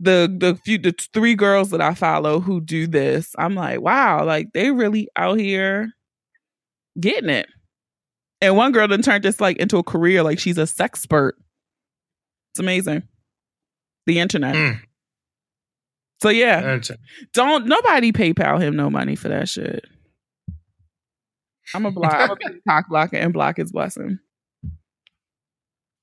the 0.00 0.34
the 0.38 0.56
few 0.64 0.78
the 0.78 0.94
three 1.12 1.34
girls 1.34 1.70
that 1.70 1.80
I 1.80 1.94
follow 1.94 2.40
who 2.40 2.60
do 2.60 2.86
this, 2.86 3.34
I'm 3.38 3.54
like, 3.54 3.80
wow, 3.80 4.24
like 4.24 4.52
they 4.52 4.70
really 4.70 5.08
out 5.16 5.38
here 5.38 5.92
getting 7.00 7.30
it. 7.30 7.46
And 8.42 8.56
one 8.56 8.72
girl 8.72 8.88
then 8.88 9.02
turned 9.02 9.22
this 9.22 9.40
like 9.40 9.56
into 9.58 9.78
a 9.78 9.84
career, 9.84 10.24
like 10.24 10.40
she's 10.40 10.58
a 10.58 10.66
sex 10.66 10.98
expert. 10.98 11.36
It's 12.52 12.60
amazing. 12.60 13.04
The 14.06 14.18
internet. 14.18 14.56
Mm. 14.56 14.80
So 16.20 16.28
yeah, 16.28 16.78
don't 17.32 17.66
nobody 17.66 18.12
PayPal 18.12 18.60
him 18.60 18.76
no 18.76 18.90
money 18.90 19.14
for 19.14 19.28
that 19.28 19.48
shit. 19.48 19.84
I'm 21.72 21.86
a 21.86 21.92
block. 21.92 22.14
I'm 22.14 22.30
a 22.30 22.36
cock 22.68 22.88
blocker 22.88 23.16
and 23.16 23.32
block 23.32 23.58
his 23.58 23.70
blessing. 23.70 24.18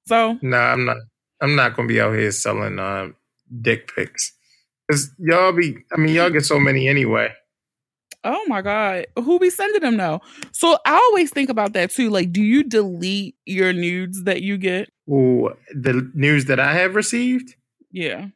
So 0.07 0.39
no, 0.41 0.49
nah, 0.49 0.71
I'm 0.71 0.85
not. 0.85 0.97
I'm 1.41 1.55
not 1.55 1.75
gonna 1.75 1.87
be 1.89 1.99
out 1.99 2.13
here 2.13 2.31
selling 2.31 2.79
uh, 2.79 3.09
dick 3.61 3.93
pics. 3.93 4.33
Cause 4.89 5.11
y'all 5.19 5.51
be. 5.51 5.77
I 5.93 5.99
mean, 5.99 6.15
y'all 6.15 6.29
get 6.29 6.45
so 6.45 6.59
many 6.59 6.87
anyway. 6.87 7.33
Oh 8.24 8.45
my 8.47 8.61
god, 8.61 9.07
who 9.15 9.39
be 9.39 9.49
sending 9.49 9.82
them 9.82 9.97
though? 9.97 10.22
So 10.51 10.78
I 10.86 10.95
always 10.95 11.32
think 11.32 11.49
about 11.49 11.74
that 11.74 11.91
too. 11.91 12.09
Like, 12.09 12.32
do 12.34 12.41
you 12.41 12.63
delete 12.63 13.36
your 13.45 13.72
nudes 13.72 14.24
that 14.24 14.41
you 14.41 14.57
get? 14.57 14.89
The 15.07 16.11
news 16.13 16.45
that 16.45 16.59
I 16.59 16.74
have 16.74 16.95
received. 16.95 17.55
Yeah. 17.91 18.28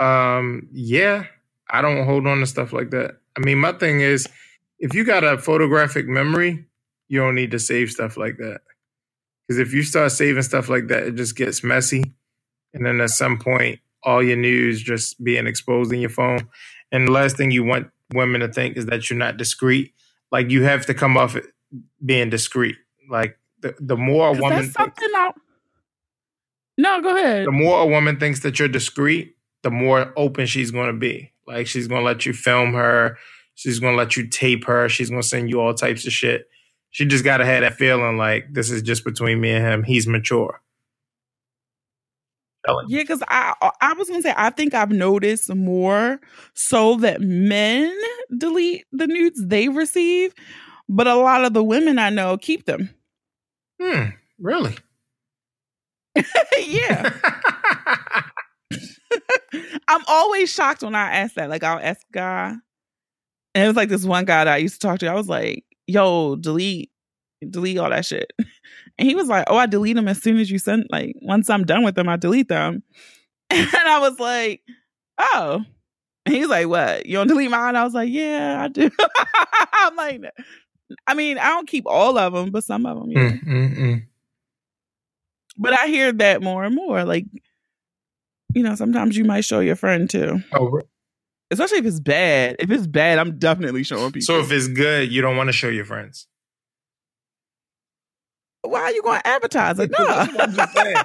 Um. 0.00 0.68
Yeah, 0.72 1.24
I 1.70 1.82
don't 1.82 2.04
hold 2.04 2.26
on 2.26 2.40
to 2.40 2.46
stuff 2.46 2.72
like 2.72 2.90
that. 2.90 3.16
I 3.36 3.40
mean, 3.40 3.58
my 3.58 3.72
thing 3.72 4.00
is, 4.00 4.26
if 4.78 4.94
you 4.94 5.04
got 5.04 5.24
a 5.24 5.38
photographic 5.38 6.08
memory, 6.08 6.64
you 7.08 7.20
don't 7.20 7.34
need 7.34 7.50
to 7.50 7.58
save 7.58 7.90
stuff 7.90 8.16
like 8.16 8.38
that. 8.38 8.60
Because 9.46 9.58
if 9.58 9.74
you 9.74 9.82
start 9.82 10.12
saving 10.12 10.42
stuff 10.42 10.68
like 10.68 10.88
that, 10.88 11.04
it 11.04 11.14
just 11.16 11.36
gets 11.36 11.62
messy, 11.62 12.14
and 12.72 12.86
then 12.86 13.00
at 13.00 13.10
some 13.10 13.38
point, 13.38 13.80
all 14.02 14.22
your 14.22 14.36
news 14.36 14.82
just 14.82 15.22
being 15.22 15.46
exposed 15.46 15.92
in 15.92 16.00
your 16.00 16.10
phone. 16.10 16.48
And 16.92 17.08
the 17.08 17.12
last 17.12 17.36
thing 17.36 17.50
you 17.50 17.64
want 17.64 17.90
women 18.12 18.40
to 18.40 18.48
think 18.48 18.76
is 18.76 18.86
that 18.86 19.08
you're 19.10 19.18
not 19.18 19.36
discreet. 19.36 19.92
Like 20.30 20.50
you 20.50 20.62
have 20.64 20.86
to 20.86 20.94
come 20.94 21.16
off 21.16 21.36
being 22.04 22.30
discreet. 22.30 22.76
Like 23.10 23.38
the, 23.60 23.74
the 23.80 23.96
more 23.96 24.28
a 24.28 24.32
woman 24.32 24.62
that's 24.62 24.72
something 24.72 25.08
I- 25.14 25.32
No, 26.76 27.00
go 27.02 27.16
ahead. 27.16 27.46
the 27.46 27.52
more 27.52 27.80
a 27.82 27.86
woman 27.86 28.18
thinks 28.18 28.40
that 28.40 28.58
you're 28.58 28.68
discreet, 28.68 29.34
the 29.62 29.70
more 29.70 30.12
open 30.16 30.46
she's 30.46 30.70
going 30.70 30.86
to 30.88 30.98
be. 30.98 31.32
Like 31.46 31.66
she's 31.66 31.88
going 31.88 32.02
to 32.02 32.04
let 32.06 32.26
you 32.26 32.32
film 32.32 32.74
her. 32.74 33.16
She's 33.54 33.80
going 33.80 33.94
to 33.94 33.98
let 33.98 34.16
you 34.16 34.28
tape 34.28 34.64
her. 34.66 34.88
She's 34.88 35.10
going 35.10 35.22
to 35.22 35.26
send 35.26 35.50
you 35.50 35.60
all 35.60 35.74
types 35.74 36.06
of 36.06 36.12
shit. 36.12 36.48
She 36.90 37.04
just 37.04 37.24
got 37.24 37.38
to 37.38 37.44
have 37.44 37.62
that 37.62 37.74
feeling 37.74 38.16
like 38.16 38.46
this 38.52 38.70
is 38.70 38.82
just 38.82 39.04
between 39.04 39.40
me 39.40 39.50
and 39.50 39.64
him. 39.64 39.82
He's 39.82 40.06
mature. 40.06 40.62
Yeah, 42.88 43.02
because 43.02 43.22
I 43.28 43.54
I 43.80 43.92
was 43.94 44.08
gonna 44.08 44.22
say 44.22 44.34
I 44.36 44.50
think 44.50 44.74
I've 44.74 44.90
noticed 44.90 45.54
more 45.54 46.20
so 46.54 46.96
that 46.96 47.20
men 47.20 47.96
delete 48.36 48.84
the 48.92 49.06
nudes 49.06 49.44
they 49.46 49.68
receive, 49.68 50.34
but 50.88 51.06
a 51.06 51.14
lot 51.14 51.44
of 51.44 51.54
the 51.54 51.64
women 51.64 51.98
I 51.98 52.10
know 52.10 52.36
keep 52.36 52.66
them. 52.66 52.90
Hmm. 53.80 54.10
Really? 54.38 54.76
yeah. 56.58 57.12
I'm 59.88 60.02
always 60.06 60.52
shocked 60.52 60.82
when 60.82 60.94
I 60.94 61.16
ask 61.16 61.34
that. 61.34 61.50
Like 61.50 61.62
I'll 61.62 61.78
ask 61.80 62.00
a 62.10 62.12
guy. 62.12 62.54
And 63.54 63.64
it 63.64 63.66
was 63.66 63.76
like 63.76 63.88
this 63.88 64.04
one 64.04 64.24
guy 64.24 64.44
that 64.44 64.52
I 64.52 64.58
used 64.58 64.80
to 64.80 64.86
talk 64.86 64.98
to. 65.00 65.06
I 65.08 65.14
was 65.14 65.28
like, 65.28 65.64
yo, 65.86 66.36
delete, 66.36 66.90
delete 67.48 67.78
all 67.78 67.90
that 67.90 68.04
shit. 68.04 68.30
And 68.98 69.08
he 69.08 69.14
was 69.14 69.28
like, 69.28 69.44
Oh, 69.48 69.56
I 69.56 69.66
delete 69.66 69.96
them 69.96 70.08
as 70.08 70.20
soon 70.20 70.38
as 70.38 70.50
you 70.50 70.58
send 70.58 70.86
like 70.90 71.14
once 71.22 71.48
I'm 71.50 71.64
done 71.64 71.84
with 71.84 71.94
them, 71.94 72.08
I 72.08 72.16
delete 72.16 72.48
them. 72.48 72.82
And 73.50 73.68
I 73.74 73.98
was 74.00 74.18
like, 74.18 74.62
Oh. 75.18 75.62
And 76.26 76.34
he's 76.34 76.48
like, 76.48 76.66
What? 76.68 77.06
You 77.06 77.16
don't 77.16 77.28
delete 77.28 77.50
mine? 77.50 77.76
I 77.76 77.84
was 77.84 77.94
like, 77.94 78.10
Yeah, 78.10 78.62
I 78.62 78.68
do. 78.68 78.90
I'm 79.72 79.96
like, 79.96 80.22
I 81.06 81.14
mean, 81.14 81.38
I 81.38 81.48
don't 81.50 81.68
keep 81.68 81.84
all 81.86 82.18
of 82.18 82.32
them, 82.32 82.50
but 82.50 82.64
some 82.64 82.86
of 82.86 82.98
them, 82.98 83.10
yeah. 83.10 83.30
Mm, 83.30 83.44
mm, 83.46 83.78
mm. 83.78 84.06
But 85.58 85.78
I 85.78 85.86
hear 85.86 86.12
that 86.12 86.42
more 86.42 86.64
and 86.64 86.74
more. 86.74 87.04
Like, 87.04 87.26
you 88.54 88.62
know, 88.62 88.74
sometimes 88.74 89.16
you 89.16 89.24
might 89.24 89.44
show 89.44 89.60
your 89.60 89.76
friend 89.76 90.08
too. 90.08 90.40
Oh, 90.54 90.80
Especially 91.50 91.78
if 91.78 91.86
it's 91.86 92.00
bad. 92.00 92.56
If 92.58 92.70
it's 92.70 92.86
bad, 92.86 93.18
I'm 93.18 93.38
definitely 93.38 93.82
showing 93.82 94.12
people. 94.12 94.22
so 94.22 94.40
if 94.40 94.52
it's 94.52 94.68
good, 94.68 95.10
you 95.10 95.22
don't 95.22 95.36
want 95.36 95.48
to 95.48 95.52
show 95.52 95.68
your 95.68 95.84
friends. 95.84 96.26
Why 98.62 98.80
are 98.80 98.90
you 98.92 99.02
going 99.02 99.20
to 99.20 99.26
advertise 99.26 99.78
it? 99.78 99.90
No. 99.90 100.06
That's 100.06 100.32
what 100.32 100.48
I'm 100.48 100.54
just 100.54 100.72
saying. 100.72 100.96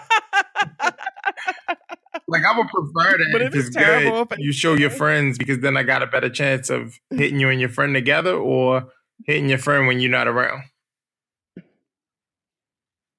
Like 2.27 2.43
I 2.45 2.57
would 2.57 2.67
prefer 2.67 3.17
that 3.17 3.29
But 3.31 3.41
if 3.41 3.47
if 3.49 3.55
it's 3.55 3.67
it's 3.67 3.75
terrible, 3.75 4.25
good, 4.25 4.39
if 4.39 4.45
you 4.45 4.53
show 4.53 4.73
your 4.73 4.89
friends 4.89 5.37
because 5.37 5.59
then 5.59 5.77
I 5.77 5.83
got 5.83 6.01
a 6.01 6.07
better 6.07 6.29
chance 6.29 6.69
of 6.69 6.99
mm. 7.11 7.19
hitting 7.19 7.39
you 7.39 7.49
and 7.49 7.59
your 7.59 7.69
friend 7.69 7.93
together 7.93 8.35
or 8.35 8.85
hitting 9.25 9.49
your 9.49 9.57
friend 9.57 9.87
when 9.87 9.99
you're 9.99 10.11
not 10.11 10.27
around. 10.27 10.63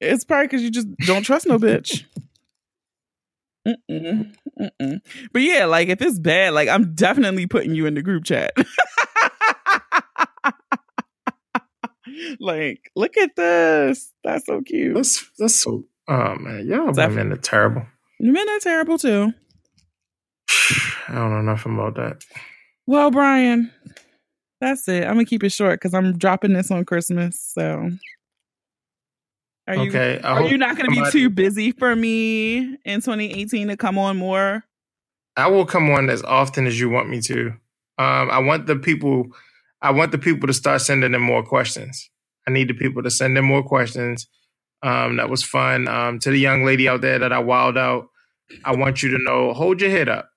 it's 0.01 0.25
probably 0.25 0.47
because 0.47 0.63
you 0.63 0.71
just 0.71 0.89
don't 1.07 1.23
trust 1.23 1.47
no 1.47 1.59
bitch. 1.59 2.05
Mm-mm, 3.67 4.35
mm-mm. 4.61 5.01
But 5.33 5.43
yeah, 5.43 5.65
like 5.65 5.89
if 5.89 6.03
it's 6.03 6.19
bad, 6.19 6.53
like 6.53 6.69
I'm 6.69 6.95
definitely 6.95 7.47
putting 7.47 7.75
you 7.75 7.87
in 7.87 7.95
the 7.95 8.03
group 8.03 8.25
chat. 8.25 8.53
like, 12.41 12.91
look 12.97 13.17
at 13.17 13.37
this. 13.37 14.13
That's 14.23 14.47
so 14.47 14.63
cute. 14.63 14.95
That's 14.95 15.31
that's 15.39 15.55
so. 15.55 15.85
Oh 16.09 16.35
man, 16.37 16.67
y'all 16.67 16.93
Def- 16.93 17.11
women 17.11 17.33
are 17.33 17.37
terrible. 17.37 17.87
Men 18.21 18.49
are 18.49 18.61
terrible 18.61 18.99
too. 18.99 19.33
I 21.09 21.15
don't 21.15 21.31
know 21.31 21.43
nothing 21.43 21.75
about 21.75 21.97
that. 21.97 22.25
Well, 22.87 23.11
Brian, 23.11 23.71
that's 24.61 24.89
it. 24.89 25.05
I'm 25.05 25.15
gonna 25.15 25.25
keep 25.25 25.45
it 25.45 25.53
short 25.53 25.81
because 25.81 25.95
I'm 25.95 26.17
dropping 26.17 26.53
this 26.53 26.71
on 26.71 26.85
Christmas. 26.85 27.41
So, 27.41 27.91
are 29.67 29.77
you 29.77 29.89
okay, 29.89 30.21
are 30.23 30.45
you 30.45 30.59
not 30.59 30.77
gonna 30.77 30.91
be 30.91 31.11
too 31.11 31.31
busy 31.31 31.73
for 31.73 31.95
me 31.97 32.77
in 32.85 33.01
2018 33.01 33.69
to 33.69 33.77
come 33.77 33.99
on 33.99 34.17
more? 34.17 34.65
I 35.37 35.49
will 35.49 35.67
come 35.67 35.91
on 35.91 36.11
as 36.11 36.23
often 36.23 36.67
as 36.67 36.79
you 36.79 36.89
want 36.89 37.09
me 37.09 37.21
to. 37.23 37.49
Um, 37.99 38.31
I 38.31 38.39
want 38.39 38.67
the 38.67 38.77
people. 38.77 39.27
I 39.85 39.93
want 39.93 40.13
the 40.13 40.19
people 40.19 40.49
to 40.49 40.55
start 40.55 40.83
sending 40.83 41.15
in 41.15 41.23
more 41.23 41.45
questions. 41.45 42.11
I 42.49 42.53
need 42.53 42.69
the 42.71 42.75
people 42.75 43.05
to 43.05 43.13
send 43.13 43.39
in 43.39 43.47
more 43.47 43.65
questions. 43.65 44.29
Um, 44.83 45.19
that 45.19 45.31
was 45.31 45.45
fun. 45.45 45.89
Um, 45.89 46.21
to 46.21 46.31
the 46.31 46.41
young 46.41 46.65
lady 46.65 46.89
out 46.89 47.03
there 47.03 47.21
that 47.21 47.33
I 47.35 47.43
wowed 47.43 47.79
out, 47.79 48.09
I 48.65 48.77
want 48.77 49.03
you 49.05 49.11
to 49.11 49.25
know: 49.25 49.55
hold 49.55 49.83
your 49.83 49.91
head 49.91 50.09
up. 50.11 50.31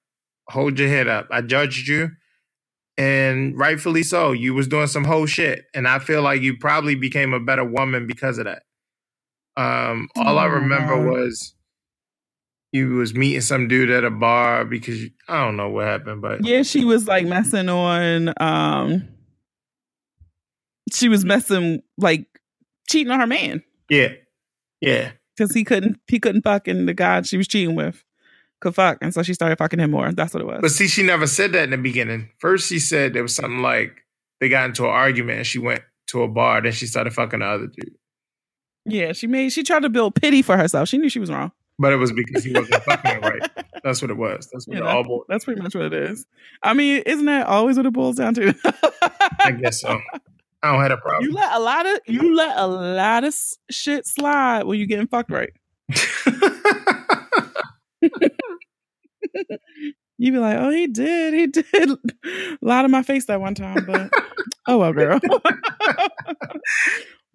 Hold 0.49 0.79
your 0.79 0.89
head 0.89 1.07
up. 1.09 1.27
I 1.31 1.41
judged 1.41 1.87
you, 1.89 2.11
and 2.97 3.57
rightfully 3.59 4.03
so. 4.03 4.33
You 4.33 4.53
was 4.55 4.67
doing 4.67 4.87
some 4.87 5.05
whole 5.05 5.27
shit, 5.27 5.65
and 5.75 5.87
I 5.87 5.99
feel 5.99 6.23
like 6.23 6.41
you 6.43 6.57
probably 6.57 6.95
became 6.95 7.33
a 7.33 7.41
better 7.41 7.65
woman 7.65 8.07
because 8.07 8.39
of 8.39 8.45
that. 8.45 8.63
Um, 9.57 10.09
all 10.17 10.39
I 10.39 10.45
remember 10.47 11.11
was 11.11 11.55
you 12.73 12.95
was 12.95 13.15
meeting 13.15 13.41
some 13.41 13.67
dude 13.69 13.91
at 13.91 14.05
a 14.05 14.11
bar 14.11 14.65
because 14.65 15.03
you, 15.03 15.11
I 15.29 15.43
don't 15.45 15.57
know 15.57 15.69
what 15.69 15.87
happened, 15.87 16.21
but 16.21 16.45
Yeah, 16.45 16.63
she 16.63 16.85
was 16.85 17.07
like 17.07 17.25
messing 17.27 17.69
on. 17.69 18.33
um 18.41 19.07
She 20.91 21.09
was 21.09 21.25
messing 21.25 21.81
like 21.97 22.25
cheating 22.89 23.11
on 23.11 23.19
her 23.19 23.27
man 23.27 23.63
yeah, 23.89 24.09
yeah. 24.79 25.11
because 25.35 25.53
he 25.53 25.63
couldn't 25.63 25.99
he 26.07 26.19
couldn't 26.19 26.43
fuck 26.43 26.67
and 26.67 26.87
the 26.87 26.93
guy 26.93 27.21
she 27.21 27.37
was 27.37 27.47
cheating 27.47 27.75
with 27.75 28.03
could 28.59 28.75
fuck, 28.75 28.97
and 29.01 29.13
so 29.13 29.21
she 29.23 29.33
started 29.33 29.57
fucking 29.57 29.79
him 29.79 29.91
more. 29.91 30.11
That's 30.11 30.33
what 30.33 30.41
it 30.41 30.47
was. 30.47 30.59
But 30.61 30.71
see, 30.71 30.87
she 30.87 31.03
never 31.03 31.27
said 31.27 31.51
that 31.51 31.63
in 31.63 31.69
the 31.69 31.77
beginning. 31.77 32.29
First, 32.39 32.69
she 32.69 32.79
said 32.79 33.13
there 33.13 33.21
was 33.21 33.35
something 33.35 33.61
like 33.61 34.03
they 34.39 34.49
got 34.49 34.65
into 34.65 34.83
an 34.83 34.89
argument 34.89 35.39
and 35.39 35.47
she 35.47 35.59
went 35.59 35.81
to 36.07 36.23
a 36.23 36.27
bar. 36.27 36.61
Then 36.61 36.71
she 36.71 36.87
started 36.87 37.13
fucking 37.13 37.39
the 37.39 37.45
other 37.45 37.67
dude. 37.67 37.95
yeah, 38.85 39.13
she 39.13 39.27
made 39.27 39.49
she 39.49 39.63
tried 39.63 39.81
to 39.83 39.89
build 39.89 40.15
pity 40.15 40.41
for 40.41 40.57
herself. 40.57 40.89
She 40.89 40.97
knew 40.97 41.09
she 41.09 41.19
was 41.19 41.31
wrong. 41.31 41.51
But 41.79 41.93
it 41.93 41.97
was 41.97 42.11
because 42.11 42.43
he 42.43 42.51
wasn't 42.53 42.83
fucking 42.85 43.11
her 43.11 43.19
right. 43.19 43.51
That's 43.83 44.01
what 44.01 44.09
it 44.09 44.17
was. 44.17 44.49
That's 44.51 44.67
what 44.67 44.77
Yeah, 44.77 44.83
it 44.83 44.87
all 44.87 45.03
boiled. 45.03 45.25
That's 45.29 45.45
pretty 45.45 45.61
much 45.61 45.75
what 45.75 45.85
it 45.85 45.93
is. 45.93 46.25
I 46.63 46.73
mean, 46.73 47.03
isn't 47.05 47.25
that 47.25 47.45
always 47.45 47.77
what 47.77 47.85
it 47.85 47.93
boils 47.93 48.15
down 48.15 48.33
to? 48.33 48.55
I 49.39 49.51
guess 49.51 49.81
so. 49.81 49.99
I 50.63 50.71
don't 50.71 50.81
have 50.81 50.91
a 50.91 50.97
problem. 50.97 51.29
You 51.29 51.35
let 51.35 51.55
a 51.55 51.59
lot 51.59 51.85
of 51.85 51.99
you 52.07 52.35
let 52.35 52.57
a 52.57 52.67
lot 52.67 53.23
of 53.23 53.35
shit 53.69 54.05
slide 54.05 54.63
when 54.63 54.79
you're 54.79 54.87
getting 54.87 55.07
fucked 55.07 55.31
right. 55.31 55.51
You 60.17 60.31
be 60.31 60.39
like, 60.39 60.57
oh, 60.57 60.71
he 60.71 60.87
did, 60.87 61.33
he 61.33 61.47
did 61.47 61.89
lie 62.61 62.81
to 62.81 62.87
my 62.87 63.03
face 63.03 63.25
that 63.25 63.39
one 63.39 63.55
time, 63.55 63.85
but 63.85 64.11
oh 64.67 64.79
well, 64.79 64.93
girl. 64.93 65.19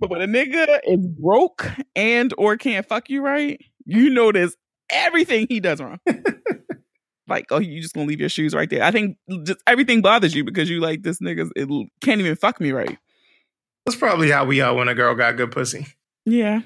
but 0.01 0.11
when 0.11 0.21
a 0.21 0.27
nigga 0.27 0.81
is 0.85 1.07
broke 1.07 1.71
and 1.95 2.35
or 2.37 2.57
can't 2.57 2.87
fuck 2.87 3.09
you 3.09 3.23
right, 3.23 3.61
you 3.85 4.11
notice 4.11 4.57
everything 4.91 5.47
he 5.49 5.61
does 5.61 5.81
wrong. 5.81 6.01
like, 7.29 7.47
oh, 7.53 7.61
you 7.61 7.81
just 7.81 7.95
gonna 7.95 8.07
leave 8.07 8.21
your 8.21 8.29
shoes 8.29 8.53
right 8.53 8.69
there. 8.69 8.83
I 8.83 8.91
think 8.91 9.17
just 9.45 9.61
everything 9.69 10.03
bothers 10.03 10.35
you 10.35 10.43
because 10.43 10.69
you 10.69 10.81
like 10.81 11.03
this 11.03 11.21
nigga 11.21 11.51
it 11.55 11.69
can't 12.01 12.21
even 12.21 12.35
fuck 12.35 12.61
me 12.61 12.73
right. 12.73 12.99
That's 13.85 13.97
probably 13.97 14.31
how 14.31 14.45
we 14.45 14.61
are 14.61 14.75
when 14.75 14.89
a 14.89 14.95
girl 14.95 15.15
got 15.15 15.37
good 15.37 15.51
pussy. 15.51 15.87
Yeah. 16.25 16.61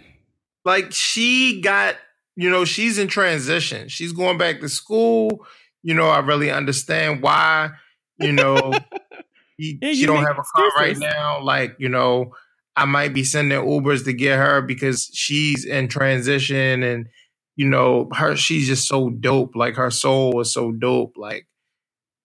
Like 0.65 0.93
she 0.93 1.61
got, 1.61 1.97
you 2.35 2.51
know, 2.51 2.65
she's 2.65 2.99
in 2.99 3.09
transition. 3.09 3.89
She's 3.89 4.13
going 4.13 4.39
back 4.39 4.61
to 4.61 4.69
school. 4.69 5.47
You 5.83 5.95
know, 5.95 6.09
I 6.09 6.19
really 6.19 6.51
understand 6.51 7.23
why, 7.23 7.71
you 8.19 8.33
know, 8.33 8.73
he, 9.57 9.79
Yeah, 9.81 9.93
she 9.93 10.07
don't 10.07 10.25
have 10.25 10.39
a 10.39 10.43
car 10.43 10.71
right 10.77 10.97
now. 10.99 11.43
Like, 11.43 11.77
you 11.79 11.89
know, 11.89 12.33
I 12.75 12.85
might 12.85 13.15
be 13.15 13.25
sending 13.25 13.59
Ubers 13.59 14.05
to 14.05 14.13
get 14.13 14.37
her 14.37 14.61
because 14.61 15.11
she's 15.15 15.65
in 15.65 15.89
transition 15.89 16.83
and, 16.83 17.07
you 17.55 17.67
know, 17.67 18.09
her 18.13 18.37
she's 18.37 18.67
just 18.67 18.87
so 18.87 19.09
dope. 19.09 19.57
Like 19.57 19.77
her 19.77 19.91
soul 19.91 20.41
is 20.41 20.53
so 20.53 20.73
dope. 20.73 21.15
Like, 21.17 21.47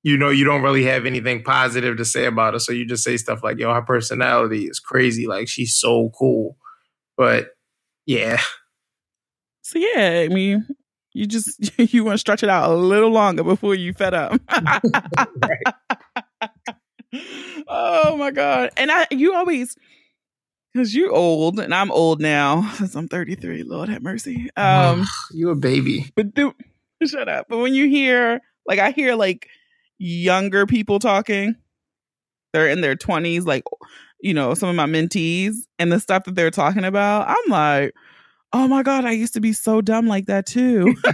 you 0.03 0.17
know, 0.17 0.29
you 0.29 0.45
don't 0.45 0.63
really 0.63 0.83
have 0.85 1.05
anything 1.05 1.43
positive 1.43 1.97
to 1.97 2.05
say 2.05 2.25
about 2.25 2.53
her. 2.53 2.59
So 2.59 2.71
you 2.71 2.85
just 2.85 3.03
say 3.03 3.17
stuff 3.17 3.43
like, 3.43 3.59
yo, 3.59 3.73
her 3.73 3.81
personality 3.81 4.65
is 4.65 4.79
crazy. 4.79 5.27
Like 5.27 5.47
she's 5.47 5.75
so 5.75 6.11
cool. 6.17 6.57
But 7.17 7.49
yeah. 8.05 8.41
So 9.61 9.79
yeah, 9.79 10.25
I 10.25 10.27
mean, 10.27 10.67
you 11.13 11.27
just 11.27 11.71
you 11.93 12.03
want 12.03 12.15
to 12.15 12.19
stretch 12.19 12.43
it 12.43 12.49
out 12.49 12.71
a 12.71 12.75
little 12.75 13.11
longer 13.11 13.43
before 13.43 13.75
you 13.75 13.93
fed 13.93 14.13
up. 14.13 14.41
oh 17.67 18.17
my 18.17 18.31
god! 18.31 18.71
And 18.77 18.91
I, 18.91 19.07
you 19.11 19.35
always, 19.35 19.75
because 20.73 20.95
you're 20.95 21.11
old 21.11 21.59
and 21.59 21.73
I'm 21.73 21.91
old 21.91 22.21
now 22.21 22.69
since 22.75 22.95
I'm 22.95 23.07
33. 23.07 23.63
Lord 23.63 23.89
have 23.89 24.01
mercy. 24.01 24.49
Um, 24.57 25.05
you 25.31 25.49
a 25.49 25.55
baby. 25.55 26.11
But 26.15 26.33
do, 26.33 26.53
shut 27.05 27.29
up. 27.29 27.47
But 27.49 27.57
when 27.57 27.73
you 27.73 27.87
hear, 27.87 28.41
like, 28.65 28.79
I 28.79 28.91
hear 28.91 29.15
like 29.15 29.47
younger 30.01 30.65
people 30.65 30.99
talking, 30.99 31.55
they're 32.53 32.67
in 32.67 32.81
their 32.81 32.95
20s, 32.95 33.45
like, 33.45 33.63
you 34.21 34.33
know, 34.33 34.53
some 34.53 34.69
of 34.69 34.75
my 34.75 34.85
mentees, 34.85 35.53
and 35.79 35.91
the 35.91 35.99
stuff 35.99 36.23
that 36.25 36.35
they're 36.35 36.51
talking 36.51 36.83
about, 36.83 37.29
I'm 37.29 37.49
like, 37.49 37.93
oh 38.53 38.67
my 38.67 38.83
god, 38.83 39.05
I 39.05 39.11
used 39.11 39.33
to 39.33 39.41
be 39.41 39.53
so 39.53 39.81
dumb 39.81 40.07
like 40.07 40.25
that 40.25 40.45
too. 40.45 40.95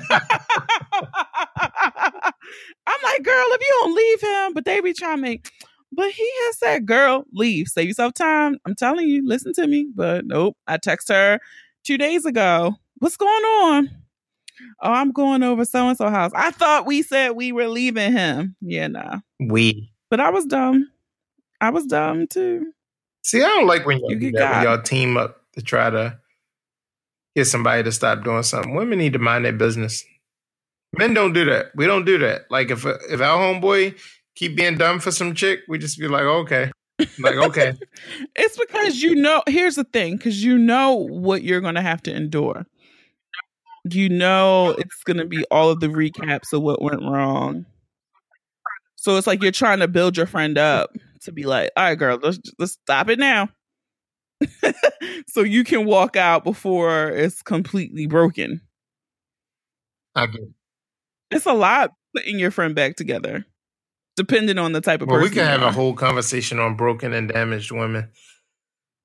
I'm 2.88 3.02
like, 3.04 3.24
girl, 3.24 3.46
if 3.50 3.62
you 3.62 3.80
don't 3.82 3.96
leave 3.96 4.22
him, 4.22 4.54
but 4.54 4.66
they 4.66 4.80
be 4.80 4.94
trying 4.94 5.18
to 5.18 5.22
make, 5.22 5.52
but 5.92 6.10
he 6.12 6.30
has 6.46 6.58
said, 6.58 6.86
girl, 6.86 7.26
leave, 7.34 7.68
save 7.68 7.88
yourself 7.88 8.14
time. 8.14 8.58
I'm 8.66 8.76
telling 8.76 9.08
you, 9.08 9.28
listen 9.28 9.54
to 9.54 9.68
me. 9.68 9.88
But 9.94 10.26
nope, 10.26 10.56
I 10.68 10.78
text 10.78 11.10
her 11.10 11.40
two 11.84 11.98
days 11.98 12.26
ago. 12.26 12.76
What's 13.00 13.18
going 13.18 13.44
on? 13.44 13.90
Oh, 14.82 14.92
I'm 14.92 15.12
going 15.12 15.44
over 15.44 15.66
so 15.66 15.88
and 15.88 15.98
so 15.98 16.10
house. 16.10 16.32
I 16.36 16.52
thought 16.52 16.86
we 16.86 17.02
said 17.02 17.32
we 17.32 17.52
were 17.52 17.68
leaving 17.68 18.12
him. 18.12 18.56
Yeah, 18.62 18.88
nah. 18.88 19.20
We. 19.40 19.92
But 20.10 20.20
I 20.20 20.30
was 20.30 20.46
dumb. 20.46 20.90
I 21.62 21.70
was 21.70 21.86
dumb 21.86 22.28
too. 22.28 22.72
See, 23.24 23.44
I 23.44 23.48
don't 23.48 23.68
like 23.68 23.86
when 23.86 24.00
y'all, 24.00 24.12
you 24.12 24.32
when 24.32 24.64
y'all 24.64 24.82
team 24.82 25.18
up 25.18 25.42
to 25.54 25.62
try 25.62 25.90
to 25.90 26.18
get 27.36 27.46
somebody 27.46 27.84
to 27.84 27.92
stop 27.92 28.24
doing 28.24 28.44
something. 28.44 28.74
Women 28.74 29.00
need 29.00 29.14
to 29.14 29.20
mind 29.20 29.46
their 29.46 29.54
business. 29.54 30.04
Men 30.98 31.14
don't 31.14 31.34
do 31.34 31.46
that. 31.46 31.68
We 31.76 31.86
don't 31.86 32.06
do 32.06 32.18
that. 32.20 32.50
Like 32.50 32.72
if 32.72 32.86
if 32.86 33.22
our 33.22 33.38
homeboy 33.38 34.00
keep 34.36 34.56
being 34.56 34.78
dumb 34.78 35.00
for 35.00 35.12
some 35.12 35.36
chick, 35.36 35.60
we 35.68 35.78
just 35.78 36.00
be 36.00 36.08
like, 36.08 36.24
okay, 36.24 36.72
like 37.20 37.36
okay. 37.36 37.74
it's 38.36 38.58
because 38.58 39.02
you 39.02 39.16
know. 39.16 39.44
Here's 39.48 39.76
the 39.76 39.84
thing, 39.84 40.18
because 40.18 40.44
you 40.44 40.58
know 40.58 40.94
what 40.94 41.44
you're 41.44 41.62
going 41.62 41.76
to 41.76 41.82
have 41.82 42.02
to 42.04 42.16
endure. 42.16 42.66
You 43.94 44.10
know 44.10 44.72
it's 44.78 45.04
going 45.04 45.18
to 45.18 45.26
be 45.26 45.44
all 45.46 45.70
of 45.70 45.80
the 45.80 45.88
recaps 45.88 46.54
of 46.54 46.62
what 46.62 46.82
went 46.82 47.02
wrong. 47.02 47.66
So 48.96 49.16
it's 49.18 49.28
like 49.28 49.42
you're 49.42 49.52
trying 49.52 49.80
to 49.80 49.88
build 49.88 50.18
your 50.18 50.26
friend 50.26 50.58
up 50.58 50.92
to 51.22 51.32
be 51.32 51.44
like, 51.44 51.72
all 51.78 51.84
right, 51.84 51.96
girl, 51.96 52.20
let's 52.22 52.40
let's 52.58 52.74
stop 52.74 53.10
it 53.10 53.20
now. 53.20 53.50
so 55.28 55.42
you 55.42 55.64
can 55.64 55.86
walk 55.86 56.16
out 56.16 56.44
before 56.44 57.10
it's 57.10 57.42
completely 57.42 58.06
broken. 58.06 58.62
I 60.16 60.26
get 60.28 60.42
it. 60.42 60.50
It's 61.32 61.46
a 61.46 61.54
lot 61.54 61.92
putting 62.16 62.40
your 62.40 62.52
friend 62.52 62.74
back 62.74 62.96
together, 62.96 63.46
depending 64.16 64.58
on 64.58 64.72
the 64.72 64.82
type 64.82 65.02
of 65.02 65.08
well, 65.08 65.20
person. 65.20 65.32
we 65.32 65.36
can 65.36 65.46
have 65.46 65.62
a 65.62 65.72
whole 65.72 65.94
conversation 65.94 66.60
on 66.60 66.76
broken 66.76 67.14
and 67.14 67.30
damaged 67.30 67.72
women. 67.72 68.10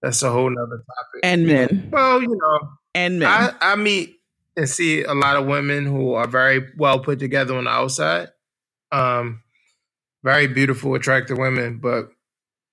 That's 0.00 0.22
a 0.22 0.30
whole 0.30 0.50
nother 0.50 0.78
topic. 0.78 1.20
And 1.22 1.46
men. 1.46 1.88
Well, 1.92 2.22
you 2.22 2.28
know, 2.28 2.68
and 2.94 3.18
men. 3.20 3.28
I, 3.28 3.52
I 3.60 3.76
meet 3.76 4.16
and 4.56 4.68
see 4.68 5.02
a 5.02 5.14
lot 5.14 5.36
of 5.36 5.46
women 5.46 5.86
who 5.86 6.14
are 6.14 6.28
very 6.28 6.68
well 6.76 7.00
put 7.00 7.18
together 7.18 7.56
on 7.56 7.64
the 7.64 7.70
outside. 7.70 8.28
Um, 8.90 9.42
very 10.22 10.46
beautiful, 10.46 10.94
attractive 10.94 11.38
women, 11.38 11.78
but 11.78 12.10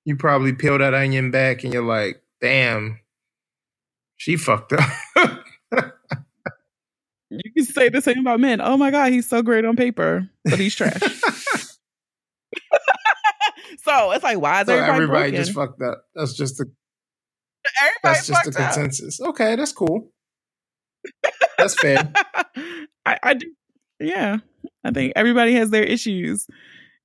you 0.05 0.15
probably 0.15 0.53
peel 0.53 0.77
that 0.77 0.93
onion 0.93 1.31
back 1.31 1.63
and 1.63 1.73
you're 1.73 1.83
like, 1.83 2.21
damn, 2.41 2.99
she 4.17 4.35
fucked 4.35 4.73
up. 4.73 5.45
You 7.29 7.51
can 7.55 7.65
say 7.65 7.89
the 7.89 8.01
same 8.01 8.19
about 8.19 8.39
men. 8.39 8.59
Oh 8.59 8.75
my 8.75 8.89
god, 8.89 9.11
he's 9.11 9.29
so 9.29 9.43
great 9.43 9.63
on 9.63 9.75
paper, 9.75 10.27
but 10.45 10.59
he's 10.59 10.75
trash. 10.75 10.99
so 13.83 14.11
it's 14.11 14.23
like, 14.23 14.39
why 14.39 14.61
is 14.61 14.67
so 14.67 14.73
everybody, 14.73 15.03
everybody 15.03 15.31
just 15.31 15.53
fucked 15.53 15.81
up? 15.81 16.03
That's 16.15 16.33
just 16.33 16.57
the 16.57 16.65
everybody 17.81 17.99
that's 18.03 18.27
just 18.27 18.45
the 18.45 18.51
consensus. 18.51 19.21
Up. 19.21 19.29
Okay, 19.29 19.55
that's 19.55 19.71
cool. 19.71 20.11
That's 21.57 21.75
fair. 21.75 22.11
I, 23.05 23.17
I 23.23 23.33
do. 23.33 23.51
Yeah, 23.99 24.37
I 24.83 24.91
think 24.91 25.13
everybody 25.15 25.53
has 25.55 25.71
their 25.71 25.83
issues, 25.83 26.47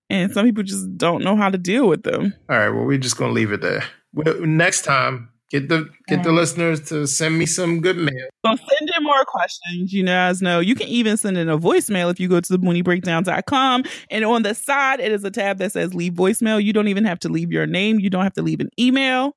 and 0.09 0.33
some 0.33 0.47
people 0.47 0.63
just 0.63 0.97
don't 0.97 1.25
know 1.25 1.37
how 1.37 1.51
to 1.51 1.59
deal 1.59 1.89
with 1.89 2.03
them. 2.05 2.35
All 2.49 2.59
right, 2.59 2.71
well, 2.71 2.85
we're 2.85 2.99
just 2.99 3.17
gonna 3.17 3.33
leave 3.33 3.53
it 3.53 3.63
there. 3.63 3.85
Well, 4.13 4.41
next 4.47 4.83
time 4.83 5.31
Get 5.55 5.69
the 5.69 5.89
get 6.09 6.25
the 6.25 6.33
listeners 6.33 6.81
to 6.89 7.07
send 7.07 7.39
me 7.39 7.47
some 7.47 7.81
good 7.81 7.97
mail. 7.97 8.29
So 8.45 8.57
send 8.57 8.91
in 8.97 9.05
more 9.05 9.25
questions. 9.25 9.93
You 9.93 10.05
guys 10.05 10.43
know 10.43 10.59
you 10.59 10.75
can 10.75 10.89
even 10.89 11.17
send 11.17 11.39
in 11.39 11.49
a 11.49 11.57
voicemail 11.57 12.11
if 12.11 12.19
you 12.19 12.29
go 12.29 12.41
to 12.41 12.53
the 12.53 12.59
booniebreakdown.com. 12.59 13.85
And 14.11 14.25
on 14.25 14.43
the 14.43 14.55
side, 14.55 14.99
it 14.99 15.13
is 15.13 15.23
a 15.23 15.31
tab 15.31 15.59
that 15.59 15.71
says 15.71 15.95
leave 15.95 16.15
voicemail. 16.15 16.61
You 16.61 16.73
don't 16.73 16.89
even 16.89 17.05
have 17.05 17.21
to 17.21 17.29
leave 17.29 17.53
your 17.53 17.67
name. 17.67 18.01
You 18.01 18.11
don't 18.11 18.25
have 18.25 18.33
to 18.33 18.43
leave 18.43 18.59
an 18.59 18.71
email. 18.81 19.37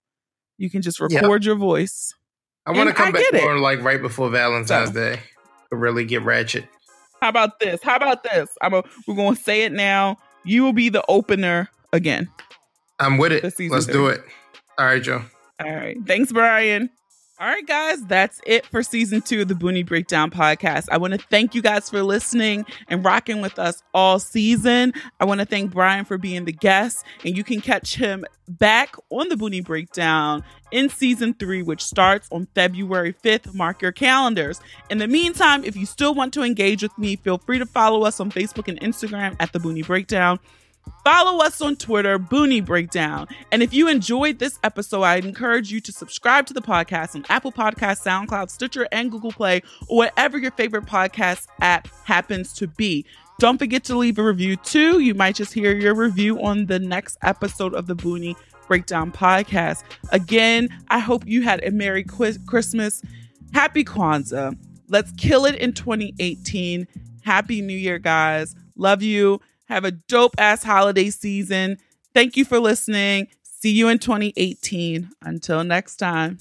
You 0.58 0.72
can 0.72 0.82
just 0.82 1.00
record 1.00 1.46
your 1.46 1.56
voice. 1.56 2.16
I 2.68 2.72
want 2.72 2.90
to 2.90 2.96
come 2.96 3.14
back 3.14 3.24
more 3.34 3.58
like 3.58 3.82
right 3.82 4.02
before 4.02 4.30
Valentine's 4.30 4.90
so. 4.90 4.94
Day 4.94 5.22
to 5.70 5.78
really 5.78 6.04
get 6.04 6.24
ratchet. 6.24 6.66
How 7.22 7.30
about 7.30 7.60
this? 7.60 7.82
How 7.82 7.96
about 7.96 8.24
this? 8.24 8.50
I'm 8.62 8.74
a, 8.74 8.84
we're 9.08 9.16
going 9.16 9.36
to 9.36 9.42
say 9.42 9.64
it 9.64 9.72
now. 9.72 10.18
You 10.44 10.64
will 10.64 10.74
be 10.74 10.90
the 10.90 11.04
opener 11.08 11.70
again. 11.94 12.30
I'm 13.00 13.18
with 13.18 13.32
it. 13.32 13.44
Let's 13.44 13.56
three. 13.56 13.94
do 13.94 14.08
it. 14.08 14.22
All 14.78 14.86
right, 14.86 15.02
Joe. 15.02 15.24
All 15.64 15.74
right. 15.74 15.98
Thanks, 16.06 16.32
Brian. 16.32 16.90
All 17.40 17.46
right, 17.48 17.68
guys, 17.68 18.04
that's 18.06 18.42
it 18.48 18.66
for 18.66 18.82
season 18.82 19.22
two 19.22 19.44
of 19.44 19.48
the 19.48 19.54
Boonie 19.54 19.84
Breakdown 19.84 20.32
podcast. 20.32 20.86
I 20.92 20.98
want 20.98 21.14
to 21.14 21.20
thank 21.20 21.54
you 21.54 21.62
guys 21.62 21.88
for 21.88 22.02
listening 22.02 22.66
and 22.88 23.06
rocking 23.06 23.42
with 23.42 23.60
us 23.60 23.84
all 23.94 24.18
season. 24.18 24.92
I 25.20 25.26
want 25.26 25.42
to 25.42 25.46
thank 25.46 25.72
Brian 25.72 26.04
for 26.04 26.18
being 26.18 26.46
the 26.46 26.52
guest, 26.52 27.06
and 27.24 27.38
you 27.38 27.44
can 27.44 27.62
catch 27.62 27.94
him 27.94 28.26
back 28.48 28.96
on 29.12 29.30
the 29.30 29.38
Boonie 29.38 29.62
Breakdown 29.62 30.44
in 30.72 30.90
season 30.90 31.36
three, 31.36 31.62
which 31.62 31.84
starts 31.84 32.28
on 32.32 32.48
February 32.56 33.14
5th. 33.14 33.54
Mark 33.54 33.84
your 33.84 33.92
calendars. 33.92 34.60
In 34.90 34.98
the 34.98 35.08
meantime, 35.08 35.64
if 35.64 35.76
you 35.76 35.86
still 35.86 36.16
want 36.16 36.34
to 36.34 36.42
engage 36.42 36.82
with 36.82 36.98
me, 36.98 37.18
feel 37.18 37.38
free 37.38 37.60
to 37.60 37.68
follow 37.68 38.02
us 38.02 38.20
on 38.20 38.32
Facebook 38.32 38.68
and 38.68 38.82
Instagram 38.82 39.36
at 39.40 39.54
the 39.54 39.60
Boonie 39.60 39.84
Breakdown. 39.84 40.40
Follow 41.04 41.44
us 41.44 41.62
on 41.62 41.76
Twitter, 41.76 42.18
Boonie 42.18 42.62
Breakdown. 42.62 43.28
And 43.52 43.64
if 43.64 43.74
you 43.74 43.88
enjoyed 43.88 44.40
this 44.40 44.60
episode, 44.64 45.04
I'd 45.04 45.26
encourage 45.26 45.72
you 45.72 45.80
to 45.82 45.92
subscribe 45.92 46.46
to 46.48 46.54
the 46.54 46.62
podcast 46.62 47.16
on 47.16 47.26
Apple 47.30 47.52
Podcasts, 47.52 48.04
SoundCloud, 48.06 48.50
Stitcher, 48.50 48.88
and 48.92 49.10
Google 49.12 49.32
Play, 49.32 49.62
or 49.88 49.98
whatever 49.98 50.38
your 50.38 50.52
favorite 50.52 50.86
podcast 50.86 51.48
app 51.62 51.88
happens 52.04 52.54
to 52.54 52.68
be. 52.68 53.06
Don't 53.40 53.58
forget 53.58 53.84
to 53.86 53.98
leave 53.98 54.18
a 54.18 54.24
review 54.24 54.56
too. 54.58 55.00
You 55.00 55.14
might 55.14 55.36
just 55.36 55.54
hear 55.54 55.76
your 55.76 55.94
review 55.94 56.42
on 56.42 56.66
the 56.66 56.80
next 56.80 57.18
episode 57.22 57.74
of 57.74 57.86
the 57.88 57.96
Boonie 57.96 58.36
Breakdown 58.68 59.12
podcast. 59.12 59.84
Again, 60.12 60.70
I 60.90 61.00
hope 61.00 61.26
you 61.26 61.44
had 61.44 61.64
a 61.64 61.72
Merry 61.72 62.04
Christmas. 62.04 63.02
Happy 63.54 63.84
Kwanzaa. 63.86 64.58
Let's 64.90 65.12
kill 65.14 65.46
it 65.46 65.56
in 65.56 65.74
2018. 65.74 66.88
Happy 67.24 67.62
New 67.62 67.78
Year, 67.78 68.00
guys. 68.00 68.56
Love 68.76 69.04
you. 69.04 69.40
Have 69.68 69.86
a 69.86 69.92
dope 69.92 70.36
ass 70.38 70.64
holiday 70.64 71.10
season. 71.10 71.78
Thank 72.14 72.38
you 72.38 72.46
for 72.46 72.60
listening. 72.60 73.28
See 73.44 73.72
you 73.72 73.90
in 73.90 74.00
2018. 74.00 75.10
Until 75.22 75.64
next 75.64 75.98
time. 75.98 76.40